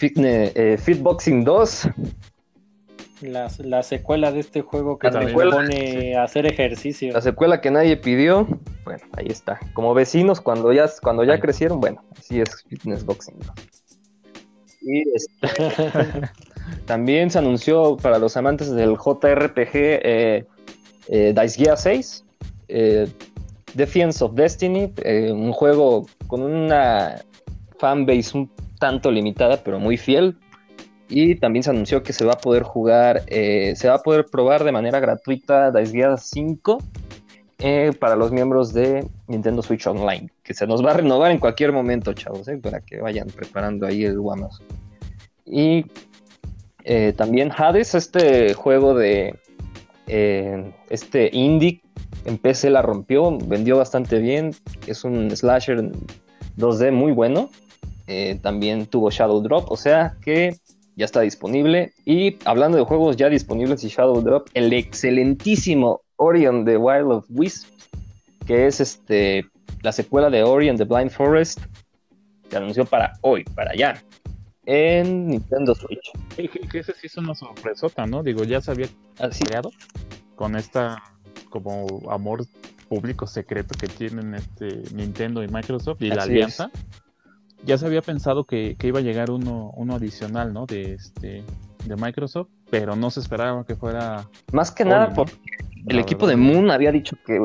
eh, 0.00 0.78
Fitboxing 0.78 1.44
2. 1.44 1.88
La, 3.22 3.82
secuela 3.82 4.32
de 4.32 4.40
este 4.40 4.62
juego 4.62 4.98
que 4.98 5.12
se 5.12 5.26
pone 5.28 6.16
a 6.16 6.24
hacer 6.24 6.46
ejercicio. 6.46 7.12
La 7.12 7.20
secuela 7.20 7.60
que 7.60 7.70
nadie 7.70 7.96
pidió, 7.96 8.46
bueno, 8.84 9.02
ahí 9.16 9.26
está. 9.28 9.58
Como 9.74 9.92
vecinos 9.94 10.40
cuando 10.40 10.72
ya, 10.72 10.88
cuando 11.02 11.24
ya 11.24 11.38
crecieron, 11.38 11.80
bueno, 11.80 12.02
así 12.18 12.40
es 12.40 12.64
Fitness 12.68 13.04
Boxing 13.04 13.38
2. 13.38 13.50
Y 14.82 15.04
este, 15.14 15.48
también 16.86 17.30
se 17.30 17.38
anunció 17.38 17.96
para 17.96 18.18
los 18.18 18.36
amantes 18.36 18.70
del 18.70 18.96
JRPG 18.96 19.70
eh, 19.74 20.46
eh, 21.08 21.34
Dice 21.36 21.64
Gear 21.64 21.76
6. 21.76 22.24
Defense 23.74 24.22
of 24.24 24.34
Destiny, 24.34 24.92
eh, 25.04 25.30
un 25.32 25.52
juego 25.52 26.06
con 26.26 26.42
una 26.42 27.22
fanbase 27.78 28.36
un 28.36 28.50
tanto 28.78 29.10
limitada, 29.10 29.62
pero 29.62 29.78
muy 29.78 29.96
fiel. 29.96 30.36
Y 31.10 31.34
también 31.34 31.62
se 31.62 31.70
anunció 31.70 32.02
que 32.02 32.12
se 32.12 32.24
va 32.24 32.34
a 32.34 32.38
poder 32.38 32.62
jugar, 32.62 33.24
eh, 33.26 33.74
se 33.76 33.88
va 33.88 33.96
a 33.96 34.02
poder 34.02 34.26
probar 34.26 34.64
de 34.64 34.72
manera 34.72 35.00
gratuita 35.00 35.70
Dice 35.72 35.92
Gear 35.92 36.18
5 36.18 36.78
eh, 37.58 37.92
para 37.98 38.16
los 38.16 38.30
miembros 38.30 38.72
de 38.72 39.06
Nintendo 39.26 39.60
Switch 39.62 39.86
Online, 39.86 40.30
que 40.42 40.54
se 40.54 40.66
nos 40.66 40.84
va 40.84 40.92
a 40.92 40.94
renovar 40.94 41.32
en 41.32 41.38
cualquier 41.38 41.72
momento, 41.72 42.12
chavos, 42.12 42.48
para 42.62 42.80
que 42.80 43.00
vayan 43.00 43.26
preparando 43.28 43.86
ahí 43.86 44.04
el 44.04 44.18
guamas. 44.18 44.60
Y 45.44 45.84
también 47.16 47.52
Hades, 47.54 47.94
este 47.94 48.54
juego 48.54 48.94
de 48.94 49.34
este 50.06 51.28
indie 51.32 51.82
en 52.24 52.38
PC 52.38 52.70
la 52.70 52.82
rompió, 52.82 53.36
vendió 53.38 53.76
bastante 53.76 54.18
bien, 54.18 54.54
es 54.86 55.04
un 55.04 55.34
slasher 55.34 55.90
2D 56.56 56.92
muy 56.92 57.12
bueno. 57.12 57.50
Eh, 58.06 58.38
también 58.42 58.86
tuvo 58.86 59.10
Shadow 59.10 59.40
Drop, 59.40 59.70
o 59.70 59.76
sea 59.76 60.16
que 60.20 60.56
ya 61.00 61.06
está 61.06 61.22
disponible. 61.22 61.94
Y 62.04 62.36
hablando 62.44 62.76
de 62.76 62.84
juegos 62.84 63.16
ya 63.16 63.30
disponibles 63.30 63.82
y 63.84 63.88
Shadow 63.88 64.20
Drop, 64.20 64.48
el 64.52 64.70
excelentísimo 64.74 66.02
Orion 66.16 66.66
the 66.66 66.76
Wild 66.76 67.10
of 67.10 67.24
Wisps, 67.30 67.88
que 68.46 68.66
es 68.66 68.80
este 68.80 69.46
la 69.82 69.92
secuela 69.92 70.28
de 70.28 70.42
Orion 70.42 70.76
the 70.76 70.84
Blind 70.84 71.10
Forest, 71.10 71.60
se 72.50 72.56
anunció 72.58 72.84
para 72.84 73.14
hoy, 73.22 73.44
para 73.44 73.70
allá, 73.70 74.02
en 74.66 75.28
Nintendo 75.28 75.74
Switch. 75.74 76.12
Que 76.70 76.80
ese 76.80 76.92
sí 76.92 77.06
es 77.06 77.16
una 77.16 77.34
sorpresota, 77.34 78.06
¿no? 78.06 78.22
Digo, 78.22 78.44
ya 78.44 78.60
se 78.60 78.70
había 78.70 78.88
creado 79.16 79.70
con 80.36 80.54
esta 80.54 81.02
como 81.48 82.02
amor 82.10 82.44
público 82.90 83.26
secreto 83.26 83.74
que 83.78 83.86
tienen 83.86 84.34
este 84.34 84.82
Nintendo 84.94 85.42
y 85.42 85.48
Microsoft 85.48 86.02
y 86.02 86.08
la 86.08 86.24
alianza. 86.24 86.70
Ya 87.64 87.78
se 87.78 87.86
había 87.86 88.02
pensado 88.02 88.44
que, 88.44 88.76
iba 88.82 89.00
a 89.00 89.02
llegar 89.02 89.30
uno, 89.30 89.72
uno 89.76 89.94
adicional, 89.94 90.52
¿no? 90.52 90.66
De 90.66 90.94
este 90.94 91.44
de 91.84 91.96
Microsoft, 91.96 92.48
pero 92.70 92.96
no 92.96 93.10
se 93.10 93.20
esperaba 93.20 93.64
que 93.64 93.76
fuera. 93.76 94.28
Más 94.52 94.70
que 94.70 94.84
nada 94.84 95.12
porque 95.12 95.34
el 95.86 95.98
equipo 95.98 96.26
de 96.26 96.36
Moon 96.36 96.70
había 96.70 96.92
dicho 96.92 97.16
que, 97.24 97.44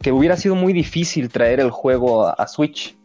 que 0.00 0.12
hubiera 0.12 0.36
sido 0.36 0.54
muy 0.54 0.72
difícil 0.72 1.28
traer 1.28 1.60
el 1.60 1.70
juego 1.70 2.26
a, 2.26 2.46
Switch 2.48 2.96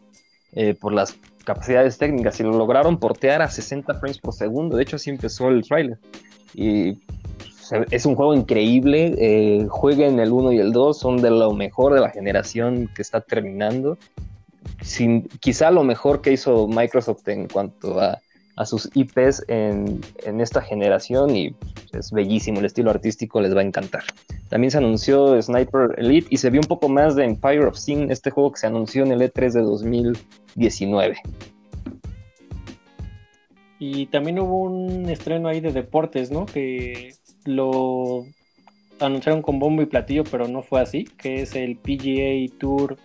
eh, 0.52 0.74
por 0.74 0.92
las 0.92 1.16
capacidades 1.44 1.98
técnicas 1.98 2.38
y 2.40 2.42
lo 2.42 2.52
lograron 2.52 2.98
portear 2.98 3.42
a 3.42 3.48
60 3.48 3.94
frames 3.94 4.18
por 4.18 4.34
segundo. 4.34 4.76
De 4.76 4.82
hecho, 4.82 4.96
así 4.96 5.10
empezó 5.10 5.48
el 5.48 5.62
trailer. 5.62 5.98
Y 6.54 6.98
es 7.90 8.06
un 8.06 8.14
juego 8.14 8.34
increíble. 8.34 9.14
Eh, 9.18 9.66
jueguen 9.68 10.18
el 10.18 10.32
1 10.32 10.52
y 10.52 10.58
el 10.58 10.72
2, 10.72 10.98
son 10.98 11.16
de 11.18 11.30
lo 11.30 11.52
mejor 11.52 11.94
de 11.94 12.00
la 12.00 12.10
generación 12.10 12.90
que 12.94 13.02
está 13.02 13.20
terminando. 13.20 13.98
Quizá 15.40 15.70
lo 15.70 15.84
mejor 15.84 16.20
que 16.20 16.32
hizo 16.32 16.66
Microsoft 16.66 17.28
en 17.28 17.48
cuanto 17.48 18.00
a 18.00 18.20
a 18.56 18.66
sus 18.66 18.90
IPs 18.94 19.44
en, 19.48 20.00
en, 20.24 20.40
esta 20.40 20.60
generación 20.60 21.34
y 21.34 21.54
es 21.92 22.10
bellísimo, 22.10 22.58
el 22.60 22.66
estilo 22.66 22.90
artístico 22.90 23.40
les 23.40 23.54
va 23.56 23.60
a 23.60 23.64
encantar. 23.64 24.04
También 24.48 24.70
se 24.70 24.78
anunció 24.78 25.40
Sniper 25.40 25.94
Elite 25.96 26.26
y 26.30 26.36
se 26.36 26.50
vio 26.50 26.60
un 26.60 26.66
poco 26.66 26.88
más 26.88 27.16
de 27.16 27.24
Empire 27.24 27.64
of 27.64 27.76
Sin, 27.76 28.10
este 28.10 28.30
juego 28.30 28.52
que 28.52 28.60
se 28.60 28.66
anunció 28.66 29.04
en 29.04 29.12
el 29.12 29.20
E3 29.22 29.52
de 29.52 29.60
2019. 29.62 31.16
Y 33.78 34.06
también 34.06 34.38
hubo 34.38 34.62
un 34.62 35.08
estreno 35.08 35.48
ahí 35.48 35.60
de 35.60 35.72
deportes, 35.72 36.30
¿no? 36.30 36.46
Que 36.46 37.14
lo 37.44 38.26
anunciaron 39.00 39.42
con 39.42 39.58
bombo 39.58 39.82
y 39.82 39.86
platillo, 39.86 40.24
pero 40.24 40.46
no 40.46 40.62
fue 40.62 40.80
así, 40.80 41.04
que 41.04 41.42
es 41.42 41.56
el 41.56 41.76
PGA 41.76 42.56
Tour 42.58 42.96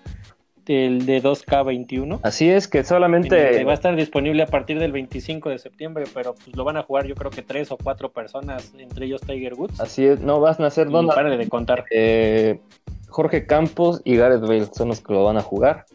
el 0.69 1.05
de 1.05 1.21
2K21. 1.21 2.19
Así 2.23 2.49
es, 2.49 2.67
que 2.67 2.83
solamente... 2.83 3.63
va 3.63 3.71
a 3.71 3.75
estar 3.75 3.95
disponible 3.95 4.43
a 4.43 4.47
partir 4.47 4.79
del 4.79 4.91
25 4.91 5.49
de 5.49 5.59
septiembre, 5.59 6.05
pero 6.13 6.35
pues 6.35 6.55
lo 6.55 6.63
van 6.63 6.77
a 6.77 6.83
jugar 6.83 7.07
yo 7.07 7.15
creo 7.15 7.31
que 7.31 7.41
tres 7.41 7.71
o 7.71 7.77
cuatro 7.77 8.11
personas, 8.11 8.73
entre 8.77 9.05
ellos 9.05 9.21
Tiger 9.21 9.53
Woods. 9.53 9.79
Así 9.79 10.05
es, 10.05 10.19
no 10.19 10.39
vas 10.39 10.59
a 10.59 10.67
hacer 10.67 10.89
dos. 10.89 11.05
Pare 11.13 11.37
de 11.37 11.49
contar. 11.49 11.85
Eh, 11.91 12.59
Jorge 13.07 13.45
Campos 13.45 14.01
y 14.03 14.15
Gareth 14.17 14.41
Bale 14.41 14.67
son 14.73 14.89
los 14.89 15.01
que 15.01 15.13
lo 15.13 15.23
van 15.23 15.37
a 15.37 15.41
jugar. 15.41 15.85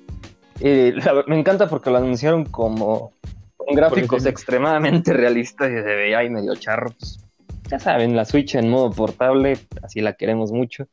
Y 0.61 0.93
me 1.27 1.39
encanta 1.39 1.69
porque 1.69 1.91
lo 1.91 1.99
anunciaron 1.99 2.45
como 2.45 3.13
con 3.57 3.75
gráficos 3.75 4.27
extremadamente 4.27 5.13
realistas 5.13 5.71
y 5.71 5.75
se 5.75 5.83
veía 5.83 6.19
ahí 6.19 6.31
medio 6.31 6.55
charro. 6.57 6.93
Pues, 6.99 7.21
ya 7.69 7.79
saben, 7.79 8.17
la 8.17 8.25
Switch 8.25 8.55
en 8.55 8.69
modo 8.69 8.91
portable, 8.91 9.59
así 9.83 10.01
la 10.01 10.13
queremos 10.15 10.53
mucho. 10.53 10.87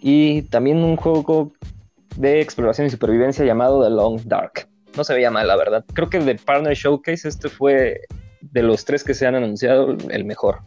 Y 0.00 0.42
también 0.42 0.78
un 0.78 0.96
juego 0.96 1.52
de 2.20 2.42
exploración 2.42 2.86
y 2.86 2.90
supervivencia 2.90 3.44
llamado 3.46 3.82
The 3.82 3.90
Long 3.90 4.20
Dark. 4.24 4.68
No 4.94 5.04
se 5.04 5.14
veía 5.14 5.30
mal, 5.30 5.46
la 5.46 5.56
verdad. 5.56 5.84
Creo 5.94 6.10
que 6.10 6.18
de 6.18 6.34
Partner 6.34 6.74
Showcase 6.74 7.26
este 7.26 7.48
fue 7.48 8.00
de 8.42 8.62
los 8.62 8.84
tres 8.84 9.04
que 9.04 9.14
se 9.14 9.26
han 9.26 9.36
anunciado 9.36 9.96
el 10.10 10.24
mejor. 10.24 10.58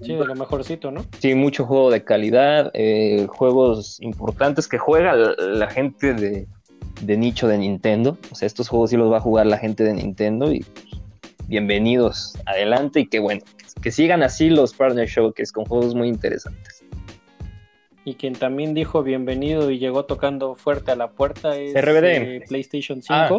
Sí, 0.00 0.14
de 0.14 0.24
lo 0.24 0.34
mejorcito, 0.34 0.90
¿no? 0.90 1.04
Sí, 1.18 1.34
mucho 1.34 1.66
juego 1.66 1.90
de 1.90 2.02
calidad, 2.02 2.70
eh, 2.72 3.26
juegos 3.28 4.00
importantes 4.00 4.68
que 4.68 4.78
juega 4.78 5.14
la, 5.14 5.68
gente 5.68 6.14
de, 6.14 7.16
nicho 7.16 7.46
de 7.46 7.58
Nintendo. 7.58 8.16
O 8.30 8.34
sea, 8.34 8.46
estos 8.46 8.68
juegos 8.68 8.90
sí 8.90 8.96
los 8.96 9.12
va 9.12 9.18
a 9.18 9.20
jugar 9.20 9.46
la 9.46 9.58
gente 9.58 9.84
de 9.84 9.92
Nintendo 9.92 10.50
y 10.50 10.60
pues, 10.60 10.86
bienvenidos 11.46 12.38
adelante 12.46 13.00
y 13.00 13.06
que 13.06 13.18
bueno, 13.18 13.42
que 13.82 13.90
sigan 13.90 14.22
así 14.22 14.48
los 14.48 14.72
Partner 14.72 15.06
Showcase 15.06 15.52
con 15.52 15.66
juegos 15.66 15.94
muy 15.94 16.08
interesantes. 16.08 16.81
Y 18.04 18.14
quien 18.14 18.34
también 18.34 18.74
dijo 18.74 19.02
bienvenido 19.02 19.70
y 19.70 19.78
llegó 19.78 20.04
tocando 20.04 20.54
fuerte 20.56 20.90
a 20.90 20.96
la 20.96 21.10
puerta 21.10 21.56
es 21.56 21.72
RBD. 21.74 22.04
Eh, 22.04 22.44
PlayStation 22.48 23.00
5 23.00 23.14
ah. 23.14 23.38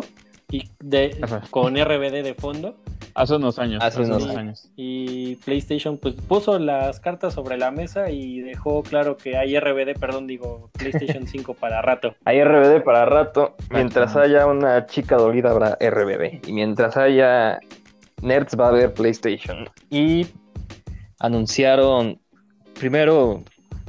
y 0.51 0.69
de, 0.79 1.17
con 1.49 1.75
RBD 1.75 2.23
de 2.23 2.33
fondo. 2.33 2.77
Hace 3.15 3.35
unos 3.35 3.59
años. 3.59 3.83
Hace 3.83 4.01
unos 4.01 4.25
años. 4.27 4.69
Y 4.75 5.35
PlayStation 5.37 5.97
pues 5.97 6.15
puso 6.15 6.57
las 6.59 6.99
cartas 6.99 7.33
sobre 7.33 7.57
la 7.57 7.71
mesa 7.71 8.09
y 8.09 8.39
dejó 8.39 8.81
claro 8.83 9.17
que 9.17 9.37
hay 9.37 9.59
RBD, 9.59 9.99
perdón, 9.99 10.27
digo 10.27 10.69
PlayStation 10.73 11.27
5 11.27 11.53
para 11.59 11.81
rato. 11.81 12.15
Hay 12.23 12.41
RBD 12.43 12.83
para 12.83 13.05
rato. 13.05 13.55
Mientras 13.69 14.15
haya 14.15 14.47
una 14.47 14.85
chica 14.85 15.17
dolida 15.17 15.51
habrá 15.51 15.77
RBD. 15.79 16.47
Y 16.47 16.53
mientras 16.53 16.95
haya 16.95 17.59
nerds 18.21 18.57
va 18.57 18.67
a 18.67 18.69
haber 18.69 18.93
PlayStation. 18.93 19.69
Y 19.89 20.27
anunciaron 21.19 22.19
primero 22.79 23.43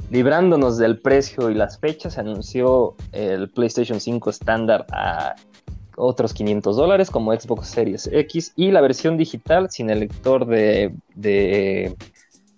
Librándonos 0.09 0.77
del 0.77 0.99
precio 0.99 1.49
y 1.49 1.55
las 1.55 1.79
fechas, 1.79 2.13
se 2.13 2.19
anunció 2.19 2.95
el 3.11 3.49
PlayStation 3.49 3.99
5 3.99 4.29
estándar 4.29 4.85
a 4.91 5.35
otros 5.97 6.33
500 6.33 6.75
dólares 6.75 7.09
como 7.09 7.33
Xbox 7.33 7.67
Series 7.67 8.09
X 8.11 8.53
y 8.55 8.71
la 8.71 8.81
versión 8.81 9.17
digital 9.17 9.69
sin 9.71 9.89
el 9.89 10.01
lector 10.01 10.45
de, 10.45 10.93
de 11.15 11.95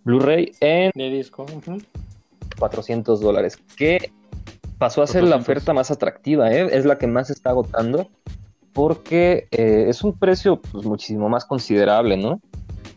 Blu-ray 0.04 0.52
en 0.60 0.92
de 0.96 1.10
disco. 1.10 1.46
400 2.58 3.22
dólares, 3.22 3.58
que 3.76 4.12
pasó 4.78 5.02
a 5.02 5.08
ser 5.08 5.24
la 5.24 5.36
oferta 5.36 5.74
más 5.74 5.92
atractiva, 5.92 6.52
¿eh? 6.52 6.68
es 6.72 6.86
la 6.86 6.98
que 6.98 7.08
más 7.08 7.30
está 7.30 7.52
agotando 7.52 8.10
porque 8.74 9.48
eh, 9.52 9.86
es 9.88 10.04
un 10.04 10.18
precio 10.18 10.62
pues, 10.62 10.86
muchísimo 10.86 11.30
más 11.30 11.46
considerable, 11.46 12.18
¿no? 12.18 12.40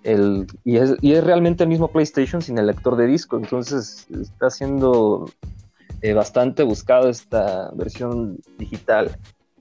Y, 0.02 0.76
es, 0.76 0.96
y 1.02 1.12
es 1.12 1.24
realmente 1.24 1.64
el 1.64 1.68
mismo 1.68 1.88
PlayStation 1.88 2.40
sin 2.40 2.58
el 2.58 2.66
lector 2.66 2.96
de 2.96 3.06
disco, 3.06 3.36
entonces 3.36 4.06
está 4.10 4.48
siendo 4.48 5.30
eh, 6.02 6.14
bastante 6.14 6.62
buscado 6.62 7.08
esta 7.08 7.70
versión 7.74 8.38
digital. 8.58 9.16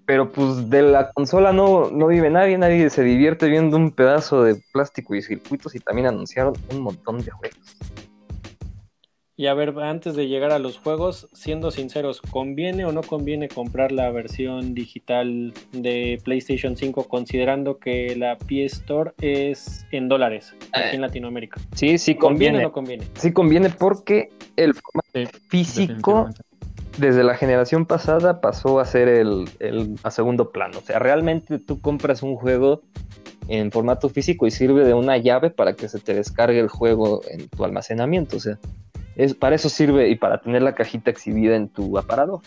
Pero 0.06 0.32
pues 0.32 0.70
de 0.70 0.82
la 0.82 1.12
consola 1.12 1.54
no, 1.54 1.92
no 1.92 2.08
vive 2.08 2.30
nadie, 2.30 2.58
nadie 2.58 2.90
se 2.90 3.04
divierte 3.04 3.48
viendo 3.48 3.78
un 3.78 3.92
pedazo 3.92 4.44
de 4.44 4.62
plástico 4.74 5.14
y 5.14 5.22
circuitos 5.22 5.76
y 5.76 5.80
también 5.80 6.08
anunciaron 6.08 6.54
un 6.72 6.82
montón 6.82 7.20
de 7.20 7.32
juegos. 7.32 7.78
Y 9.40 9.48
a 9.48 9.54
ver, 9.54 9.74
antes 9.80 10.18
de 10.18 10.28
llegar 10.28 10.52
a 10.52 10.60
los 10.60 10.78
juegos, 10.80 11.30
siendo 11.32 11.72
sinceros, 11.72 12.20
¿conviene 12.20 12.84
o 12.84 12.92
no 12.92 13.02
conviene 13.02 13.48
comprar 13.48 13.94
la 13.94 14.12
versión 14.12 14.74
digital 14.74 15.54
de 15.72 16.20
PlayStation 16.26 16.76
5 16.76 17.08
considerando 17.08 17.80
que 17.80 18.18
la 18.18 18.38
PS 18.38 18.74
Store 18.74 19.12
es 19.22 19.86
en 19.92 20.10
dólares 20.10 20.54
aquí 20.74 20.98
en 20.98 21.02
Latinoamérica? 21.04 21.62
Sí, 21.74 21.98
sí 21.98 22.16
conviene. 22.16 22.58
¿Conviene 22.58 22.58
o 22.58 22.68
no 22.68 22.74
conviene? 22.74 23.08
Sí 23.14 23.32
conviene 23.32 23.70
porque 23.70 24.30
el 24.58 24.74
formato 24.74 25.40
físico 25.48 26.28
desde 26.98 27.24
la 27.24 27.36
generación 27.36 27.86
pasada 27.86 28.42
pasó 28.42 28.82
a 28.82 28.86
ser 28.86 29.08
el, 29.08 29.50
el 29.62 29.96
a 30.04 30.12
segundo 30.12 30.52
plano. 30.52 30.80
O 30.80 30.82
sea, 30.82 31.00
realmente 31.00 31.60
tú 31.60 31.80
compras 31.80 32.24
un 32.24 32.36
juego 32.36 32.82
en 33.48 33.72
formato 33.72 34.10
físico 34.10 34.48
y 34.48 34.52
sirve 34.52 34.84
de 34.84 34.94
una 34.94 35.16
llave 35.16 35.50
para 35.50 35.78
que 35.78 35.88
se 35.88 36.00
te 36.00 36.14
descargue 36.14 36.60
el 36.60 36.68
juego 36.68 37.22
en 37.30 37.48
tu 37.48 37.64
almacenamiento. 37.64 38.36
O 38.36 38.40
sea, 38.42 38.60
es, 39.20 39.34
para 39.34 39.56
eso 39.56 39.68
sirve 39.68 40.10
y 40.10 40.16
para 40.16 40.40
tener 40.40 40.62
la 40.62 40.74
cajita 40.74 41.12
exhibida 41.12 41.58
en 41.58 41.68
tu 41.68 41.98
aparador. 41.98 42.40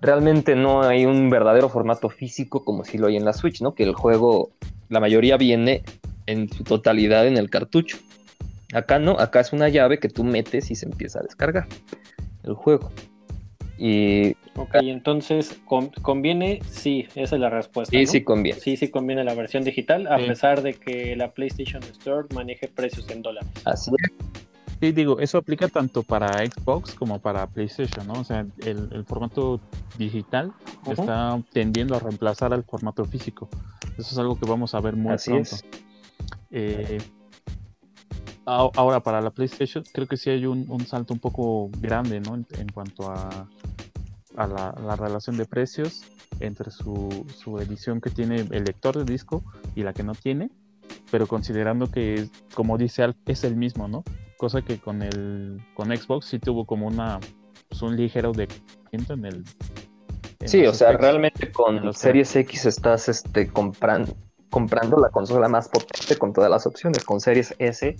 Realmente 0.00 0.56
no 0.56 0.82
hay 0.82 1.04
un 1.04 1.28
verdadero 1.28 1.68
formato 1.68 2.08
físico 2.08 2.64
como 2.64 2.84
si 2.84 2.96
lo 2.96 3.08
hay 3.08 3.16
en 3.16 3.26
la 3.26 3.34
Switch, 3.34 3.60
¿no? 3.60 3.74
Que 3.74 3.82
el 3.82 3.94
juego, 3.94 4.50
la 4.88 4.98
mayoría 4.98 5.36
viene 5.36 5.82
en 6.24 6.48
su 6.50 6.64
totalidad 6.64 7.26
en 7.26 7.36
el 7.36 7.50
cartucho. 7.50 7.98
Acá 8.72 8.98
no, 8.98 9.12
acá 9.12 9.40
es 9.40 9.52
una 9.52 9.68
llave 9.68 9.98
que 9.98 10.08
tú 10.08 10.24
metes 10.24 10.70
y 10.70 10.74
se 10.74 10.86
empieza 10.86 11.20
a 11.20 11.22
descargar 11.22 11.66
el 12.44 12.54
juego. 12.54 12.90
Y. 13.76 14.30
Ok, 14.56 14.76
entonces, 14.76 15.60
¿conviene? 15.66 16.60
Sí, 16.66 17.06
esa 17.14 17.36
es 17.36 17.40
la 17.40 17.50
respuesta. 17.50 17.94
Sí, 17.94 18.06
sí 18.06 18.24
conviene. 18.24 18.58
Sí, 18.58 18.78
sí 18.78 18.88
conviene 18.88 19.22
la 19.22 19.34
versión 19.34 19.64
digital, 19.64 20.06
a 20.06 20.16
pesar 20.16 20.62
de 20.62 20.72
que 20.72 21.14
la 21.14 21.32
PlayStation 21.32 21.82
Store 21.82 22.26
maneje 22.34 22.68
precios 22.68 23.06
en 23.10 23.20
dólares. 23.20 23.50
Así 23.66 23.90
es. 23.98 24.36
Sí, 24.80 24.92
digo, 24.92 25.20
eso 25.20 25.38
aplica 25.38 25.68
tanto 25.68 26.02
para 26.02 26.44
Xbox 26.44 26.94
como 26.94 27.18
para 27.18 27.46
PlayStation, 27.46 28.06
¿no? 28.06 28.14
O 28.14 28.24
sea, 28.24 28.46
el, 28.58 29.04
formato 29.06 29.58
digital 29.96 30.52
está 30.86 31.40
tendiendo 31.50 31.96
a 31.96 31.98
reemplazar 31.98 32.52
al 32.52 32.62
formato 32.62 33.04
físico. 33.06 33.48
Eso 33.96 34.10
es 34.12 34.18
algo 34.18 34.38
que 34.38 34.46
vamos 34.46 34.74
a 34.74 34.80
ver 34.80 34.94
muy 34.94 35.16
pronto. 35.16 35.56
Eh, 36.50 36.98
ahora, 38.44 39.00
para 39.00 39.22
la 39.22 39.30
PlayStation, 39.30 39.82
creo 39.92 40.06
que 40.06 40.18
sí 40.18 40.28
hay 40.28 40.44
un, 40.44 40.86
salto 40.86 41.14
un 41.14 41.20
poco 41.20 41.70
grande, 41.80 42.20
¿no? 42.20 42.34
En, 42.34 42.68
cuanto 42.68 43.10
a, 43.10 43.48
a 44.36 44.46
la, 44.46 44.96
relación 44.96 45.38
de 45.38 45.46
precios 45.46 46.04
entre 46.40 46.70
su, 46.70 47.24
su 47.34 47.58
edición 47.58 48.02
que 48.02 48.10
tiene 48.10 48.46
el 48.50 48.64
lector 48.64 48.98
de 48.98 49.10
disco 49.10 49.42
y 49.74 49.84
la 49.84 49.94
que 49.94 50.02
no 50.02 50.14
tiene 50.14 50.50
pero 51.10 51.26
considerando 51.26 51.90
que, 51.90 52.28
como 52.54 52.78
dice 52.78 53.02
Al, 53.02 53.16
es 53.26 53.44
el 53.44 53.56
mismo, 53.56 53.88
¿no? 53.88 54.02
cosa 54.36 54.62
que 54.62 54.78
con 54.78 55.02
el 55.02 55.60
con 55.74 55.96
Xbox 55.96 56.26
sí 56.26 56.38
tuvo 56.38 56.66
como 56.66 56.86
una 56.86 57.18
pues, 57.68 57.82
un 57.82 57.96
ligero 57.96 58.32
de 58.32 58.48
en 58.92 59.24
el 59.24 59.44
sí 60.44 60.66
o 60.66 60.72
sea 60.72 60.92
realmente 60.92 61.50
con 61.50 61.92
Series 61.92 62.36
X 62.36 62.66
estás 62.66 63.08
este 63.08 63.48
comprando 63.48 64.14
comprando 64.50 64.96
la 64.98 65.10
consola 65.10 65.48
más 65.48 65.68
potente 65.68 66.16
con 66.16 66.32
todas 66.32 66.50
las 66.50 66.66
opciones 66.66 67.04
con 67.04 67.20
Series 67.20 67.54
S 67.58 67.96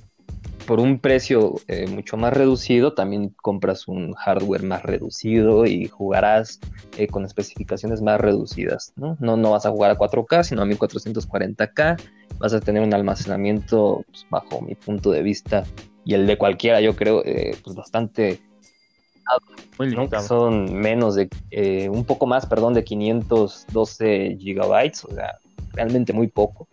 por 0.67 0.81
un 0.81 0.99
precio 0.99 1.55
eh, 1.69 1.87
mucho 1.87 2.17
más 2.17 2.33
reducido 2.33 2.95
también 2.95 3.35
compras 3.41 3.89
un 3.89 4.13
hardware 4.13 4.63
más 4.63 4.83
reducido 4.83 5.67
y 5.67 5.87
jugarás 5.89 6.61
eh, 6.97 7.07
con 7.07 7.25
especificaciones 7.25 8.03
más 8.03 8.21
reducidas 8.21 8.93
¿no? 8.97 9.17
¿no? 9.21 9.37
no 9.37 9.53
vas 9.53 9.67
a 9.67 9.71
jugar 9.71 9.91
a 9.93 9.99
4K 9.99 10.43
sino 10.43 10.63
a 10.63 10.67
1440K 10.67 11.97
vas 12.39 12.53
a 12.53 12.61
tener 12.61 12.83
un 12.83 12.93
almacenamiento 12.93 14.05
pues, 14.09 14.27
bajo 14.31 14.61
mi 14.61 14.75
punto 14.75 15.11
de 15.11 15.23
vista 15.23 15.65
y 16.07 16.15
el 16.15 16.27
de 16.29 16.39
cualquiera, 16.39 16.81
yo 16.81 16.95
creo, 16.95 17.25
eh, 17.25 17.57
pues 17.65 17.75
bastante 17.75 18.41
Muy 19.77 19.93
son 20.25 20.73
menos 20.73 21.17
de, 21.17 21.29
un 21.93 22.05
poco 22.05 22.29
más, 22.29 22.47
perdón, 22.47 22.75
de 22.75 22.85
512 22.85 24.37
gigabytes, 24.39 25.05
o 25.05 25.13
sea, 25.13 25.41
realmente 25.73 26.13
muy 26.13 26.29
poco. 26.29 26.69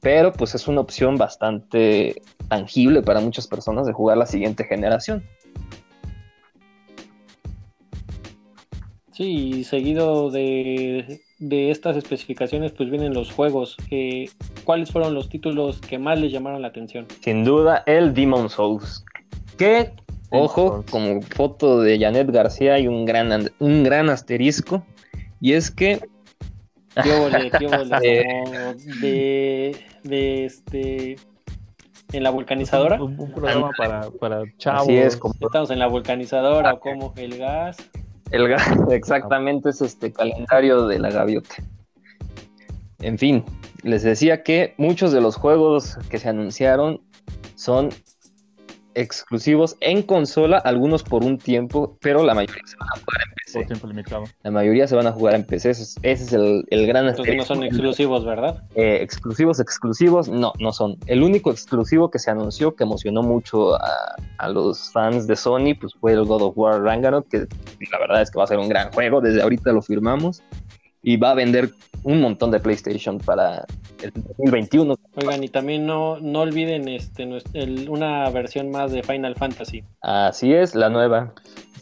Pero 0.00 0.32
pues 0.32 0.54
es 0.54 0.68
una 0.68 0.80
opción 0.80 1.18
bastante 1.18 2.22
tangible 2.50 3.00
para 3.00 3.20
muchas 3.20 3.46
personas 3.46 3.86
de 3.86 3.94
jugar 3.94 4.18
la 4.18 4.26
siguiente 4.26 4.64
generación. 4.64 5.24
Sí, 9.12 9.64
seguido 9.64 10.30
de, 10.30 11.20
estas 11.40 11.96
especificaciones, 11.96 12.72
pues 12.72 12.90
vienen 12.90 13.14
los 13.14 13.32
juegos. 13.32 13.76
Eh, 13.90 14.28
¿cuáles 14.64 14.90
fueron 14.90 15.14
los 15.14 15.28
títulos 15.28 15.80
que 15.80 15.98
más 15.98 16.18
les 16.20 16.32
llamaron 16.32 16.60
la 16.60 16.68
atención? 16.68 17.06
Sin 17.20 17.44
duda, 17.44 17.82
el 17.86 18.12
Demon 18.12 18.50
Souls. 18.50 19.04
Que, 19.56 19.92
ojo, 20.30 20.84
como 20.90 21.22
foto 21.22 21.80
de 21.80 21.98
Janet 21.98 22.30
García 22.30 22.74
hay 22.74 22.88
un 22.88 23.04
gran, 23.04 23.50
un 23.58 23.84
gran 23.84 24.10
asterisco. 24.10 24.84
Y 25.40 25.52
es 25.52 25.70
que. 25.70 26.00
¿Qué 26.94 27.02
qué 27.58 27.66
ole? 27.66 28.00
de, 29.00 29.76
de 30.02 30.44
este 30.44 31.16
en 32.12 32.22
la 32.22 32.30
vulcanizadora. 32.30 33.02
Un, 33.02 33.32
programa 33.32 33.70
para, 33.76 34.10
para 34.10 34.42
chavos. 34.58 34.82
Así 34.82 34.96
es, 34.96 35.20
Estamos 35.40 35.70
en 35.70 35.78
la 35.78 35.86
vulcanizadora 35.86 36.74
o 36.74 36.80
como 36.80 37.12
el 37.16 37.38
gas. 37.38 37.76
El 38.30 38.48
gas, 38.48 38.64
exactamente, 38.90 39.70
es 39.70 39.80
este 39.80 40.12
calendario 40.12 40.86
de 40.86 40.98
la 40.98 41.10
gaviota. 41.10 41.56
En 43.00 43.18
fin, 43.18 43.44
les 43.82 44.02
decía 44.02 44.42
que 44.42 44.74
muchos 44.76 45.12
de 45.12 45.20
los 45.20 45.36
juegos 45.36 45.96
que 46.10 46.18
se 46.18 46.28
anunciaron 46.28 47.00
son 47.54 47.90
exclusivos 49.00 49.76
en 49.80 50.02
consola, 50.02 50.58
algunos 50.58 51.02
por 51.02 51.24
un 51.24 51.38
tiempo, 51.38 51.96
pero 52.00 52.22
la 52.22 52.34
mayoría 52.34 52.62
se 52.66 52.76
van 52.76 52.88
a 52.88 53.00
jugar 53.00 53.22
en 53.26 53.34
PC. 53.34 53.58
Por 53.58 53.66
tiempo 53.66 53.86
limitado. 53.88 54.24
La 54.42 54.50
mayoría 54.50 54.86
se 54.86 54.96
van 54.96 55.06
a 55.06 55.12
jugar 55.12 55.34
en 55.34 55.44
PC, 55.44 55.70
ese 55.70 55.98
es, 56.02 56.32
el, 56.32 56.64
el, 56.70 56.86
gran 56.86 57.08
Entonces 57.08 57.36
no 57.36 57.44
son 57.44 57.64
exclusivos, 57.64 58.24
¿verdad? 58.24 58.62
Eh, 58.74 58.98
exclusivos, 59.00 59.60
exclusivos, 59.60 60.28
no, 60.28 60.52
no 60.58 60.72
son. 60.72 60.96
El 61.06 61.22
único 61.22 61.50
exclusivo 61.50 62.10
que 62.10 62.18
se 62.18 62.30
anunció 62.30 62.74
que 62.76 62.84
emocionó 62.84 63.22
mucho 63.22 63.74
a, 63.74 64.16
a, 64.38 64.48
los 64.48 64.92
fans 64.92 65.26
de 65.26 65.36
Sony, 65.36 65.74
pues 65.80 65.94
fue 65.94 66.12
el 66.12 66.24
God 66.24 66.42
of 66.42 66.58
War 66.58 66.82
Ragnarok, 66.82 67.28
que 67.28 67.38
la 67.90 67.98
verdad 67.98 68.22
es 68.22 68.30
que 68.30 68.38
va 68.38 68.44
a 68.44 68.48
ser 68.48 68.58
un 68.58 68.68
gran 68.68 68.92
juego, 68.92 69.20
desde 69.20 69.42
ahorita 69.42 69.72
lo 69.72 69.82
firmamos 69.82 70.42
y 71.02 71.16
va 71.16 71.30
a 71.30 71.34
vender 71.34 71.70
un 72.02 72.20
montón 72.20 72.50
de 72.50 72.60
PlayStation 72.60 73.18
para 73.18 73.66
el 74.02 74.12
2021. 74.12 74.96
Oigan, 75.16 75.44
y 75.44 75.48
también 75.48 75.86
no, 75.86 76.18
no 76.20 76.40
olviden 76.40 76.88
este, 76.88 77.28
el, 77.54 77.88
una 77.88 78.28
versión 78.30 78.70
más 78.70 78.92
de 78.92 79.02
Final 79.02 79.34
Fantasy. 79.34 79.84
Así 80.02 80.52
es, 80.52 80.74
la 80.74 80.88
nueva. 80.88 81.34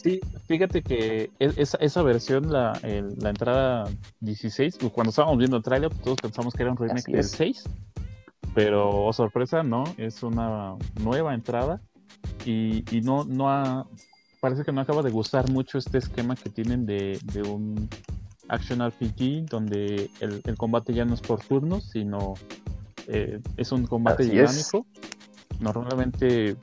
Sí, 0.03 0.21
fíjate 0.47 0.83
que 0.83 1.31
esa, 1.39 1.77
esa 1.79 2.03
versión, 2.03 2.53
la, 2.53 2.79
el, 2.83 3.17
la 3.19 3.31
entrada 3.31 3.85
16, 4.21 4.79
cuando 4.93 5.11
estábamos 5.11 5.39
viendo 5.39 5.57
el 5.57 5.63
trailer, 5.63 5.91
pues, 5.91 6.03
todos 6.03 6.21
pensamos 6.21 6.55
que 6.55 6.63
era 6.63 6.73
un 6.73 6.77
remake 6.77 7.11
del 7.11 7.25
6, 7.25 7.65
pero 8.55 9.07
oh, 9.07 9.13
sorpresa, 9.13 9.63
no, 9.63 9.85
es 9.97 10.23
una 10.23 10.77
nueva 11.01 11.35
entrada 11.35 11.81
y, 12.45 12.85
y 12.97 13.01
no, 13.01 13.25
no 13.25 13.51
ha, 13.51 13.89
parece 14.41 14.65
que 14.65 14.73
no 14.73 14.81
acaba 14.81 15.03
de 15.03 15.11
gustar 15.11 15.51
mucho 15.51 15.79
este 15.79 15.99
esquema 15.99 16.37
que 16.37 16.49
tienen 16.49 16.87
de, 16.87 17.19
de 17.33 17.43
un 17.43 17.89
Action 18.49 18.87
RPG, 18.87 19.47
donde 19.47 20.11
el, 20.21 20.43
el, 20.45 20.57
combate 20.57 20.95
ya 20.95 21.05
no 21.05 21.15
es 21.15 21.21
por 21.21 21.41
turnos, 21.41 21.85
sino 21.91 22.35
eh, 23.07 23.41
es 23.57 23.73
un 23.73 23.87
combate 23.87 24.23
Así 24.25 24.33
dinámico. 24.33 24.87
Es. 24.95 25.61
Normalmente 25.61 26.57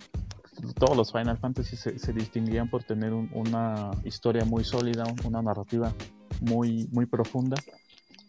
todos 0.78 0.96
los 0.96 1.12
Final 1.12 1.38
Fantasy 1.38 1.76
se, 1.76 2.00
se 2.00 2.14
distinguían 2.14 2.70
por 2.70 2.84
tener 2.84 3.14
un, 3.14 3.30
una 3.34 3.92
historia 4.04 4.46
muy 4.46 4.64
sólida, 4.64 5.04
una 5.26 5.42
narrativa 5.42 5.94
muy, 6.42 6.88
muy 6.92 7.06
profunda. 7.06 7.58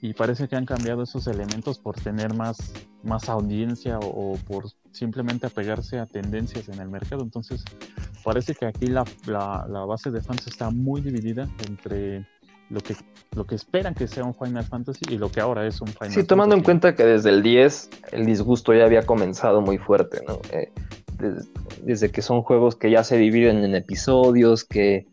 Y 0.03 0.13
parece 0.13 0.47
que 0.47 0.57
han 0.57 0.67
cambiado 0.67 1.03
esos 1.03 1.27
elementos 1.27 1.79
por 1.79 1.99
tener 1.99 2.35
más, 2.35 2.73
más 3.03 3.29
audiencia 3.29 3.99
o, 3.99 4.33
o 4.33 4.37
por 4.37 4.65
simplemente 4.93 5.47
apegarse 5.47 5.99
a 5.99 6.07
tendencias 6.07 6.69
en 6.69 6.81
el 6.81 6.89
mercado. 6.89 7.23
Entonces, 7.23 7.65
parece 8.23 8.55
que 8.55 8.67
aquí 8.67 8.87
la, 8.89 9.05
la, 9.27 9.67
la 9.69 9.85
base 9.85 10.11
de 10.11 10.21
fans 10.21 10.47
está 10.47 10.71
muy 10.71 11.01
dividida 11.01 11.49
entre 11.67 12.27
lo 12.71 12.81
que, 12.81 12.97
lo 13.33 13.47
que 13.47 13.55
esperan 13.55 13.95
que 13.95 14.07
sea 14.07 14.25
un 14.25 14.35
Final 14.35 14.65
Fantasy 14.65 15.03
y 15.09 15.19
lo 15.19 15.31
que 15.31 15.41
ahora 15.41 15.67
es 15.67 15.81
un 15.81 15.89
Final 15.89 16.13
Sí, 16.13 16.25
tomando 16.25 16.55
Fantasy. 16.55 16.59
en 16.59 16.65
cuenta 16.65 16.95
que 16.95 17.05
desde 17.05 17.31
el 17.31 17.43
10 17.43 17.91
el 18.13 18.27
disgusto 18.27 18.75
ya 18.75 18.85
había 18.85 19.03
comenzado 19.03 19.61
muy 19.61 19.79
fuerte, 19.79 20.23
¿no? 20.27 20.41
Eh, 20.53 20.73
desde, 21.19 21.49
desde, 21.83 22.11
que 22.11 22.23
son 22.23 22.43
juegos 22.43 22.77
que 22.77 22.91
ya 22.91 23.05
se 23.05 23.17
dividen 23.17 23.65
en 23.65 23.75
episodios, 23.75 24.65
que, 24.65 25.07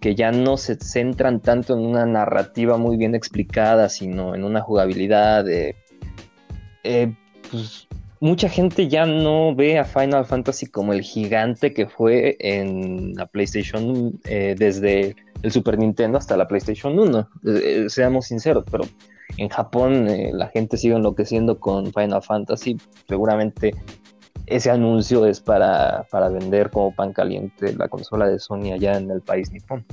que 0.00 0.14
ya 0.14 0.32
no 0.32 0.56
se 0.56 0.76
centran 0.76 1.40
tanto 1.40 1.74
en 1.74 1.80
una 1.80 2.06
narrativa 2.06 2.76
muy 2.76 2.96
bien 2.96 3.14
explicada, 3.14 3.88
sino 3.88 4.34
en 4.34 4.44
una 4.44 4.60
jugabilidad. 4.60 5.48
Eh, 5.48 5.76
eh, 6.84 7.14
pues, 7.50 7.86
mucha 8.22 8.48
gente 8.48 8.86
ya 8.86 9.04
no 9.04 9.52
ve 9.52 9.80
a 9.80 9.84
Final 9.84 10.24
Fantasy 10.24 10.66
como 10.66 10.92
el 10.92 11.02
gigante 11.02 11.74
que 11.74 11.88
fue 11.88 12.36
en 12.38 13.14
la 13.16 13.26
PlayStation 13.26 14.12
eh, 14.24 14.54
desde 14.56 15.16
el 15.42 15.50
Super 15.50 15.76
Nintendo 15.76 16.18
hasta 16.18 16.36
la 16.36 16.46
PlayStation 16.46 16.96
1. 16.96 17.28
Eh, 17.44 17.86
seamos 17.88 18.26
sinceros, 18.26 18.64
pero 18.70 18.84
en 19.38 19.48
Japón 19.48 20.08
eh, 20.08 20.30
la 20.32 20.46
gente 20.46 20.76
sigue 20.76 20.94
enloqueciendo 20.94 21.58
con 21.58 21.92
Final 21.92 22.22
Fantasy. 22.22 22.76
Seguramente 23.08 23.74
ese 24.46 24.70
anuncio 24.70 25.26
es 25.26 25.40
para, 25.40 26.06
para 26.08 26.28
vender 26.28 26.70
como 26.70 26.94
pan 26.94 27.12
caliente 27.12 27.74
la 27.74 27.88
consola 27.88 28.28
de 28.28 28.38
Sony 28.38 28.72
allá 28.72 28.98
en 28.98 29.10
el 29.10 29.20
país 29.20 29.50
nipón. 29.50 29.84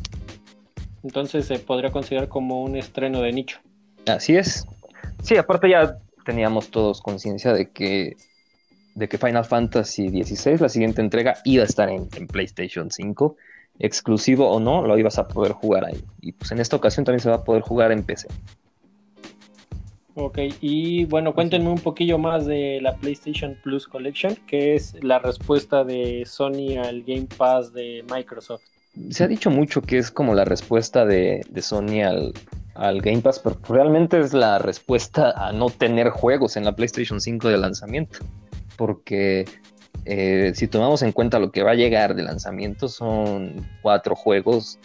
Entonces 1.04 1.48
se 1.48 1.58
podría 1.58 1.92
considerar 1.92 2.28
como 2.28 2.62
un 2.62 2.76
estreno 2.76 3.22
de 3.22 3.34
nicho. 3.34 3.60
Así 4.06 4.36
es. 4.36 4.68
Sí, 5.24 5.36
aparte 5.36 5.68
ya 5.68 5.98
teníamos 6.30 6.70
todos 6.70 7.02
conciencia 7.02 7.54
de 7.54 7.72
que 7.72 8.16
de 8.94 9.08
que 9.08 9.18
Final 9.18 9.46
Fantasy 9.46 10.10
XVI, 10.10 10.58
la 10.60 10.70
siguiente 10.70 11.02
entrega, 11.02 11.38
iba 11.44 11.64
a 11.64 11.66
estar 11.66 11.90
en, 11.90 12.08
en, 12.16 12.28
PlayStation 12.28 12.92
5, 12.92 13.36
exclusivo 13.80 14.50
o 14.50 14.60
no, 14.60 14.86
lo 14.86 14.98
ibas 14.98 15.18
a 15.18 15.28
poder 15.28 15.54
jugar 15.54 15.86
ahí. 15.86 16.04
Y 16.22 16.34
pues 16.34 16.52
en 16.52 16.60
esta 16.60 16.76
ocasión 16.76 17.06
también 17.06 17.22
se 17.22 17.30
va 17.30 17.38
a 17.38 17.44
poder 17.44 17.62
jugar 17.62 17.92
en 17.92 18.04
PC. 18.04 18.28
Ok, 20.16 20.40
y 20.60 21.06
bueno, 21.06 21.34
cuéntenme 21.34 21.70
un 21.70 21.80
poquillo 21.80 22.18
más 22.18 22.46
de 22.46 22.80
la 22.82 22.96
PlayStation 22.98 23.58
Plus 23.64 23.88
Collection, 23.88 24.36
que 24.48 24.76
es 24.76 25.02
la 25.02 25.20
respuesta 25.20 25.86
de 25.86 26.24
Sony 26.26 26.78
al 26.78 27.04
Game 27.04 27.28
Pass 27.38 27.72
de 27.72 28.04
Microsoft. 28.14 28.64
Se 29.12 29.24
ha 29.24 29.28
dicho 29.28 29.50
mucho 29.50 29.82
que 29.82 29.98
es 29.98 30.12
como 30.12 30.36
la 30.36 30.44
respuesta 30.44 31.06
de, 31.06 31.46
de 31.50 31.62
Sony 31.62 32.02
al, 32.04 32.34
al 32.80 33.02
Game 33.02 33.22
Pass, 33.22 33.40
pero 33.40 33.58
realmente 33.68 34.20
es 34.20 34.34
la 34.34 34.58
respuesta 34.58 35.32
a 35.32 35.52
no 35.52 35.70
tener 35.70 36.10
juegos 36.10 36.56
en 36.56 36.64
la 36.64 36.76
PlayStation 36.76 37.20
5 37.20 37.50
de 37.50 37.58
lanzamiento. 37.58 38.20
Porque 38.78 39.46
eh, 40.06 40.54
si 40.56 40.68
tomamos 40.68 41.02
en 41.02 41.12
cuenta 41.12 41.40
lo 41.40 41.52
que 41.52 41.62
va 41.62 41.72
a 41.72 41.76
llegar 41.76 42.16
de 42.16 42.24
lanzamiento, 42.24 42.88
son 42.88 43.68
cuatro 43.82 44.16
juegos, 44.16 44.80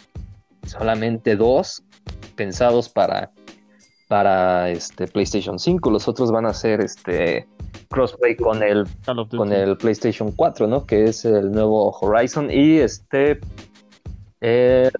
solamente 0.67 1.37
dos 1.37 1.83
pensados 2.35 2.89
para, 2.89 3.31
para 4.09 4.69
este 4.69 5.07
PlayStation 5.07 5.57
5. 5.57 5.89
Los 5.89 6.09
otros 6.09 6.31
van 6.31 6.45
a 6.45 6.53
ser 6.53 6.81
este 6.81 7.47
crossplay 7.89 8.35
con 8.35 8.61
el, 8.61 8.85
con 9.31 9.53
el 9.53 9.77
PlayStation 9.77 10.33
4, 10.33 10.67
¿no? 10.67 10.85
Que 10.85 11.05
es 11.05 11.23
el 11.23 11.49
nuevo 11.49 11.91
Horizon 11.91 12.51
y 12.51 12.79
este 12.79 13.39
eh, 14.41 14.91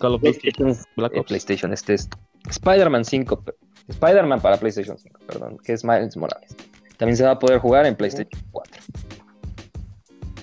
Call 0.00 0.14
of 0.14 0.22
PlayStation, 0.22 0.70
eh, 0.70 1.22
PlayStation, 1.26 1.72
este 1.74 1.94
es 1.94 2.08
Spider-Man 2.48 3.04
5, 3.04 3.44
Spider-Man 3.88 4.40
para 4.40 4.56
PlayStation 4.56 4.98
5, 4.98 5.20
perdón, 5.26 5.58
que 5.62 5.74
es 5.74 5.84
Miles 5.84 6.16
Morales. 6.16 6.56
También 6.96 7.16
se 7.16 7.24
va 7.24 7.32
a 7.32 7.38
poder 7.38 7.58
jugar 7.58 7.84
en 7.84 7.94
PlayStation 7.94 8.42
4. 8.50 8.82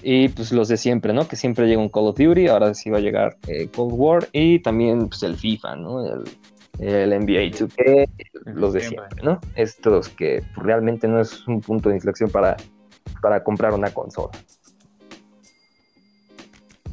Y 0.04 0.30
pues 0.30 0.52
los 0.52 0.68
de 0.68 0.78
siempre, 0.78 1.12
¿no? 1.12 1.28
Que 1.28 1.36
siempre 1.36 1.68
llega 1.68 1.82
un 1.82 1.90
Call 1.90 2.08
of 2.08 2.18
Duty, 2.18 2.48
ahora 2.48 2.74
sí 2.76 2.92
va 2.92 3.00
a 3.00 3.02
llegar 3.02 3.36
eh, 3.48 3.68
Cold 3.76 3.94
War 3.96 4.30
y 4.32 4.60
también 4.60 5.10
pues, 5.10 5.24
el 5.24 5.36
FIFA, 5.36 5.76
¿no? 5.76 6.06
El, 6.06 6.24
el 6.80 7.10
NBA 7.10 7.50
2K, 7.52 8.10
los 8.46 8.74
de 8.74 8.82
siempre, 8.82 9.24
¿no? 9.24 9.42
Estos 9.56 10.10
que 10.10 10.44
realmente 10.56 11.08
no 11.08 11.20
es 11.20 11.48
un 11.48 11.62
punto 11.62 11.90
de 11.90 11.96
inflexión 11.96 12.30
para, 12.30 12.56
para 13.24 13.44
comprar 13.44 13.74
una 13.74 13.90
consola. 13.90 14.32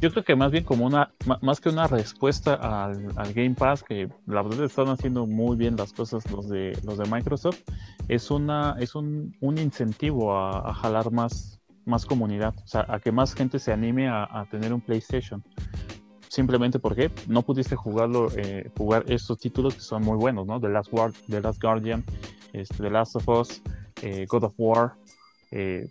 Yo 0.01 0.11
creo 0.11 0.23
que 0.23 0.35
más 0.35 0.51
bien 0.51 0.63
como 0.63 0.85
una, 0.85 1.11
más 1.41 1.61
que 1.61 1.69
una 1.69 1.87
respuesta 1.87 2.53
al, 2.55 3.33
Game 3.33 3.55
Pass, 3.55 3.83
que 3.83 4.09
la 4.27 4.41
verdad 4.41 4.65
están 4.65 4.89
haciendo 4.89 5.25
muy 5.25 5.55
bien 5.55 5.75
las 5.77 5.93
cosas 5.93 6.29
los 6.31 6.49
de, 6.49 6.77
los 6.83 6.97
de 6.97 7.05
Microsoft, 7.05 7.61
es, 8.07 8.29
una, 8.29 8.75
es 8.79 8.93
un, 8.93 9.35
un 9.39 9.57
incentivo 9.57 10.37
a, 10.37 10.73
jalar 10.73 11.11
más, 11.11 11.59
más 11.85 12.05
comunidad, 12.05 12.53
o 12.63 12.67
sea, 12.67 12.85
a 12.89 12.99
que 12.99 13.11
más 13.11 13.33
gente 13.33 13.57
se 13.57 13.71
anime 13.71 14.09
a, 14.09 14.23
a 14.23 14.45
tener 14.49 14.73
un 14.73 14.81
PlayStation. 14.81 15.43
Simplemente 16.27 16.79
porque 16.79 17.09
no 17.27 17.43
pudiste 17.43 17.77
jugarlo, 17.77 18.27
eh, 18.35 18.69
jugar 18.77 19.05
estos 19.07 19.37
títulos 19.37 19.75
que 19.75 19.81
son 19.81 20.03
muy 20.03 20.17
buenos, 20.17 20.45
¿no? 20.45 20.59
The 20.59 20.67
Last, 20.67 20.91
War, 20.91 21.13
The 21.29 21.39
Last 21.39 21.61
Guardian, 21.61 22.03
este, 22.51 22.75
The 22.75 22.89
Last 22.89 23.15
of 23.15 23.29
Us, 23.29 23.61
eh, 24.01 24.25
God 24.27 24.43
of 24.43 24.53
War, 24.57 24.95
eh, 25.57 25.87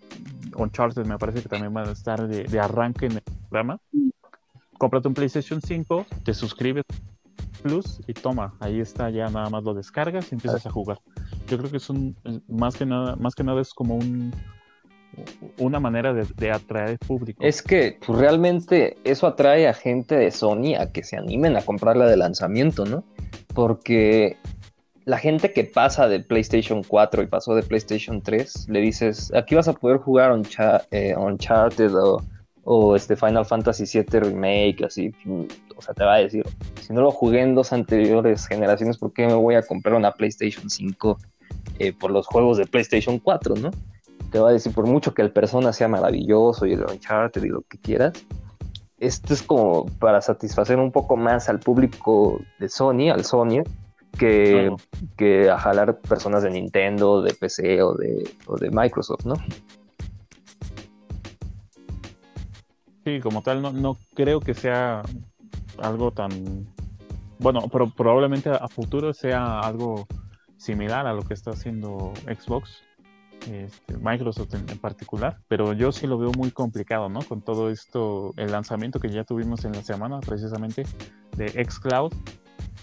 Uncharted 0.57 1.07
me 1.07 1.17
parece 1.17 1.43
que 1.43 1.49
también 1.49 1.73
van 1.73 1.89
a 1.89 1.93
estar 1.93 2.29
de, 2.29 2.61
arranque 2.61 3.07
en 3.07 3.13
el 3.13 3.23
programa. 3.49 3.81
Cómprate 4.77 5.09
un 5.09 5.15
PlayStation 5.15 5.63
5, 5.63 6.07
te 6.23 6.35
suscribes 6.35 6.85
Plus 7.63 7.99
y 8.07 8.13
toma, 8.13 8.55
ahí 8.61 8.79
está 8.79 9.09
ya 9.09 9.27
nada 9.31 9.49
más 9.49 9.65
lo 9.65 9.73
descargas 9.73 10.31
y 10.31 10.35
empiezas 10.35 10.67
a 10.67 10.71
jugar. 10.71 10.99
Yo 11.49 11.57
creo 11.57 11.71
que 11.71 11.79
es 11.79 11.89
un 11.89 12.15
más 12.47 12.77
que 12.77 12.85
nada, 12.85 13.17
más 13.17 13.35
que 13.35 13.43
nada 13.43 13.63
es 13.63 13.73
como 13.73 13.95
un 13.95 14.35
una 15.57 15.81
manera 15.81 16.13
de, 16.13 16.27
de 16.37 16.51
atraer 16.51 16.99
público. 16.99 17.43
Es 17.43 17.63
que 17.63 17.99
pues, 18.05 18.19
realmente 18.19 18.99
eso 19.05 19.27
atrae 19.27 19.67
a 19.67 19.73
gente 19.73 20.17
de 20.17 20.31
Sony 20.31 20.75
a 20.79 20.91
que 20.93 21.03
se 21.05 21.17
animen 21.17 21.57
a 21.57 21.63
comprarla 21.63 22.07
de 22.07 22.17
lanzamiento, 22.17 22.85
¿no? 22.85 23.05
Porque 23.55 24.37
la 25.05 25.19
gente 25.19 25.53
que 25.53 25.65
pasa 25.65 26.09
de 26.09 26.21
PlayStation 26.21 26.83
4 26.83 27.23
y 27.23 27.27
pasó 27.27 27.55
de 27.55 27.63
PlayStation 27.63 28.23
3, 28.23 28.69
le 28.69 28.81
dices, 28.81 29.33
aquí 29.35 29.55
vas 29.55 29.69
a 29.69 29.75
poder 29.75 29.99
jugar 29.99 30.35
eh, 30.91 31.15
Uncharted 31.17 31.93
o, 32.65 32.97
este 32.97 33.15
Final 33.15 33.45
Fantasy 33.45 33.85
VII 33.85 34.21
Remake, 34.21 34.85
así, 34.87 35.13
o 35.77 35.83
sea, 35.83 35.93
te 35.93 36.03
va 36.03 36.15
a 36.15 36.19
decir, 36.19 36.47
si 36.81 36.95
no 36.95 37.03
lo 37.03 37.11
jugué 37.11 37.43
en 37.43 37.55
dos 37.55 37.75
anteriores 37.75 38.47
generaciones, 38.47 38.97
¿por 38.97 39.13
qué 39.13 39.27
me 39.27 39.35
voy 39.35 39.57
a 39.57 39.63
comprar 39.63 39.95
una 39.95 40.13
PlayStation 40.13 40.71
5 40.71 41.19
eh, 41.79 41.93
por 41.93 42.11
los 42.11 42.27
juegos 42.27 42.57
de 42.57 42.65
PlayStation 42.65 43.19
4, 43.19 43.57
no? 43.57 43.71
Te 44.33 44.39
va 44.39 44.49
a 44.49 44.53
decir, 44.53 44.73
por 44.73 44.87
mucho 44.87 45.13
que 45.13 45.21
el 45.21 45.31
Persona 45.31 45.75
sea 45.75 45.89
maravilloso 45.89 46.65
y 46.65 46.73
el 46.73 46.85
Uncharted 46.85 47.45
y 47.45 47.49
lo 47.49 47.61
que 47.69 47.77
quieras, 47.77 48.15
esto 48.99 49.35
es 49.35 49.43
como 49.43 49.85
para 49.99 50.23
satisfacer 50.23 50.79
un 50.79 50.91
poco 50.91 51.19
más 51.19 51.51
al 51.51 51.61
público 51.61 52.41
de 52.59 52.71
Sony, 52.71 53.11
al 53.13 53.27
Sony, 53.27 53.63
que, 54.19 54.75
que 55.17 55.51
a 55.51 55.59
jalar 55.59 56.01
personas 56.01 56.43
de 56.43 56.51
Nintendo, 56.51 57.23
de 57.23 57.35
PC 57.35 57.83
o 57.83 57.95
de, 57.95 58.29
o 58.47 58.57
de 58.57 58.71
Microsoft, 58.71 59.25
¿no? 59.25 59.35
Sí, 63.05 63.21
como 63.21 63.43
tal, 63.43 63.61
no, 63.61 63.73
no 63.73 63.99
creo 64.15 64.41
que 64.41 64.55
sea 64.55 65.03
algo 65.79 66.11
tan... 66.11 66.67
Bueno, 67.39 67.69
pero 67.71 67.91
probablemente 67.91 68.49
a 68.49 68.69
futuro 68.69 69.13
sea 69.13 69.61
algo 69.61 70.07
similar 70.57 71.07
a 71.07 71.13
lo 71.13 71.23
que 71.23 71.35
está 71.35 71.51
haciendo 71.51 72.13
Xbox, 72.25 72.83
este, 73.51 73.97
Microsoft 73.99 74.55
en, 74.55 74.79
particular, 74.79 75.39
pero 75.49 75.75
yo 75.75 75.93
sí 75.93 76.07
lo 76.07 76.17
veo 76.17 76.33
muy 76.33 76.51
complicado, 76.51 77.11
¿no? 77.11 77.21
Con 77.21 77.43
todo 77.43 77.69
esto, 77.71 78.33
el 78.37 78.51
lanzamiento 78.53 79.01
que 79.01 79.11
ya 79.11 79.25
tuvimos 79.25 79.67
en 79.67 79.73
la 79.73 79.83
semana 79.83 80.21
precisamente 80.21 80.85
de 81.37 81.49
xCloud, 81.65 82.13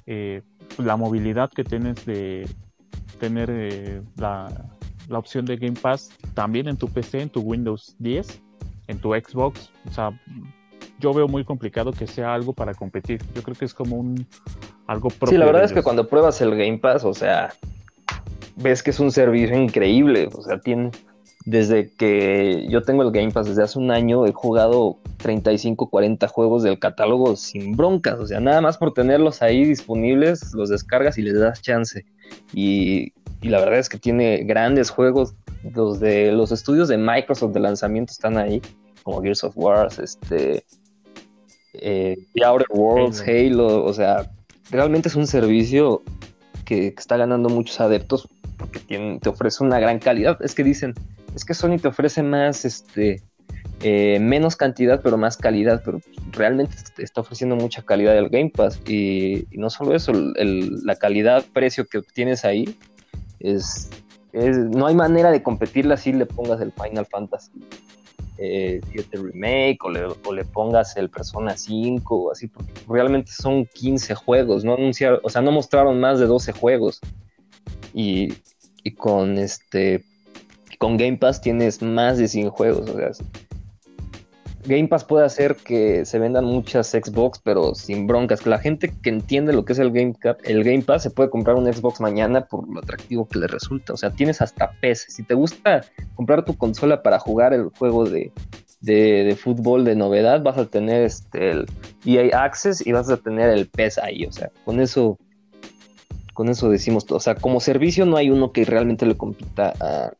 eh, 0.06 0.44
la 0.78 0.96
movilidad 0.98 1.50
que 1.50 1.64
tienes 1.64 2.06
de 2.06 2.48
tener 3.20 3.50
eh, 3.52 4.02
la, 4.18 4.48
la, 5.08 5.20
opción 5.20 5.46
de 5.46 5.58
Game 5.58 5.78
Pass 5.80 6.12
también 6.34 6.68
en 6.68 6.78
tu 6.78 6.88
PC, 6.88 7.22
en 7.22 7.30
tu 7.30 7.42
Windows 7.42 7.96
10, 8.00 8.42
en 8.88 9.00
tu 9.00 9.14
Xbox. 9.14 9.72
O 9.88 9.92
sea, 9.92 10.12
yo 11.00 11.14
veo 11.14 11.28
muy 11.28 11.44
complicado 11.44 11.92
que 11.92 12.08
sea 12.08 12.34
algo 12.34 12.54
para 12.54 12.74
competir. 12.74 13.22
Yo 13.36 13.44
creo 13.44 13.56
que 13.56 13.66
es 13.66 13.74
como 13.74 13.98
un 13.98 14.26
algo 14.88 15.10
propio. 15.10 15.30
Sí, 15.30 15.38
la 15.38 15.46
verdad 15.46 15.64
es 15.64 15.74
que 15.74 15.84
cuando 15.84 16.08
pruebas 16.08 16.42
el 16.42 16.52
Game 16.52 16.78
Pass, 16.78 17.04
o 17.04 17.14
sea, 17.14 17.54
ves 18.56 18.84
que 18.84 18.92
es 18.92 19.00
un 19.00 19.12
servicio 19.12 19.58
increíble. 19.58 20.30
O 20.34 20.42
sea, 20.42 20.60
tiene 20.60 20.92
desde 21.46 21.90
que 21.90 22.68
yo 22.70 22.84
tengo 22.84 23.04
el 23.04 23.12
Game 23.12 23.32
Pass 23.32 23.48
desde 23.48 23.64
hace 23.64 23.80
un 23.80 23.92
año, 23.92 24.26
he 24.28 24.32
jugado 24.32 24.98
35, 25.18 25.90
40 25.90 26.28
juegos 26.28 26.64
del 26.64 26.78
catálogo 26.78 27.36
sin 27.36 27.76
broncas. 27.76 28.20
O 28.20 28.28
sea, 28.28 28.40
nada 28.40 28.62
más 28.62 28.78
por 28.78 28.94
tenerlos 28.94 29.42
ahí 29.42 29.66
disponibles, 29.66 30.54
los 30.54 30.70
descargas 30.70 31.18
y 31.18 31.24
les 31.24 31.40
das 31.40 31.62
chance. 31.62 32.06
Y, 32.54 33.14
la 33.42 33.60
verdad 33.60 33.80
es 33.80 33.90
que 33.90 33.98
tiene 33.98 34.44
grandes 34.44 34.92
juegos. 34.92 35.34
Los 35.74 36.00
de 36.00 36.32
los 36.32 36.52
estudios 36.52 36.88
de 36.88 36.98
Microsoft 36.98 37.54
de 37.54 37.60
lanzamiento 37.60 38.12
están 38.12 38.38
ahí, 38.38 38.62
como 39.02 39.22
Gears 39.22 39.44
of 39.44 39.54
War, 39.58 39.90
este, 40.02 40.64
eh, 41.74 42.18
The 42.36 42.46
Outer 42.46 42.68
Worlds, 42.70 43.22
Halo. 43.22 43.84
O 43.84 43.94
sea, 43.94 44.30
realmente 44.70 45.10
es 45.10 45.16
un 45.16 45.26
servicio 45.26 46.04
que, 46.66 46.94
que 46.94 47.00
está 47.00 47.18
ganando 47.18 47.50
muchos 47.50 47.80
adeptos 47.82 48.28
porque 48.58 48.80
tiene, 48.80 49.20
te 49.20 49.30
ofrece 49.30 49.64
una 49.64 49.80
gran 49.80 49.98
calidad. 49.98 50.38
Es 50.42 50.54
que 50.54 50.64
dicen, 50.64 50.94
es 51.36 51.46
que 51.46 51.54
Sony 51.54 51.78
te 51.78 51.88
ofrece 51.88 52.24
más, 52.24 52.66
este, 52.66 53.22
eh, 53.82 54.20
menos 54.20 54.56
cantidad, 54.56 55.02
pero 55.02 55.18
más 55.18 55.38
calidad, 55.38 55.82
pero 55.84 56.00
realmente 56.32 56.76
te 56.96 57.04
está 57.04 57.22
ofreciendo 57.22 57.56
mucha 57.56 57.82
calidad 57.82 58.18
el 58.18 58.30
Game 58.30 58.52
Pass. 58.56 58.80
Y, 58.88 59.48
no 59.52 59.70
solo 59.70 59.96
eso, 59.96 60.12
la 60.14 60.96
calidad-precio 60.96 61.86
que 61.86 62.00
obtienes 62.00 62.46
ahí 62.46 62.76
es, 63.40 63.90
no 64.34 64.88
hay 64.88 64.96
manera 64.96 65.32
de 65.32 65.42
competirla 65.42 65.98
si 65.98 66.14
le 66.14 66.26
pongas 66.26 66.62
el 66.62 66.72
Final 66.72 67.06
Fantasy 67.06 67.52
eh, 68.38 68.82
7 68.92 69.18
Remake 69.18 69.78
o 69.82 69.90
le, 69.90 70.06
o 70.06 70.34
le, 70.34 70.46
pongas 70.46 70.96
el 70.98 71.10
Persona 71.10 71.56
5 71.56 72.16
o 72.16 72.32
así, 72.32 72.48
porque 72.48 72.72
realmente 72.88 73.32
son 73.32 73.66
15 73.66 74.16
juegos, 74.16 74.64
no 74.64 74.74
anunciaron, 74.74 75.20
o 75.24 75.30
sea, 75.30 75.42
no 75.42 75.52
mostraron 75.52 76.00
más 76.00 76.20
de 76.20 76.26
12 76.26 76.52
juegos. 76.54 77.00
Y, 77.94 78.34
y 78.84 78.92
con 78.92 79.38
este 79.38 80.06
con 80.82 80.98
Game 80.98 81.18
Pass 81.18 81.40
tienes 81.42 81.84
más 81.84 82.18
de 82.18 82.28
100 82.28 82.50
juegos. 82.50 82.90
O 82.90 82.98
sea, 82.98 83.12
Game 84.66 84.88
Pass 84.88 85.04
puede 85.04 85.28
hacer 85.28 85.56
que 85.58 86.06
se 86.06 86.18
vendan 86.18 86.44
muchas 86.44 86.90
Xbox, 86.90 87.38
pero 87.38 87.76
sin 87.76 88.08
broncas. 88.08 88.48
La 88.48 88.58
gente 88.58 88.92
que 89.04 89.12
entiende 89.12 89.54
lo 89.54 89.64
que 89.64 89.74
es 89.74 89.80
el 89.80 89.92
Game, 89.92 90.16
el 90.44 90.64
Game 90.64 90.82
Pass 90.82 91.04
se 91.04 91.12
puede 91.12 91.30
comprar 91.30 91.56
un 91.56 91.72
Xbox 91.72 92.02
mañana 92.02 92.48
por 92.48 92.68
lo 92.68 92.80
atractivo 92.80 93.28
que 93.28 93.38
le 93.38 93.46
resulta. 93.46 93.94
O 93.94 93.98
sea, 93.98 94.10
tienes 94.10 94.42
hasta 94.42 94.72
PES. 94.82 95.06
Si 95.08 95.22
te 95.22 95.36
gusta 95.36 95.86
comprar 96.16 96.46
tu 96.46 96.58
consola 96.58 97.04
para 97.04 97.20
jugar 97.20 97.54
el 97.54 97.66
juego 97.78 98.10
de, 98.10 98.32
de, 98.80 99.38
fútbol 99.40 99.86
de 99.86 99.96
novedad, 99.96 100.42
vas 100.42 100.58
a 100.58 100.66
tener 100.66 101.04
este, 101.04 101.52
el 101.52 101.68
EA 102.08 102.44
Access 102.44 102.84
y 102.88 102.92
vas 102.92 103.08
a 103.12 103.18
tener 103.18 103.52
el 103.52 103.68
PES 103.68 104.00
ahí. 104.00 104.26
O 104.26 104.32
sea, 104.32 104.50
con 104.66 104.80
eso 104.80 105.20
con 106.34 106.50
eso 106.50 106.70
decimos 106.70 107.06
todo. 107.06 107.18
O 107.18 107.22
sea, 107.22 107.36
como 107.36 107.60
servicio 107.60 108.06
no 108.06 108.18
hay 108.18 108.30
uno 108.30 108.52
que 108.52 108.66
realmente 108.66 109.06
le 109.06 109.16
compita 109.16 109.74
a, 109.80 110.12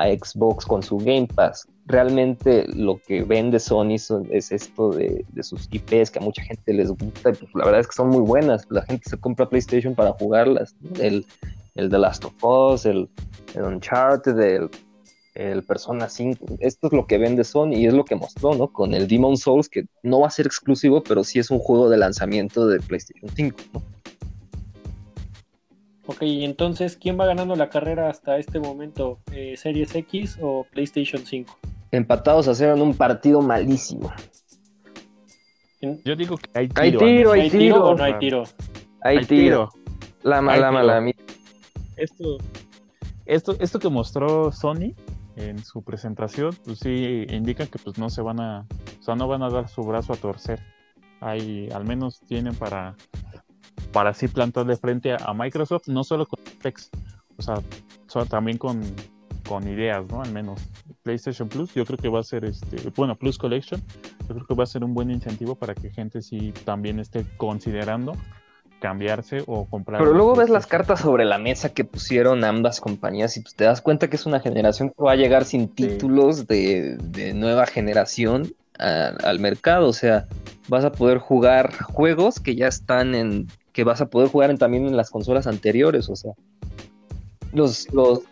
a 0.00 0.08
Xbox 0.08 0.64
con 0.64 0.82
su 0.82 0.98
Game 0.98 1.26
Pass. 1.26 1.66
Realmente 1.86 2.66
lo 2.68 2.98
que 2.98 3.22
vende 3.22 3.58
Sony 3.58 3.96
es 4.30 4.52
esto 4.52 4.90
de, 4.90 5.24
sus 5.42 5.68
IPs 5.70 6.10
que 6.10 6.18
a 6.18 6.22
mucha 6.22 6.42
gente 6.42 6.72
les 6.72 6.90
gusta. 6.90 7.32
Pues, 7.32 7.48
la 7.54 7.64
verdad 7.64 7.80
es 7.80 7.86
que 7.86 7.94
son 7.94 8.10
muy 8.10 8.20
buenas. 8.20 8.66
La 8.70 8.82
gente 8.82 9.08
se 9.08 9.16
compra 9.16 9.48
PlayStation 9.48 9.94
para 9.94 10.12
jugarlas. 10.12 10.74
El, 11.00 11.24
el 11.74 11.90
The 11.90 11.98
Last 11.98 12.24
of 12.24 12.44
Us, 12.44 12.84
el, 12.86 13.08
el 13.54 13.62
Uncharted, 13.62 14.38
el, 14.38 14.70
el 15.34 15.62
Persona 15.62 16.08
5. 16.08 16.58
Esto 16.58 16.88
es 16.88 16.92
lo 16.92 17.06
que 17.06 17.16
vende 17.16 17.44
Sony 17.44 17.74
y 17.74 17.86
es 17.86 17.94
lo 17.94 18.04
que 18.04 18.16
mostró, 18.16 18.54
¿no? 18.54 18.68
Con 18.68 18.92
el 18.92 19.08
Demon 19.08 19.36
Souls, 19.36 19.68
que 19.68 19.86
no 20.02 20.20
va 20.20 20.26
a 20.26 20.30
ser 20.30 20.46
exclusivo, 20.46 21.02
pero 21.02 21.24
sí 21.24 21.38
es 21.38 21.50
un 21.50 21.60
juego 21.60 21.88
de 21.88 21.96
lanzamiento 21.96 22.66
de 22.66 22.80
PlayStation 22.80 23.30
5, 23.34 23.56
¿no? 23.72 23.82
Ok, 26.10 26.22
entonces, 26.22 26.96
¿quién 26.96 27.20
va 27.20 27.26
ganando 27.26 27.54
la 27.54 27.68
carrera 27.68 28.08
hasta 28.08 28.38
este 28.38 28.58
momento? 28.58 29.18
Eh, 29.30 29.58
¿Series 29.58 29.94
X 29.94 30.38
o 30.40 30.64
PlayStation 30.72 31.26
5? 31.26 31.58
Empatados 31.90 32.60
en 32.62 32.80
un 32.80 32.94
partido 32.94 33.42
malísimo. 33.42 34.10
Yo 35.82 36.16
digo 36.16 36.38
que 36.38 36.48
hay 36.54 36.68
tiro. 36.68 36.80
Hay 36.80 36.92
tiro, 36.92 37.32
hay, 37.32 37.50
tiro. 37.50 37.84
o 37.84 37.94
no 37.94 38.02
hay 38.02 38.18
tiro? 38.18 38.44
Hay, 39.02 39.22
tiro. 39.26 39.68
La 40.22 40.40
mala, 40.40 40.72
mala. 40.72 41.12
Esto, 41.96 42.38
esto, 43.26 43.56
esto 43.60 43.78
que 43.78 43.90
mostró 43.90 44.50
Sony 44.50 44.94
en 45.36 45.62
su 45.62 45.82
presentación, 45.82 46.56
pues 46.64 46.78
sí 46.78 47.26
indica 47.28 47.66
que 47.66 47.78
pues 47.78 47.98
no 47.98 48.08
se 48.08 48.22
van 48.22 48.40
a, 48.40 48.66
o 48.98 49.02
sea, 49.02 49.14
no 49.14 49.28
van 49.28 49.42
a 49.42 49.50
dar 49.50 49.68
su 49.68 49.82
brazo 49.82 50.14
a 50.14 50.16
torcer. 50.16 50.58
Hay, 51.20 51.68
al 51.68 51.84
menos 51.84 52.20
tienen 52.26 52.54
para 52.54 52.96
para 53.92 54.10
así 54.10 54.28
plantarle 54.28 54.76
frente 54.76 55.12
a, 55.12 55.32
Microsoft, 55.34 55.88
no 55.88 56.04
solo 56.04 56.26
con 56.26 56.38
specs, 56.46 56.90
o 57.36 57.42
sea, 57.42 58.24
también 58.24 58.58
con, 58.58 58.80
con 59.48 59.68
ideas, 59.68 60.06
¿no? 60.08 60.22
Al 60.22 60.32
menos 60.32 60.60
PlayStation 61.02 61.48
Plus, 61.48 61.72
yo 61.74 61.84
creo 61.84 61.98
que 61.98 62.08
va 62.08 62.20
a 62.20 62.24
ser 62.24 62.44
este, 62.44 62.76
bueno, 62.96 63.16
Plus 63.16 63.38
Collection, 63.38 63.82
yo 64.28 64.34
creo 64.34 64.46
que 64.46 64.54
va 64.54 64.64
a 64.64 64.66
ser 64.66 64.84
un 64.84 64.94
buen 64.94 65.10
incentivo 65.10 65.54
para 65.54 65.74
que 65.74 65.90
gente 65.90 66.22
sí 66.22 66.52
también 66.64 66.98
esté 66.98 67.24
considerando 67.36 68.12
cambiarse 68.78 69.42
o 69.46 69.66
comprar. 69.66 70.00
Pero 70.00 70.12
luego 70.12 70.36
ves 70.36 70.50
las 70.50 70.66
cartas 70.66 71.00
sobre 71.00 71.24
la 71.24 71.38
mesa 71.38 71.70
que 71.70 71.84
pusieron 71.84 72.44
ambas 72.44 72.80
compañías 72.80 73.36
y 73.36 73.40
pues 73.40 73.54
te 73.54 73.64
das 73.64 73.80
cuenta 73.80 74.08
que 74.08 74.16
es 74.16 74.26
una 74.26 74.40
generación 74.40 74.90
que 74.90 75.02
va 75.02 75.12
a 75.12 75.16
llegar 75.16 75.44
sin 75.44 75.68
títulos 75.68 76.46
de, 76.46 76.96
de, 77.02 77.34
nueva 77.34 77.66
generación 77.66 78.52
al 78.78 79.40
mercado. 79.40 79.88
O 79.88 79.92
sea, 79.92 80.26
vas 80.68 80.84
a 80.84 80.92
poder 80.92 81.18
jugar 81.18 81.72
juegos 81.82 82.40
que 82.40 82.54
ya 82.54 82.68
están 82.68 83.14
en 83.14 83.48
que 83.78 83.84
vas 83.84 84.00
a 84.00 84.06
poder 84.06 84.28
jugar 84.28 84.58
también 84.58 84.86
en 84.86 84.96
las 84.96 85.08
consolas 85.08 85.46
anteriores, 85.46 86.08
o 86.08 86.16
sea. 86.16 86.32
Los, 87.52 87.86
los... 87.94 88.22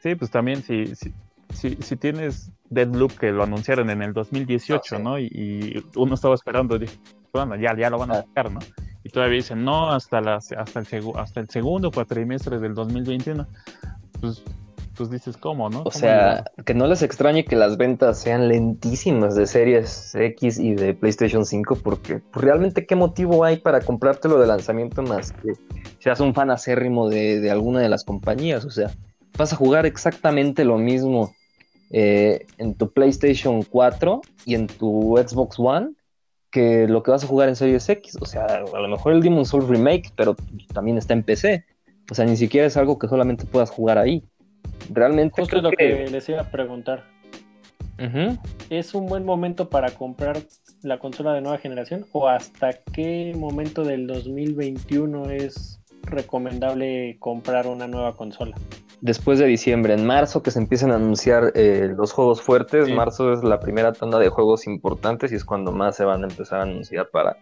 Sí, 0.00 0.14
pues 0.14 0.30
también 0.30 0.62
si, 0.62 0.94
si, 0.94 1.12
si, 1.50 1.96
tienes 1.96 2.52
Deadloop 2.70 3.18
que 3.18 3.32
lo 3.32 3.42
anunciaron 3.42 3.90
en 3.90 4.00
el 4.00 4.12
2018, 4.12 5.00
¿no? 5.00 5.18
Y, 5.18 5.84
uno 5.96 6.14
estaba 6.14 6.36
esperando, 6.36 6.78
bueno, 7.32 7.56
ya, 7.56 7.76
ya 7.76 7.90
lo 7.90 7.98
van 7.98 8.12
a 8.12 8.18
ah. 8.20 8.24
sacar, 8.28 8.52
¿no? 8.52 8.60
Y 9.02 9.08
todavía 9.08 9.38
dicen, 9.38 9.64
no, 9.64 9.90
hasta, 9.90 10.20
las, 10.20 10.52
hasta, 10.52 10.78
el, 10.78 11.04
hasta 11.16 11.40
el 11.40 11.50
segundo 11.50 11.90
cuatrimestre 11.90 12.60
del 12.60 12.72
2021. 12.72 13.44
Pues 14.20 14.44
pues 14.96 15.10
dices, 15.10 15.36
¿cómo, 15.36 15.70
no? 15.70 15.82
O 15.84 15.90
sea, 15.90 16.44
que 16.64 16.74
no 16.74 16.86
les 16.86 17.02
extrañe 17.02 17.44
que 17.44 17.56
las 17.56 17.76
ventas 17.76 18.18
sean 18.18 18.48
lentísimas 18.48 19.34
de 19.34 19.46
Series 19.46 20.14
X 20.14 20.58
y 20.58 20.74
de 20.74 20.94
PlayStation 20.94 21.46
5, 21.46 21.78
porque 21.82 22.18
pues, 22.18 22.44
realmente 22.44 22.86
qué 22.86 22.96
motivo 22.96 23.44
hay 23.44 23.58
para 23.58 23.80
comprártelo 23.80 24.38
de 24.38 24.46
lanzamiento 24.46 25.02
más 25.02 25.32
que 25.32 25.54
seas 25.98 26.20
un 26.20 26.34
fan 26.34 26.50
acérrimo 26.50 27.08
de, 27.08 27.50
alguna 27.50 27.80
de 27.80 27.88
las 27.88 28.04
compañías. 28.04 28.64
O 28.64 28.70
sea, 28.70 28.90
vas 29.36 29.52
a 29.52 29.56
jugar 29.56 29.86
exactamente 29.86 30.64
lo 30.64 30.78
mismo 30.78 31.34
eh, 31.90 32.46
en 32.58 32.74
tu 32.74 32.90
PlayStation 32.90 33.62
4 33.62 34.20
y 34.44 34.54
en 34.54 34.66
tu 34.66 35.16
Xbox 35.16 35.58
One 35.58 35.92
que 36.50 36.86
lo 36.86 37.02
que 37.02 37.10
vas 37.10 37.24
a 37.24 37.26
jugar 37.26 37.48
en 37.48 37.56
Series 37.56 37.88
X. 37.88 38.18
O 38.20 38.26
sea, 38.26 38.44
a 38.44 38.80
lo 38.80 38.88
mejor 38.88 39.14
el 39.14 39.22
Demon 39.22 39.46
Souls 39.46 39.66
Remake, 39.68 40.12
pero 40.14 40.36
también 40.72 40.98
está 40.98 41.14
en 41.14 41.22
PC. 41.22 41.64
O 42.10 42.14
sea, 42.14 42.26
ni 42.26 42.36
siquiera 42.36 42.66
es 42.66 42.76
algo 42.76 42.98
que 42.98 43.08
solamente 43.08 43.46
puedas 43.46 43.70
jugar 43.70 43.96
ahí. 43.96 44.22
Realmente. 44.90 45.40
Justo 45.40 45.58
creo 45.58 45.70
lo 45.70 45.70
que 45.70 46.10
les 46.10 46.28
iba 46.28 46.40
a 46.40 46.50
preguntar. 46.50 47.04
¿Es 48.68 48.94
un 48.94 49.06
buen 49.06 49.24
momento 49.24 49.68
para 49.68 49.90
comprar 49.90 50.38
la 50.82 50.98
consola 50.98 51.34
de 51.34 51.40
nueva 51.40 51.58
generación? 51.58 52.04
¿O 52.12 52.28
hasta 52.28 52.72
qué 52.92 53.32
momento 53.36 53.84
del 53.84 54.08
2021 54.08 55.30
es 55.30 55.80
recomendable 56.02 57.16
comprar 57.20 57.66
una 57.68 57.86
nueva 57.86 58.16
consola? 58.16 58.56
Después 59.00 59.38
de 59.38 59.46
diciembre, 59.46 59.94
en 59.94 60.04
marzo, 60.06 60.42
que 60.42 60.50
se 60.50 60.58
empiezan 60.58 60.90
a 60.92 60.96
anunciar 60.96 61.52
eh, 61.54 61.92
los 61.96 62.12
juegos 62.12 62.40
fuertes. 62.40 62.86
Sí. 62.86 62.92
Marzo 62.92 63.32
es 63.32 63.42
la 63.44 63.60
primera 63.60 63.92
tanda 63.92 64.18
de 64.18 64.28
juegos 64.28 64.66
importantes 64.66 65.32
y 65.32 65.36
es 65.36 65.44
cuando 65.44 65.70
más 65.72 65.96
se 65.96 66.04
van 66.04 66.22
a 66.24 66.28
empezar 66.28 66.60
a 66.60 66.62
anunciar 66.62 67.08
para, 67.10 67.36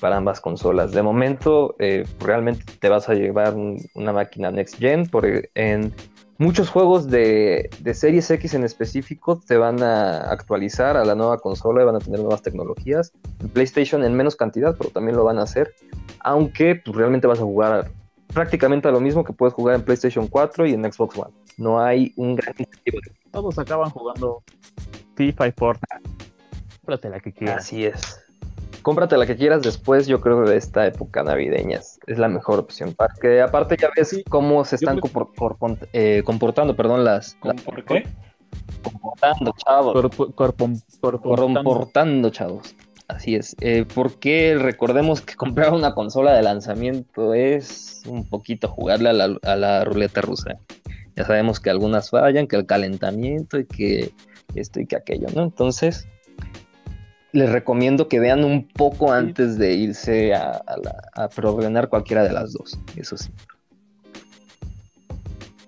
para 0.00 0.16
ambas 0.16 0.40
consolas. 0.40 0.92
De 0.92 1.02
momento, 1.02 1.74
eh, 1.78 2.04
realmente 2.18 2.64
te 2.80 2.88
vas 2.88 3.08
a 3.10 3.14
llevar 3.14 3.54
un- 3.54 3.78
una 3.94 4.12
máquina 4.12 4.50
Next 4.50 4.78
Gen. 4.78 5.06
Porque 5.06 5.50
en 5.54 5.92
muchos 6.42 6.68
juegos 6.70 7.08
de, 7.08 7.70
de 7.78 7.94
Series 7.94 8.28
X 8.30 8.54
en 8.54 8.64
específico 8.64 9.40
te 9.46 9.56
van 9.56 9.82
a 9.82 10.30
actualizar 10.30 10.96
a 10.96 11.04
la 11.04 11.14
nueva 11.14 11.38
consola 11.38 11.82
y 11.82 11.84
van 11.86 11.96
a 11.96 12.00
tener 12.00 12.18
nuevas 12.18 12.42
tecnologías. 12.42 13.12
En 13.40 13.48
PlayStation 13.48 14.04
en 14.04 14.14
menos 14.14 14.34
cantidad, 14.34 14.76
pero 14.76 14.90
también 14.90 15.16
lo 15.16 15.24
van 15.24 15.38
a 15.38 15.42
hacer. 15.42 15.74
Aunque 16.20 16.82
pues, 16.84 16.96
realmente 16.96 17.28
vas 17.28 17.38
a 17.38 17.44
jugar 17.44 17.90
prácticamente 18.34 18.88
a 18.88 18.90
lo 18.90 19.00
mismo 19.00 19.24
que 19.24 19.32
puedes 19.32 19.54
jugar 19.54 19.76
en 19.76 19.82
PlayStation 19.82 20.26
4 20.26 20.66
y 20.66 20.72
en 20.72 20.92
Xbox 20.92 21.16
One. 21.16 21.32
No 21.58 21.80
hay 21.80 22.12
un 22.16 22.34
gran 22.34 22.54
incentivo. 22.58 22.98
Todos 23.30 23.58
acaban 23.58 23.90
jugando 23.90 24.42
FIFA 25.14 25.48
y 25.48 25.52
Fortnite. 25.52 26.10
Cómprate 26.80 27.08
la 27.08 27.20
que 27.20 27.32
quieras. 27.32 27.58
Así 27.58 27.84
es. 27.84 28.21
Cómprate 28.82 29.16
la 29.16 29.26
que 29.26 29.36
quieras 29.36 29.62
después, 29.62 30.06
yo 30.06 30.20
creo, 30.20 30.42
de 30.42 30.56
esta 30.56 30.86
época 30.86 31.22
navideña. 31.22 31.78
Es 31.78 31.98
es 32.06 32.18
la 32.18 32.28
mejor 32.28 32.58
opción. 32.58 32.94
Porque 32.96 33.40
aparte 33.40 33.76
ya 33.80 33.90
ves 33.96 34.08
Sí, 34.10 34.24
cómo 34.28 34.64
se 34.64 34.76
están 34.76 34.98
creo 34.98 35.12
compor- 35.12 35.34
corpon- 35.36 35.88
eh, 35.92 36.22
comportando, 36.24 36.74
perdón, 36.76 37.04
las... 37.04 37.34
¿Con 37.36 37.54
las- 37.56 37.62
por 37.64 37.84
qué? 37.84 38.06
Comportando, 38.82 39.54
chavos. 39.64 39.92
Corpo- 39.94 40.28
corpom- 40.34 40.82
corportando. 41.00 41.62
Comportando, 41.62 42.30
chavos. 42.30 42.74
Así 43.08 43.34
es. 43.34 43.54
Eh, 43.60 43.84
porque 43.94 44.56
recordemos 44.58 45.20
que 45.20 45.34
comprar 45.36 45.72
una 45.72 45.94
consola 45.94 46.32
de 46.34 46.42
lanzamiento 46.42 47.34
es 47.34 48.02
un 48.06 48.28
poquito 48.28 48.68
jugarle 48.68 49.10
a 49.10 49.12
la, 49.12 49.36
a 49.42 49.56
la 49.56 49.84
ruleta 49.84 50.20
rusa. 50.20 50.58
Ya 51.14 51.24
sabemos 51.24 51.60
que 51.60 51.70
algunas 51.70 52.10
fallan, 52.10 52.46
que 52.46 52.56
el 52.56 52.66
calentamiento 52.66 53.58
y 53.58 53.66
que 53.66 54.12
esto 54.54 54.80
y 54.80 54.86
que 54.86 54.96
aquello, 54.96 55.26
¿no? 55.34 55.42
Entonces, 55.42 56.08
les 57.32 57.50
recomiendo 57.50 58.08
que 58.08 58.20
vean 58.20 58.44
un 58.44 58.68
poco 58.68 59.12
antes 59.12 59.56
de 59.58 59.74
irse 59.74 60.34
a, 60.34 60.50
a, 60.52 60.76
la- 60.76 61.10
cualquiera 61.88 62.22
de 62.24 62.32
las 62.32 62.52
dos. 62.52 62.78
Eso 62.96 63.16
sí. 63.16 63.30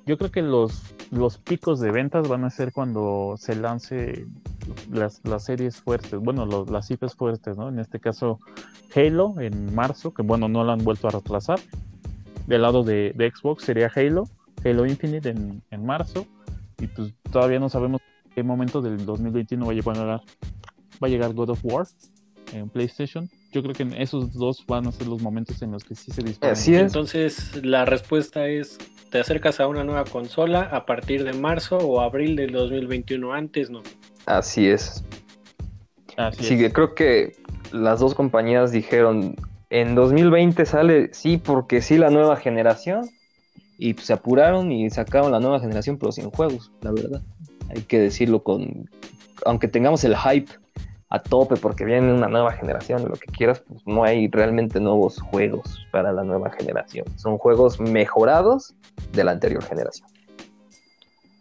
Yo 0.07 0.19
creo 0.19 0.31
que 0.31 0.43
los, 0.43 0.83
los 1.11 1.39
picos 1.39 1.81
de 1.81 1.91
ventas 1.91 2.29
van 2.29 2.45
a 2.45 2.51
ser 2.51 2.73
cuando 2.73 3.37
se 3.39 3.57
lance 3.57 4.27
las, 4.91 5.21
las 5.25 5.45
series 5.45 5.77
fuertes, 5.77 6.21
bueno, 6.21 6.45
los- 6.45 6.69
las 6.71 6.87
cifras 6.87 7.15
fuertes, 7.15 7.57
¿no? 7.57 7.71
En 7.71 7.79
este 7.79 7.99
caso, 7.99 8.39
Halo 8.95 9.41
en 9.41 9.75
marzo, 9.75 10.12
que 10.12 10.23
bueno, 10.23 10.49
no 10.49 10.62
lo 10.65 10.73
han 10.73 10.85
vuelto 10.85 11.09
a 11.09 11.12
retrasar. 11.12 11.59
Del 12.47 12.61
lado 12.61 12.83
de, 12.83 13.12
de 13.17 13.31
Xbox 13.35 13.65
sería 13.65 13.91
Halo, 13.95 14.29
Halo 14.62 14.85
Infinite 14.85 15.31
en, 15.31 15.62
en 15.71 15.87
marzo, 15.87 16.27
y 16.79 16.87
pues 16.89 17.15
todavía 17.33 17.59
no 17.59 17.71
sabemos 17.71 18.03
qué 18.35 18.43
momento 18.43 18.83
del 18.83 19.07
2021 19.07 19.65
va 19.65 19.73
a 19.73 19.75
llegar, 19.97 20.21
va 21.03 21.09
a 21.09 21.11
llegar 21.11 21.32
God 21.34 21.51
of 21.51 21.61
War 21.64 21.86
en 22.53 22.68
PlayStation. 22.68 23.28
Yo 23.53 23.62
creo 23.62 23.74
que 23.74 23.84
en 23.84 23.95
esos 23.95 24.32
dos 24.32 24.64
van 24.66 24.86
a 24.86 24.92
ser 24.92 25.07
los 25.07 25.22
momentos 25.22 25.62
en 25.62 25.72
los 25.72 25.84
que 25.84 25.95
sí 25.95 26.11
se 26.12 26.22
disparan. 26.22 26.53
Así 26.53 26.74
es. 26.74 26.82
Entonces, 26.82 27.64
la 27.64 27.84
respuesta 27.84 28.49
es: 28.49 28.78
te 29.11 29.20
acercas 29.20 29.61
a 29.61 29.68
una 29.68 29.84
nueva 29.84 30.05
consola 30.05 30.62
a 30.62 30.86
partir 30.86 31.24
de 31.24 31.32
marzo 31.32 31.78
o 31.78 32.01
abril 32.01 32.36
del 32.36 32.53
2021. 32.53 33.32
Antes 33.32 33.70
no. 33.70 33.82
Así 34.26 34.68
es. 34.68 35.05
Así 36.16 36.40
es. 36.40 36.47
Sí, 36.49 36.59
que 36.59 36.72
creo 36.72 36.95
que 36.95 37.36
las 37.72 38.01
dos 38.01 38.14
compañías 38.14 38.72
dijeron, 38.72 39.36
en 39.70 39.95
2020 39.95 40.66
sale, 40.66 41.11
sí, 41.12 41.38
porque 41.38 41.80
sí, 41.80 41.99
la 41.99 42.11
nueva 42.11 42.36
generación. 42.36 43.09
Y 43.76 43.95
pues, 43.95 44.07
se 44.07 44.12
apuraron 44.12 44.70
y 44.70 44.88
sacaron 44.90 45.32
la 45.32 45.40
nueva 45.40 45.59
generación, 45.59 45.99
pero 45.99 46.12
sin 46.12 46.30
juegos, 46.30 46.70
la 46.80 46.92
verdad. 46.92 47.22
Hay 47.70 47.82
que 47.82 47.99
decirlo 47.99 48.45
con... 48.45 48.88
Aunque 49.45 49.66
tengamos 49.66 50.05
el 50.05 50.16
hype 50.16 50.53
a 51.15 51.23
tope 51.23 51.55
porque 51.55 51.85
viene 51.85 52.12
una 52.12 52.27
nueva 52.27 52.51
generación, 52.53 53.09
lo 53.09 53.15
que 53.15 53.27
quieras, 53.27 53.61
pues 53.61 53.87
no 53.87 54.03
hay 54.03 54.27
realmente 54.27 54.81
nuevos 54.81 55.21
juegos 55.21 55.87
para 55.93 56.12
la 56.12 56.25
nueva 56.25 56.51
generación. 56.51 57.07
Son 57.17 57.39
juegos 57.39 57.79
mejorados 57.79 58.75
de 59.12 59.23
la 59.23 59.31
anterior 59.31 59.62
generación. 59.62 60.09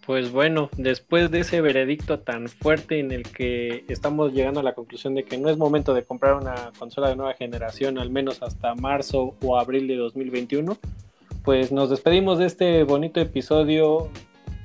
Pues 0.06 0.32
bueno, 0.32 0.70
después 0.78 1.32
de 1.32 1.40
ese 1.40 1.62
veredicto 1.62 2.20
tan 2.20 2.50
fuerte 2.50 3.00
en 3.00 3.12
el 3.12 3.24
que 3.24 3.84
estamos 3.88 4.34
llegando 4.34 4.60
a 4.60 4.64
la 4.64 4.74
conclusión 4.74 5.16
de 5.16 5.24
que 5.24 5.40
no 5.40 5.50
es 5.50 5.58
momento 5.58 5.96
de 5.96 6.04
comprar 6.04 6.36
una 6.36 6.72
consola 6.78 7.10
de 7.10 7.16
nueva 7.16 7.34
generación, 7.34 7.98
al 7.98 8.12
menos 8.12 8.44
hasta 8.44 8.76
marzo 8.76 9.34
o 9.42 9.58
abril 9.58 9.88
de 9.88 9.96
2021, 9.96 10.78
pues 11.44 11.72
nos 11.72 11.90
despedimos 11.90 12.38
de 12.38 12.46
este 12.46 12.84
bonito 12.84 13.20
episodio 13.20 14.10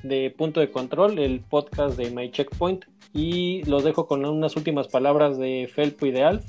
de 0.03 0.29
Punto 0.37 0.59
de 0.59 0.69
Control, 0.69 1.17
el 1.17 1.39
podcast 1.39 1.97
de 1.97 2.11
My 2.11 2.29
Checkpoint, 2.29 2.85
y 3.13 3.63
los 3.63 3.83
dejo 3.83 4.07
con 4.07 4.25
unas 4.25 4.55
últimas 4.55 4.87
palabras 4.87 5.37
de 5.37 5.69
Felpo 5.73 6.05
y 6.05 6.11
de 6.11 6.23
Alf 6.23 6.45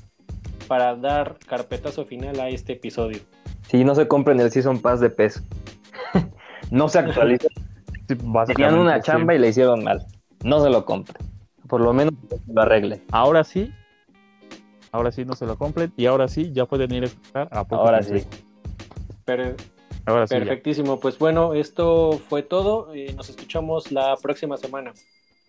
para 0.68 0.94
dar 0.96 1.38
carpetazo 1.46 2.04
final 2.04 2.38
a 2.40 2.48
este 2.48 2.74
episodio. 2.74 3.18
Si 3.68 3.84
no 3.84 3.94
se 3.94 4.06
compren 4.08 4.40
el 4.40 4.50
Season 4.50 4.80
Pass 4.80 5.00
de 5.00 5.10
PES. 5.10 5.42
no 6.70 6.88
se 6.88 6.98
actualiza 6.98 7.48
Sí, 8.08 8.16
Tenían 8.54 8.76
una 8.76 8.96
sí. 8.96 9.02
chamba 9.04 9.34
y 9.34 9.38
le 9.38 9.48
hicieron 9.50 9.84
mal. 9.84 10.04
No 10.42 10.60
se 10.62 10.68
lo 10.70 10.84
compren. 10.84 11.24
Por 11.68 11.80
lo 11.80 11.92
menos 11.92 12.12
lo 12.52 12.62
arregle. 12.62 13.00
Ahora 13.12 13.44
sí, 13.44 13.72
ahora 14.90 15.12
sí 15.12 15.24
no 15.24 15.34
se 15.34 15.46
lo 15.46 15.56
compren 15.56 15.92
y 15.96 16.06
ahora 16.06 16.26
sí 16.26 16.50
ya 16.52 16.66
pueden 16.66 16.92
ir 16.92 17.04
a 17.04 17.06
escuchar 17.06 17.48
a 17.52 17.62
poco 17.62 17.82
Ahora 17.82 18.02
sí. 18.02 18.24
Pero 19.24 19.54
Ahora 20.06 20.26
sí. 20.26 20.34
ya. 20.34 20.40
Perfectísimo, 20.40 20.98
pues 20.98 21.18
bueno, 21.20 21.54
esto 21.54 22.20
fue 22.28 22.42
todo. 22.42 22.92
eh, 22.94 23.12
nos 23.16 23.30
escuchamos 23.30 23.92
la 23.92 24.16
próxima 24.20 24.56
semana. 24.56 24.92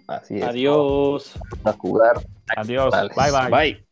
Así 0.07 0.37
es. 0.37 0.43
Adiós. 0.43 1.39
A 1.63 1.73
jugar. 1.73 2.21
Adiós. 2.55 2.91
Vale. 2.91 3.09
Bye 3.15 3.31
bye. 3.31 3.49
Bye. 3.49 3.85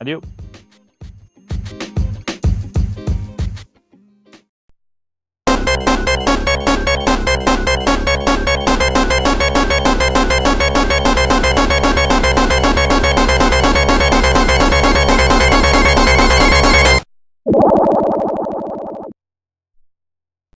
Adiós. 0.00 0.22